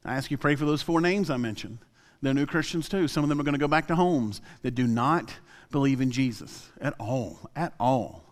I 0.05 0.13
ask 0.13 0.29
you 0.29 0.37
pray 0.37 0.55
for 0.55 0.65
those 0.65 0.83
four 0.83 1.01
names 1.01 1.31
I 1.31 1.37
mentioned 1.37 1.79
They're 2.21 2.35
new 2.35 2.45
Christians 2.45 2.87
too. 2.87 3.07
Some 3.07 3.23
of 3.23 3.29
them 3.29 3.39
are 3.39 3.43
going 3.43 3.53
to 3.53 3.59
go 3.59 3.67
back 3.67 3.87
to 3.87 3.95
homes 3.95 4.39
that 4.61 4.75
do 4.75 4.85
not 4.85 5.33
believe 5.71 5.99
in 5.99 6.11
Jesus 6.11 6.69
at 6.79 6.93
all, 6.99 7.39
at 7.55 7.73
all. 7.79 8.30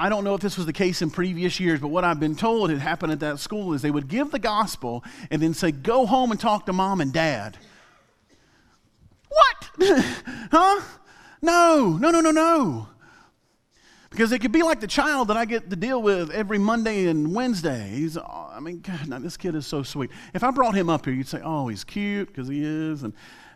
I 0.00 0.08
don't 0.08 0.24
know 0.24 0.34
if 0.34 0.40
this 0.40 0.56
was 0.56 0.64
the 0.64 0.72
case 0.72 1.02
in 1.02 1.10
previous 1.10 1.60
years, 1.60 1.78
but 1.78 1.88
what 1.88 2.04
I've 2.04 2.18
been 2.18 2.34
told 2.34 2.70
had 2.70 2.78
happened 2.78 3.12
at 3.12 3.20
that 3.20 3.38
school 3.38 3.74
is 3.74 3.82
they 3.82 3.90
would 3.90 4.08
give 4.08 4.30
the 4.30 4.38
gospel 4.38 5.04
and 5.30 5.42
then 5.42 5.52
say, 5.52 5.72
Go 5.72 6.06
home 6.06 6.30
and 6.30 6.40
talk 6.40 6.64
to 6.66 6.72
mom 6.72 7.02
and 7.02 7.12
dad. 7.12 7.58
What? 9.28 9.70
huh? 10.50 10.80
No, 11.42 11.98
no, 12.00 12.10
no, 12.10 12.20
no, 12.20 12.30
no. 12.30 12.88
Because 14.08 14.32
it 14.32 14.38
could 14.40 14.52
be 14.52 14.62
like 14.62 14.80
the 14.80 14.86
child 14.86 15.28
that 15.28 15.36
I 15.36 15.44
get 15.44 15.68
to 15.68 15.76
deal 15.76 16.00
with 16.00 16.30
every 16.30 16.58
Monday 16.58 17.06
and 17.06 17.34
Wednesday. 17.34 17.90
He's, 17.90 18.16
oh, 18.16 18.50
I 18.50 18.58
mean, 18.58 18.80
God, 18.80 19.06
now 19.06 19.18
this 19.18 19.36
kid 19.36 19.54
is 19.54 19.66
so 19.66 19.82
sweet. 19.82 20.10
If 20.32 20.42
I 20.42 20.50
brought 20.50 20.74
him 20.74 20.88
up 20.88 21.04
here, 21.04 21.12
you'd 21.12 21.28
say, 21.28 21.42
oh, 21.44 21.68
he's 21.68 21.84
cute 21.84 22.28
because 22.28 22.48
he 22.48 22.64
is. 22.64 23.02
And 23.02 23.12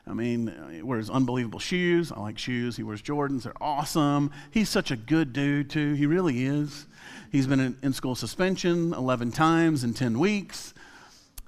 I 0.06 0.12
mean, 0.12 0.52
he 0.70 0.82
wears 0.82 1.08
unbelievable 1.08 1.58
shoes. 1.58 2.12
I 2.12 2.20
like 2.20 2.38
shoes. 2.38 2.76
He 2.76 2.82
wears 2.82 3.00
Jordans. 3.00 3.44
They're 3.44 3.62
awesome. 3.62 4.30
He's 4.50 4.68
such 4.68 4.90
a 4.90 4.96
good 4.96 5.32
dude, 5.32 5.70
too. 5.70 5.94
He 5.94 6.04
really 6.04 6.44
is. 6.44 6.86
He's 7.32 7.46
been 7.46 7.60
in, 7.60 7.76
in 7.82 7.92
school 7.94 8.14
suspension 8.14 8.92
11 8.92 9.32
times 9.32 9.82
in 9.82 9.94
10 9.94 10.18
weeks. 10.18 10.74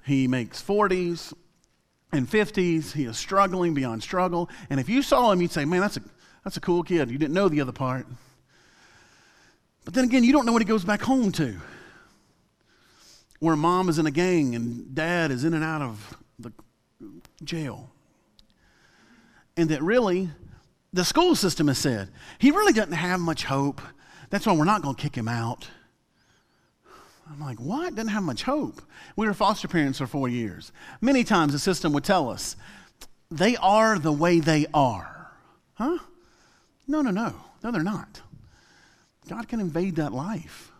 He 0.05 0.27
makes 0.27 0.61
40s 0.61 1.33
and 2.11 2.27
50s. 2.27 2.93
He 2.93 3.05
is 3.05 3.17
struggling 3.17 3.73
beyond 3.73 4.01
struggle. 4.01 4.49
And 4.69 4.79
if 4.79 4.89
you 4.89 5.01
saw 5.03 5.31
him, 5.31 5.41
you'd 5.41 5.51
say, 5.51 5.63
man, 5.65 5.81
that's 5.81 5.97
a, 5.97 6.01
that's 6.43 6.57
a 6.57 6.61
cool 6.61 6.81
kid. 6.81 7.11
You 7.11 7.17
didn't 7.17 7.33
know 7.33 7.49
the 7.49 7.61
other 7.61 7.71
part. 7.71 8.07
But 9.85 9.93
then 9.93 10.03
again, 10.03 10.23
you 10.23 10.33
don't 10.33 10.45
know 10.45 10.51
what 10.51 10.61
he 10.61 10.67
goes 10.67 10.83
back 10.83 11.01
home 11.01 11.31
to. 11.33 11.55
Where 13.39 13.55
mom 13.55 13.87
is 13.87 13.99
in 13.99 14.07
a 14.07 14.11
gang 14.11 14.55
and 14.55 14.95
dad 14.95 15.29
is 15.29 15.43
in 15.43 15.53
and 15.53 15.63
out 15.63 15.83
of 15.83 16.17
the 16.39 16.51
jail. 17.43 17.91
And 19.57 19.69
that 19.69 19.81
really, 19.81 20.29
the 20.93 21.03
school 21.03 21.35
system 21.35 21.67
has 21.67 21.79
said, 21.79 22.09
he 22.37 22.51
really 22.51 22.73
doesn't 22.73 22.93
have 22.93 23.19
much 23.19 23.43
hope. 23.43 23.81
That's 24.29 24.45
why 24.45 24.53
we're 24.53 24.65
not 24.65 24.83
going 24.83 24.95
to 24.95 25.01
kick 25.01 25.15
him 25.15 25.27
out. 25.27 25.67
I'm 27.29 27.39
like, 27.41 27.59
what? 27.59 27.95
Doesn't 27.95 28.11
have 28.11 28.23
much 28.23 28.43
hope. 28.43 28.81
We 29.15 29.27
were 29.27 29.33
foster 29.33 29.67
parents 29.67 29.97
for 29.97 30.07
four 30.07 30.29
years. 30.29 30.71
Many 31.01 31.23
times 31.23 31.51
the 31.51 31.59
system 31.59 31.91
would 31.93 32.03
tell 32.03 32.29
us, 32.29 32.55
they 33.29 33.57
are 33.57 33.99
the 33.99 34.13
way 34.13 34.39
they 34.39 34.67
are. 34.73 35.31
Huh? 35.73 35.97
No, 36.87 37.01
no, 37.01 37.11
no. 37.11 37.33
No, 37.63 37.71
they're 37.71 37.83
not. 37.83 38.21
God 39.27 39.47
can 39.47 39.59
invade 39.59 39.97
that 39.97 40.13
life. 40.13 40.71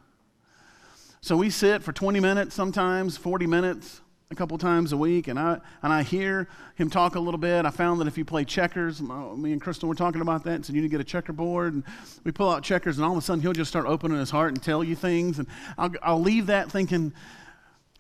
So 1.20 1.36
we 1.36 1.50
sit 1.50 1.84
for 1.84 1.92
20 1.92 2.20
minutes, 2.20 2.56
sometimes 2.56 3.18
40 3.18 3.48
minutes, 3.48 4.02
a 4.30 4.36
couple 4.36 4.58
times 4.58 4.92
a 4.92 4.98
week, 4.98 5.30
and 5.30 5.40
I, 5.40 5.60
and 5.82 5.94
I 5.94 6.04
hear 6.04 6.50
him 6.76 6.90
talk 6.90 7.16
a 7.16 7.20
little 7.20 7.38
bit. 7.38 7.66
I 7.66 7.70
found 7.70 8.02
that 8.02 8.08
if 8.08 8.18
you 8.18 8.26
play 8.26 8.44
checkers, 8.44 9.02
me 9.02 9.54
and 9.54 9.62
Crystal 9.62 9.88
were 9.88 9.96
talking 9.96 10.20
about 10.20 10.44
that, 10.44 10.66
so 10.66 10.74
you 10.74 10.82
need 10.82 10.88
to 10.88 10.92
get 10.92 11.00
a 11.00 11.06
checkerboard. 11.06 11.74
And 11.74 11.84
we 12.26 12.32
pull 12.34 12.50
out 12.50 12.62
checkers, 12.62 12.98
and 12.98 13.06
all 13.06 13.14
of 13.14 13.18
a 13.18 13.22
sudden 13.22 13.42
he'll 13.42 13.54
just 13.54 13.70
start 13.70 13.86
opening 13.86 14.18
his 14.18 14.30
heart 14.30 14.54
and 14.54 14.62
tell 14.62 14.84
you 14.84 14.96
things. 14.96 15.40
And 15.40 15.48
I'll, 15.78 15.92
I'll 16.04 16.22
leave 16.22 16.48
that 16.48 16.70
thinking, 16.70 17.14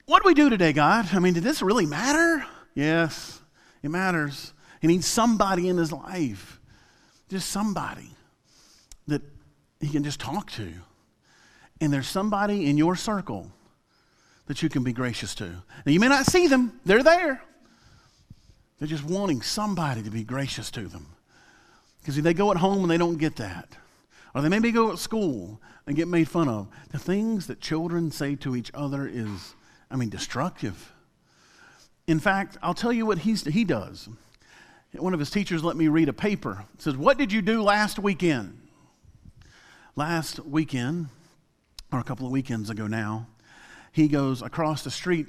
what 0.06 0.22
do 0.22 0.28
we 0.28 0.34
do 0.34 0.50
today, 0.50 0.74
God? 0.74 1.08
I 1.14 1.20
mean, 1.20 1.34
did 1.34 1.44
this 1.44 1.62
really 1.62 1.86
matter? 1.86 2.46
Yes, 2.74 3.40
it 3.82 3.90
matters. 3.90 4.54
He 4.82 4.88
needs 4.88 5.08
somebody 5.08 5.70
in 5.70 5.78
his 5.78 5.94
life, 5.94 6.60
just 7.30 7.50
somebody 7.50 8.12
that 9.08 9.22
he 9.80 9.88
can 9.90 10.04
just 10.04 10.20
talk 10.20 10.52
to. 10.52 10.74
And 11.80 11.94
there's 11.94 12.08
somebody 12.08 12.70
in 12.70 12.78
your 12.78 12.96
circle 12.96 13.52
that 14.48 14.64
you 14.64 14.70
can 14.70 14.84
be 14.84 14.94
gracious 14.94 15.36
to. 15.36 15.46
Now, 15.46 15.92
you 15.92 16.00
may 16.00 16.08
not 16.08 16.26
see 16.26 16.48
them, 16.48 16.80
they're 16.86 17.04
there. 17.04 17.42
They're 18.80 18.88
just 18.88 19.04
wanting 19.04 19.42
somebody 19.42 20.04
to 20.04 20.10
be 20.10 20.24
gracious 20.24 20.72
to 20.72 20.88
them. 20.88 21.08
Because 22.00 22.18
if 22.18 22.24
they 22.24 22.34
go 22.34 22.52
at 22.52 22.58
home 22.58 22.84
and 22.84 22.92
they 22.92 22.98
don't 22.98 23.18
get 23.18 23.36
that, 23.38 23.78
or 24.34 24.42
they 24.42 24.50
maybe 24.50 24.72
go 24.72 24.92
at 24.92 25.00
school 25.00 25.60
and 25.86 25.96
get 25.96 26.08
made 26.08 26.30
fun 26.30 26.48
of, 26.48 26.68
the 26.92 27.00
things 27.00 27.48
that 27.48 27.60
children 27.60 28.12
say 28.12 28.36
to 28.36 28.56
each 28.56 28.72
other 28.74 29.08
is, 29.08 29.56
I 29.92 29.96
mean, 29.96 30.10
destructive. 30.10 30.94
In 32.08 32.20
fact, 32.20 32.58
I'll 32.62 32.74
tell 32.74 32.94
you 32.94 33.06
what 33.06 33.20
he's, 33.20 33.44
he 33.44 33.64
does. 33.64 34.08
One 34.94 35.14
of 35.14 35.20
his 35.20 35.30
teachers 35.30 35.64
let 35.64 35.76
me 35.76 35.90
read 35.90 36.08
a 36.08 36.14
paper. 36.14 36.64
It 36.76 36.82
says, 36.82 36.96
What 36.96 37.18
did 37.18 37.32
you 37.32 37.42
do 37.42 37.62
last 37.62 38.00
weekend? 38.00 38.58
Last 39.96 40.40
weekend, 40.40 41.08
or 41.92 42.00
a 42.00 42.04
couple 42.04 42.26
of 42.26 42.32
weekends 42.32 42.70
ago 42.70 42.88
now, 42.88 43.28
he 43.98 44.08
goes 44.08 44.44
across 44.44 44.84
the 44.84 44.92
street 44.92 45.28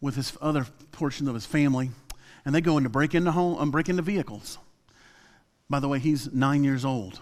with 0.00 0.16
his 0.16 0.32
other 0.40 0.64
portion 0.92 1.28
of 1.28 1.34
his 1.34 1.44
family, 1.44 1.90
and 2.42 2.54
they 2.54 2.62
go 2.62 2.78
in 2.78 2.84
to 2.84 2.88
break 2.88 3.14
into 3.14 3.30
home, 3.30 3.58
um, 3.58 3.70
break 3.70 3.90
into 3.90 4.00
vehicles. 4.00 4.56
By 5.68 5.78
the 5.78 5.88
way, 5.88 5.98
he's 5.98 6.32
nine 6.32 6.64
years 6.64 6.86
old. 6.86 7.20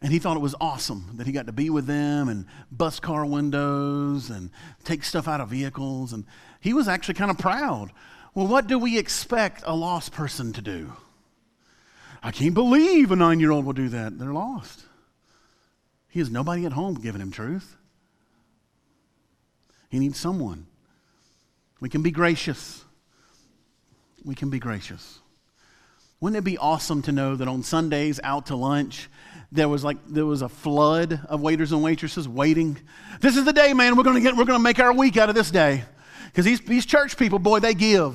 And 0.00 0.10
he 0.10 0.18
thought 0.18 0.36
it 0.36 0.40
was 0.40 0.54
awesome 0.62 1.10
that 1.16 1.26
he 1.26 1.32
got 1.32 1.44
to 1.44 1.52
be 1.52 1.68
with 1.68 1.86
them 1.86 2.30
and 2.30 2.46
bust 2.72 3.02
car 3.02 3.26
windows 3.26 4.30
and 4.30 4.50
take 4.84 5.04
stuff 5.04 5.28
out 5.28 5.42
of 5.42 5.50
vehicles. 5.50 6.14
And 6.14 6.24
he 6.60 6.72
was 6.72 6.88
actually 6.88 7.14
kind 7.14 7.30
of 7.30 7.36
proud. 7.36 7.92
Well, 8.34 8.46
what 8.46 8.66
do 8.66 8.78
we 8.78 8.98
expect 8.98 9.62
a 9.66 9.76
lost 9.76 10.12
person 10.12 10.54
to 10.54 10.62
do? 10.62 10.92
I 12.22 12.30
can't 12.30 12.54
believe 12.54 13.10
a 13.10 13.16
nine 13.16 13.40
year 13.40 13.50
old 13.50 13.66
will 13.66 13.74
do 13.74 13.90
that. 13.90 14.18
They're 14.18 14.32
lost. 14.32 14.84
He 16.08 16.18
has 16.18 16.30
nobody 16.30 16.64
at 16.64 16.72
home 16.72 16.94
giving 16.94 17.20
him 17.20 17.30
truth. 17.30 17.76
He 19.88 19.98
needs 19.98 20.18
someone. 20.18 20.66
We 21.80 21.88
can 21.88 22.02
be 22.02 22.10
gracious. 22.10 22.84
We 24.24 24.34
can 24.34 24.50
be 24.50 24.58
gracious. 24.58 25.20
Wouldn't 26.20 26.38
it 26.38 26.44
be 26.44 26.58
awesome 26.58 27.02
to 27.02 27.12
know 27.12 27.36
that 27.36 27.46
on 27.46 27.62
Sundays 27.62 28.18
out 28.24 28.46
to 28.46 28.56
lunch, 28.56 29.08
there 29.52 29.68
was 29.68 29.84
like 29.84 29.98
there 30.08 30.26
was 30.26 30.42
a 30.42 30.48
flood 30.48 31.20
of 31.28 31.40
waiters 31.40 31.72
and 31.72 31.82
waitresses 31.82 32.28
waiting. 32.28 32.78
This 33.20 33.36
is 33.36 33.44
the 33.44 33.52
day, 33.52 33.72
man. 33.74 33.96
We're 33.96 34.02
gonna 34.02 34.20
get 34.20 34.36
we're 34.36 34.44
gonna 34.44 34.58
make 34.58 34.80
our 34.80 34.92
week 34.92 35.16
out 35.16 35.28
of 35.28 35.34
this 35.34 35.50
day. 35.50 35.84
Because 36.36 36.44
these, 36.44 36.60
these 36.60 36.84
church 36.84 37.16
people, 37.16 37.38
boy, 37.38 37.60
they 37.60 37.72
give. 37.72 38.14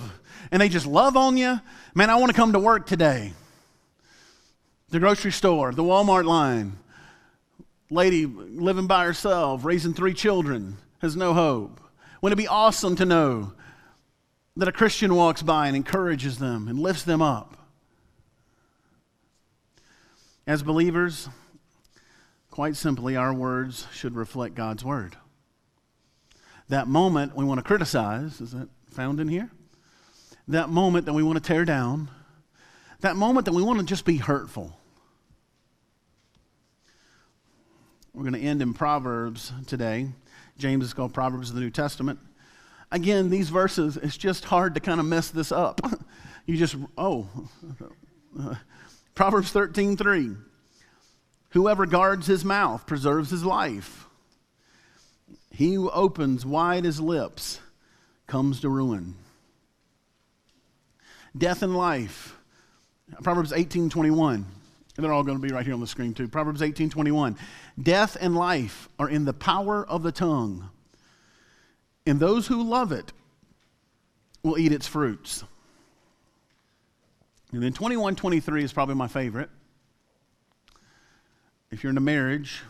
And 0.51 0.61
they 0.61 0.69
just 0.69 0.85
love 0.85 1.17
on 1.17 1.37
you. 1.37 1.59
Man, 1.95 2.11
I 2.11 2.15
want 2.17 2.29
to 2.29 2.35
come 2.35 2.53
to 2.53 2.59
work 2.59 2.85
today. 2.85 3.33
The 4.89 4.99
grocery 4.99 5.31
store, 5.31 5.71
the 5.71 5.83
Walmart 5.83 6.25
line, 6.25 6.77
lady 7.89 8.27
living 8.27 8.85
by 8.85 9.05
herself, 9.05 9.65
raising 9.65 9.95
three 9.95 10.13
children, 10.13 10.77
has 11.01 11.15
no 11.15 11.33
hope. 11.33 11.81
Wouldn't 12.21 12.39
it 12.39 12.43
be 12.43 12.47
awesome 12.47 12.95
to 12.97 13.05
know 13.05 13.53
that 14.55 14.67
a 14.67 14.71
Christian 14.71 15.15
walks 15.15 15.41
by 15.41 15.67
and 15.67 15.75
encourages 15.75 16.37
them 16.37 16.67
and 16.67 16.79
lifts 16.79 17.03
them 17.03 17.21
up? 17.21 17.57
As 20.45 20.63
believers, 20.63 21.29
quite 22.49 22.75
simply, 22.75 23.15
our 23.15 23.33
words 23.33 23.87
should 23.93 24.15
reflect 24.15 24.55
God's 24.55 24.83
word. 24.83 25.15
That 26.69 26.87
moment 26.87 27.35
we 27.35 27.45
want 27.45 27.59
to 27.59 27.63
criticize, 27.63 28.39
is 28.41 28.51
that 28.51 28.69
found 28.89 29.19
in 29.19 29.27
here? 29.27 29.49
That 30.47 30.69
moment 30.69 31.05
that 31.05 31.13
we 31.13 31.23
want 31.23 31.37
to 31.37 31.43
tear 31.43 31.65
down, 31.65 32.09
that 33.01 33.15
moment 33.15 33.45
that 33.45 33.53
we 33.53 33.63
want 33.63 33.79
to 33.79 33.85
just 33.85 34.05
be 34.05 34.17
hurtful 34.17 34.77
We're 38.13 38.23
going 38.23 38.33
to 38.33 38.41
end 38.41 38.61
in 38.61 38.73
Proverbs 38.73 39.53
today. 39.67 40.09
James 40.61 40.85
is 40.85 40.93
called 40.93 41.13
Proverbs 41.13 41.49
of 41.49 41.55
the 41.55 41.61
New 41.61 41.69
Testament. 41.69 42.19
Again, 42.91 43.29
these 43.29 43.49
verses, 43.49 43.97
it's 43.97 44.17
just 44.17 44.45
hard 44.45 44.75
to 44.75 44.79
kind 44.79 44.99
of 44.99 45.05
mess 45.05 45.29
this 45.29 45.51
up. 45.51 45.81
you 46.45 46.55
just, 46.55 46.75
oh, 46.97 47.27
Proverbs 49.15 49.51
13 49.51 49.97
3. 49.97 50.31
Whoever 51.49 51.85
guards 51.85 52.27
his 52.27 52.45
mouth 52.45 52.85
preserves 52.85 53.29
his 53.29 53.43
life. 53.43 54.07
He 55.49 55.73
who 55.73 55.89
opens 55.89 56.45
wide 56.45 56.85
his 56.85 57.01
lips 57.01 57.59
comes 58.27 58.61
to 58.61 58.69
ruin. 58.69 59.15
Death 61.37 61.61
and 61.61 61.75
life. 61.75 62.37
Proverbs 63.23 63.51
18 63.51 63.89
21. 63.89 64.45
And 64.95 65.05
they're 65.05 65.13
all 65.13 65.23
going 65.23 65.41
to 65.41 65.45
be 65.45 65.53
right 65.53 65.65
here 65.65 65.73
on 65.73 65.79
the 65.79 65.87
screen 65.87 66.13
too. 66.13 66.27
Proverbs 66.27 66.61
18 66.61 66.89
21. 66.89 67.37
Death 67.81 68.17
and 68.19 68.35
life 68.35 68.89
are 68.99 69.09
in 69.09 69.25
the 69.25 69.33
power 69.33 69.85
of 69.87 70.03
the 70.03 70.11
tongue, 70.11 70.69
and 72.05 72.19
those 72.19 72.47
who 72.47 72.61
love 72.61 72.91
it 72.91 73.13
will 74.43 74.57
eat 74.57 74.71
its 74.71 74.87
fruits. 74.87 75.43
And 77.51 77.61
then 77.61 77.73
21 77.73 78.15
23 78.15 78.63
is 78.63 78.73
probably 78.73 78.95
my 78.95 79.07
favorite. 79.07 79.49
If 81.69 81.83
you're 81.83 81.91
in 81.91 81.97
a 81.97 82.01
marriage, 82.01 82.61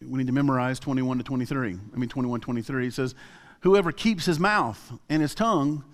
we 0.00 0.18
need 0.18 0.26
to 0.26 0.32
memorize 0.32 0.78
21 0.78 1.18
to 1.18 1.24
23. 1.24 1.78
I 1.92 1.96
mean, 1.96 2.08
21 2.08 2.40
23. 2.40 2.86
It 2.86 2.94
says, 2.94 3.14
Whoever 3.60 3.92
keeps 3.92 4.24
his 4.24 4.38
mouth 4.38 4.92
and 5.08 5.20
his 5.20 5.34
tongue 5.34 5.84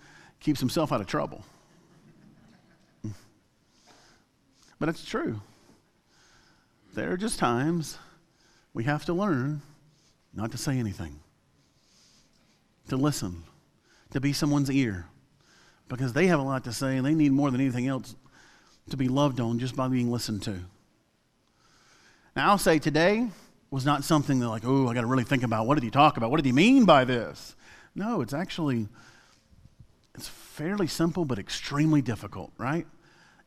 keeps 0.41 0.61
himself 0.61 0.93
out 0.93 1.01
of 1.01 1.07
trouble. 1.07 1.45
But 4.81 4.89
it's 4.89 5.05
true. 5.05 5.41
There 6.95 7.13
are 7.13 7.17
just 7.17 7.39
times 7.39 7.97
we 8.75 8.85
have 8.85 9.05
to 9.07 9.15
learn 9.15 9.63
not 10.35 10.51
to 10.51 10.59
say 10.59 10.79
anything, 10.79 11.21
to 12.89 12.97
listen, 12.97 13.45
to 14.11 14.21
be 14.21 14.33
someone's 14.33 14.71
ear, 14.71 15.07
because 15.89 16.13
they 16.13 16.27
have 16.27 16.41
a 16.41 16.43
lot 16.43 16.65
to 16.65 16.73
say 16.73 16.97
and 16.97 17.07
they 17.07 17.15
need 17.15 17.33
more 17.33 17.51
than 17.51 17.61
anything 17.61 17.87
else 17.87 18.17
to 18.91 18.97
be 18.97 19.09
loved 19.09 19.41
on 19.41 19.59
just 19.59 19.77
by 19.77 19.89
being 19.89 20.11
listened 20.11 20.43
to. 20.43 20.59
Now, 22.37 22.51
I'll 22.51 22.59
say 22.59 22.79
today 22.79 23.29
was 23.71 23.87
not 23.87 24.05
something 24.05 24.41
that, 24.41 24.49
like, 24.49 24.65
oh, 24.67 24.89
I 24.89 24.95
got 24.95 25.03
to 25.03 25.07
really 25.07 25.25
think 25.25 25.43
about 25.43 25.67
what 25.67 25.77
did 25.77 25.85
he 25.85 25.91
talk 25.91 26.17
about? 26.17 26.31
What 26.31 26.37
did 26.37 26.47
he 26.47 26.53
mean 26.53 26.85
by 26.85 27.05
this? 27.05 27.55
No, 27.95 28.21
it's 28.21 28.35
actually 28.35 28.89
it's 30.15 30.29
fairly 30.29 30.87
simple 30.87 31.25
but 31.25 31.39
extremely 31.39 32.03
difficult, 32.03 32.53
right? 32.59 32.87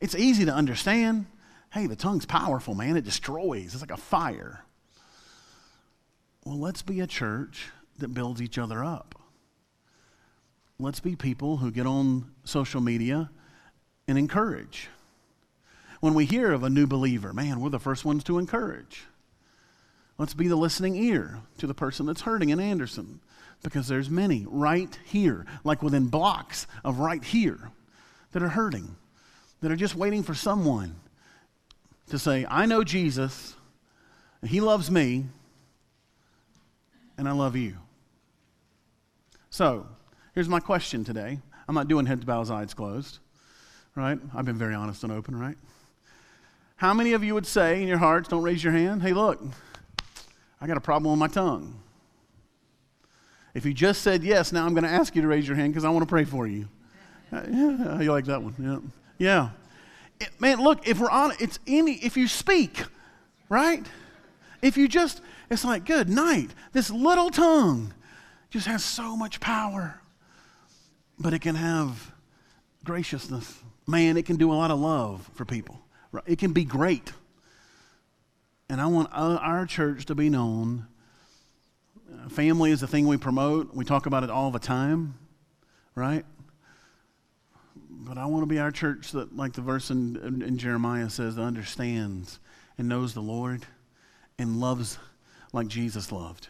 It's 0.00 0.14
easy 0.14 0.44
to 0.44 0.54
understand. 0.54 1.26
Hey, 1.72 1.86
the 1.86 1.96
tongue's 1.96 2.26
powerful, 2.26 2.74
man. 2.74 2.96
It 2.96 3.04
destroys. 3.04 3.72
It's 3.72 3.80
like 3.80 3.90
a 3.90 3.96
fire. 3.96 4.64
Well, 6.48 6.58
let's 6.58 6.80
be 6.80 7.00
a 7.00 7.06
church 7.06 7.68
that 7.98 8.14
builds 8.14 8.40
each 8.40 8.56
other 8.56 8.82
up. 8.82 9.20
Let's 10.78 10.98
be 10.98 11.14
people 11.14 11.58
who 11.58 11.70
get 11.70 11.86
on 11.86 12.30
social 12.42 12.80
media 12.80 13.28
and 14.06 14.16
encourage. 14.16 14.88
When 16.00 16.14
we 16.14 16.24
hear 16.24 16.52
of 16.52 16.62
a 16.62 16.70
new 16.70 16.86
believer, 16.86 17.34
man, 17.34 17.60
we're 17.60 17.68
the 17.68 17.78
first 17.78 18.06
ones 18.06 18.24
to 18.24 18.38
encourage. 18.38 19.04
Let's 20.16 20.32
be 20.32 20.48
the 20.48 20.56
listening 20.56 20.96
ear 20.96 21.42
to 21.58 21.66
the 21.66 21.74
person 21.74 22.06
that's 22.06 22.22
hurting 22.22 22.48
in 22.48 22.60
Anderson 22.60 23.20
because 23.62 23.86
there's 23.86 24.08
many 24.08 24.46
right 24.48 24.98
here, 25.04 25.44
like 25.64 25.82
within 25.82 26.06
blocks 26.06 26.66
of 26.82 26.98
right 26.98 27.22
here, 27.22 27.72
that 28.32 28.42
are 28.42 28.48
hurting, 28.48 28.96
that 29.60 29.70
are 29.70 29.76
just 29.76 29.96
waiting 29.96 30.22
for 30.22 30.32
someone 30.32 30.96
to 32.08 32.18
say, 32.18 32.46
I 32.48 32.64
know 32.64 32.84
Jesus, 32.84 33.54
and 34.40 34.50
He 34.50 34.62
loves 34.62 34.90
me, 34.90 35.26
and 37.18 37.28
I 37.28 37.32
love 37.32 37.56
you. 37.56 37.76
So, 39.50 39.86
here's 40.34 40.48
my 40.48 40.60
question 40.60 41.04
today. 41.04 41.40
I'm 41.68 41.74
not 41.74 41.88
doing 41.88 42.06
heads 42.06 42.24
bows, 42.24 42.50
eyes 42.50 42.72
closed, 42.72 43.18
right? 43.94 44.18
I've 44.34 44.44
been 44.44 44.56
very 44.56 44.74
honest 44.74 45.02
and 45.02 45.12
open, 45.12 45.38
right? 45.38 45.58
How 46.76 46.94
many 46.94 47.12
of 47.12 47.24
you 47.24 47.34
would 47.34 47.46
say 47.46 47.82
in 47.82 47.88
your 47.88 47.98
hearts, 47.98 48.28
don't 48.28 48.42
raise 48.42 48.62
your 48.62 48.72
hand, 48.72 49.02
hey, 49.02 49.12
look, 49.12 49.42
I 50.60 50.66
got 50.66 50.76
a 50.76 50.80
problem 50.80 51.10
with 51.10 51.18
my 51.18 51.28
tongue? 51.28 51.80
If 53.52 53.66
you 53.66 53.74
just 53.74 54.02
said 54.02 54.22
yes, 54.22 54.52
now 54.52 54.64
I'm 54.64 54.74
going 54.74 54.84
to 54.84 54.90
ask 54.90 55.16
you 55.16 55.22
to 55.22 55.28
raise 55.28 55.46
your 55.48 55.56
hand 55.56 55.72
because 55.72 55.84
I 55.84 55.90
want 55.90 56.02
to 56.02 56.08
pray 56.08 56.24
for 56.24 56.46
you. 56.46 56.68
Yeah, 57.32 58.00
you 58.00 58.12
like 58.12 58.26
that 58.26 58.42
one? 58.42 58.54
Yeah. 58.58 58.78
Yeah. 59.18 59.50
It, 60.20 60.40
man, 60.40 60.62
look, 60.62 60.86
if 60.86 61.00
we're 61.00 61.10
on, 61.10 61.32
it's 61.40 61.58
any, 61.66 61.94
if 61.94 62.16
you 62.16 62.28
speak, 62.28 62.84
right? 63.48 63.84
If 64.62 64.76
you 64.76 64.88
just, 64.88 65.20
it's 65.50 65.64
like, 65.64 65.84
good 65.84 66.08
night. 66.08 66.50
This 66.72 66.90
little 66.90 67.30
tongue 67.30 67.94
just 68.50 68.66
has 68.66 68.84
so 68.84 69.16
much 69.16 69.40
power, 69.40 70.00
but 71.18 71.32
it 71.32 71.40
can 71.40 71.54
have 71.54 72.12
graciousness. 72.84 73.60
Man, 73.86 74.16
it 74.16 74.26
can 74.26 74.36
do 74.36 74.52
a 74.52 74.54
lot 74.54 74.70
of 74.70 74.78
love 74.78 75.28
for 75.34 75.44
people. 75.44 75.80
It 76.26 76.38
can 76.38 76.52
be 76.52 76.64
great. 76.64 77.12
And 78.68 78.80
I 78.80 78.86
want 78.86 79.08
our 79.12 79.64
church 79.66 80.04
to 80.06 80.14
be 80.14 80.28
known. 80.28 80.86
Family 82.28 82.70
is 82.70 82.80
the 82.80 82.86
thing 82.86 83.06
we 83.06 83.16
promote. 83.16 83.74
We 83.74 83.84
talk 83.84 84.06
about 84.06 84.24
it 84.24 84.30
all 84.30 84.50
the 84.50 84.58
time, 84.58 85.14
right? 85.94 86.24
But 87.90 88.18
I 88.18 88.26
want 88.26 88.42
to 88.42 88.46
be 88.46 88.58
our 88.58 88.70
church 88.70 89.12
that, 89.12 89.34
like 89.34 89.54
the 89.54 89.60
verse 89.60 89.90
in, 89.90 90.42
in, 90.42 90.58
Jeremiah 90.58 91.10
says, 91.10 91.38
understands 91.38 92.38
and 92.76 92.88
knows 92.88 93.14
the 93.14 93.20
Lord 93.20 93.66
and 94.38 94.60
loves 94.60 94.98
like 95.52 95.68
Jesus 95.68 96.12
loved. 96.12 96.48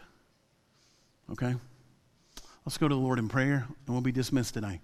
Okay? 1.31 1.55
Let's 2.65 2.77
go 2.77 2.87
to 2.87 2.95
the 2.95 3.01
Lord 3.01 3.19
in 3.19 3.29
prayer 3.29 3.65
and 3.67 3.95
we'll 3.95 4.01
be 4.01 4.11
dismissed 4.11 4.53
today. 4.53 4.81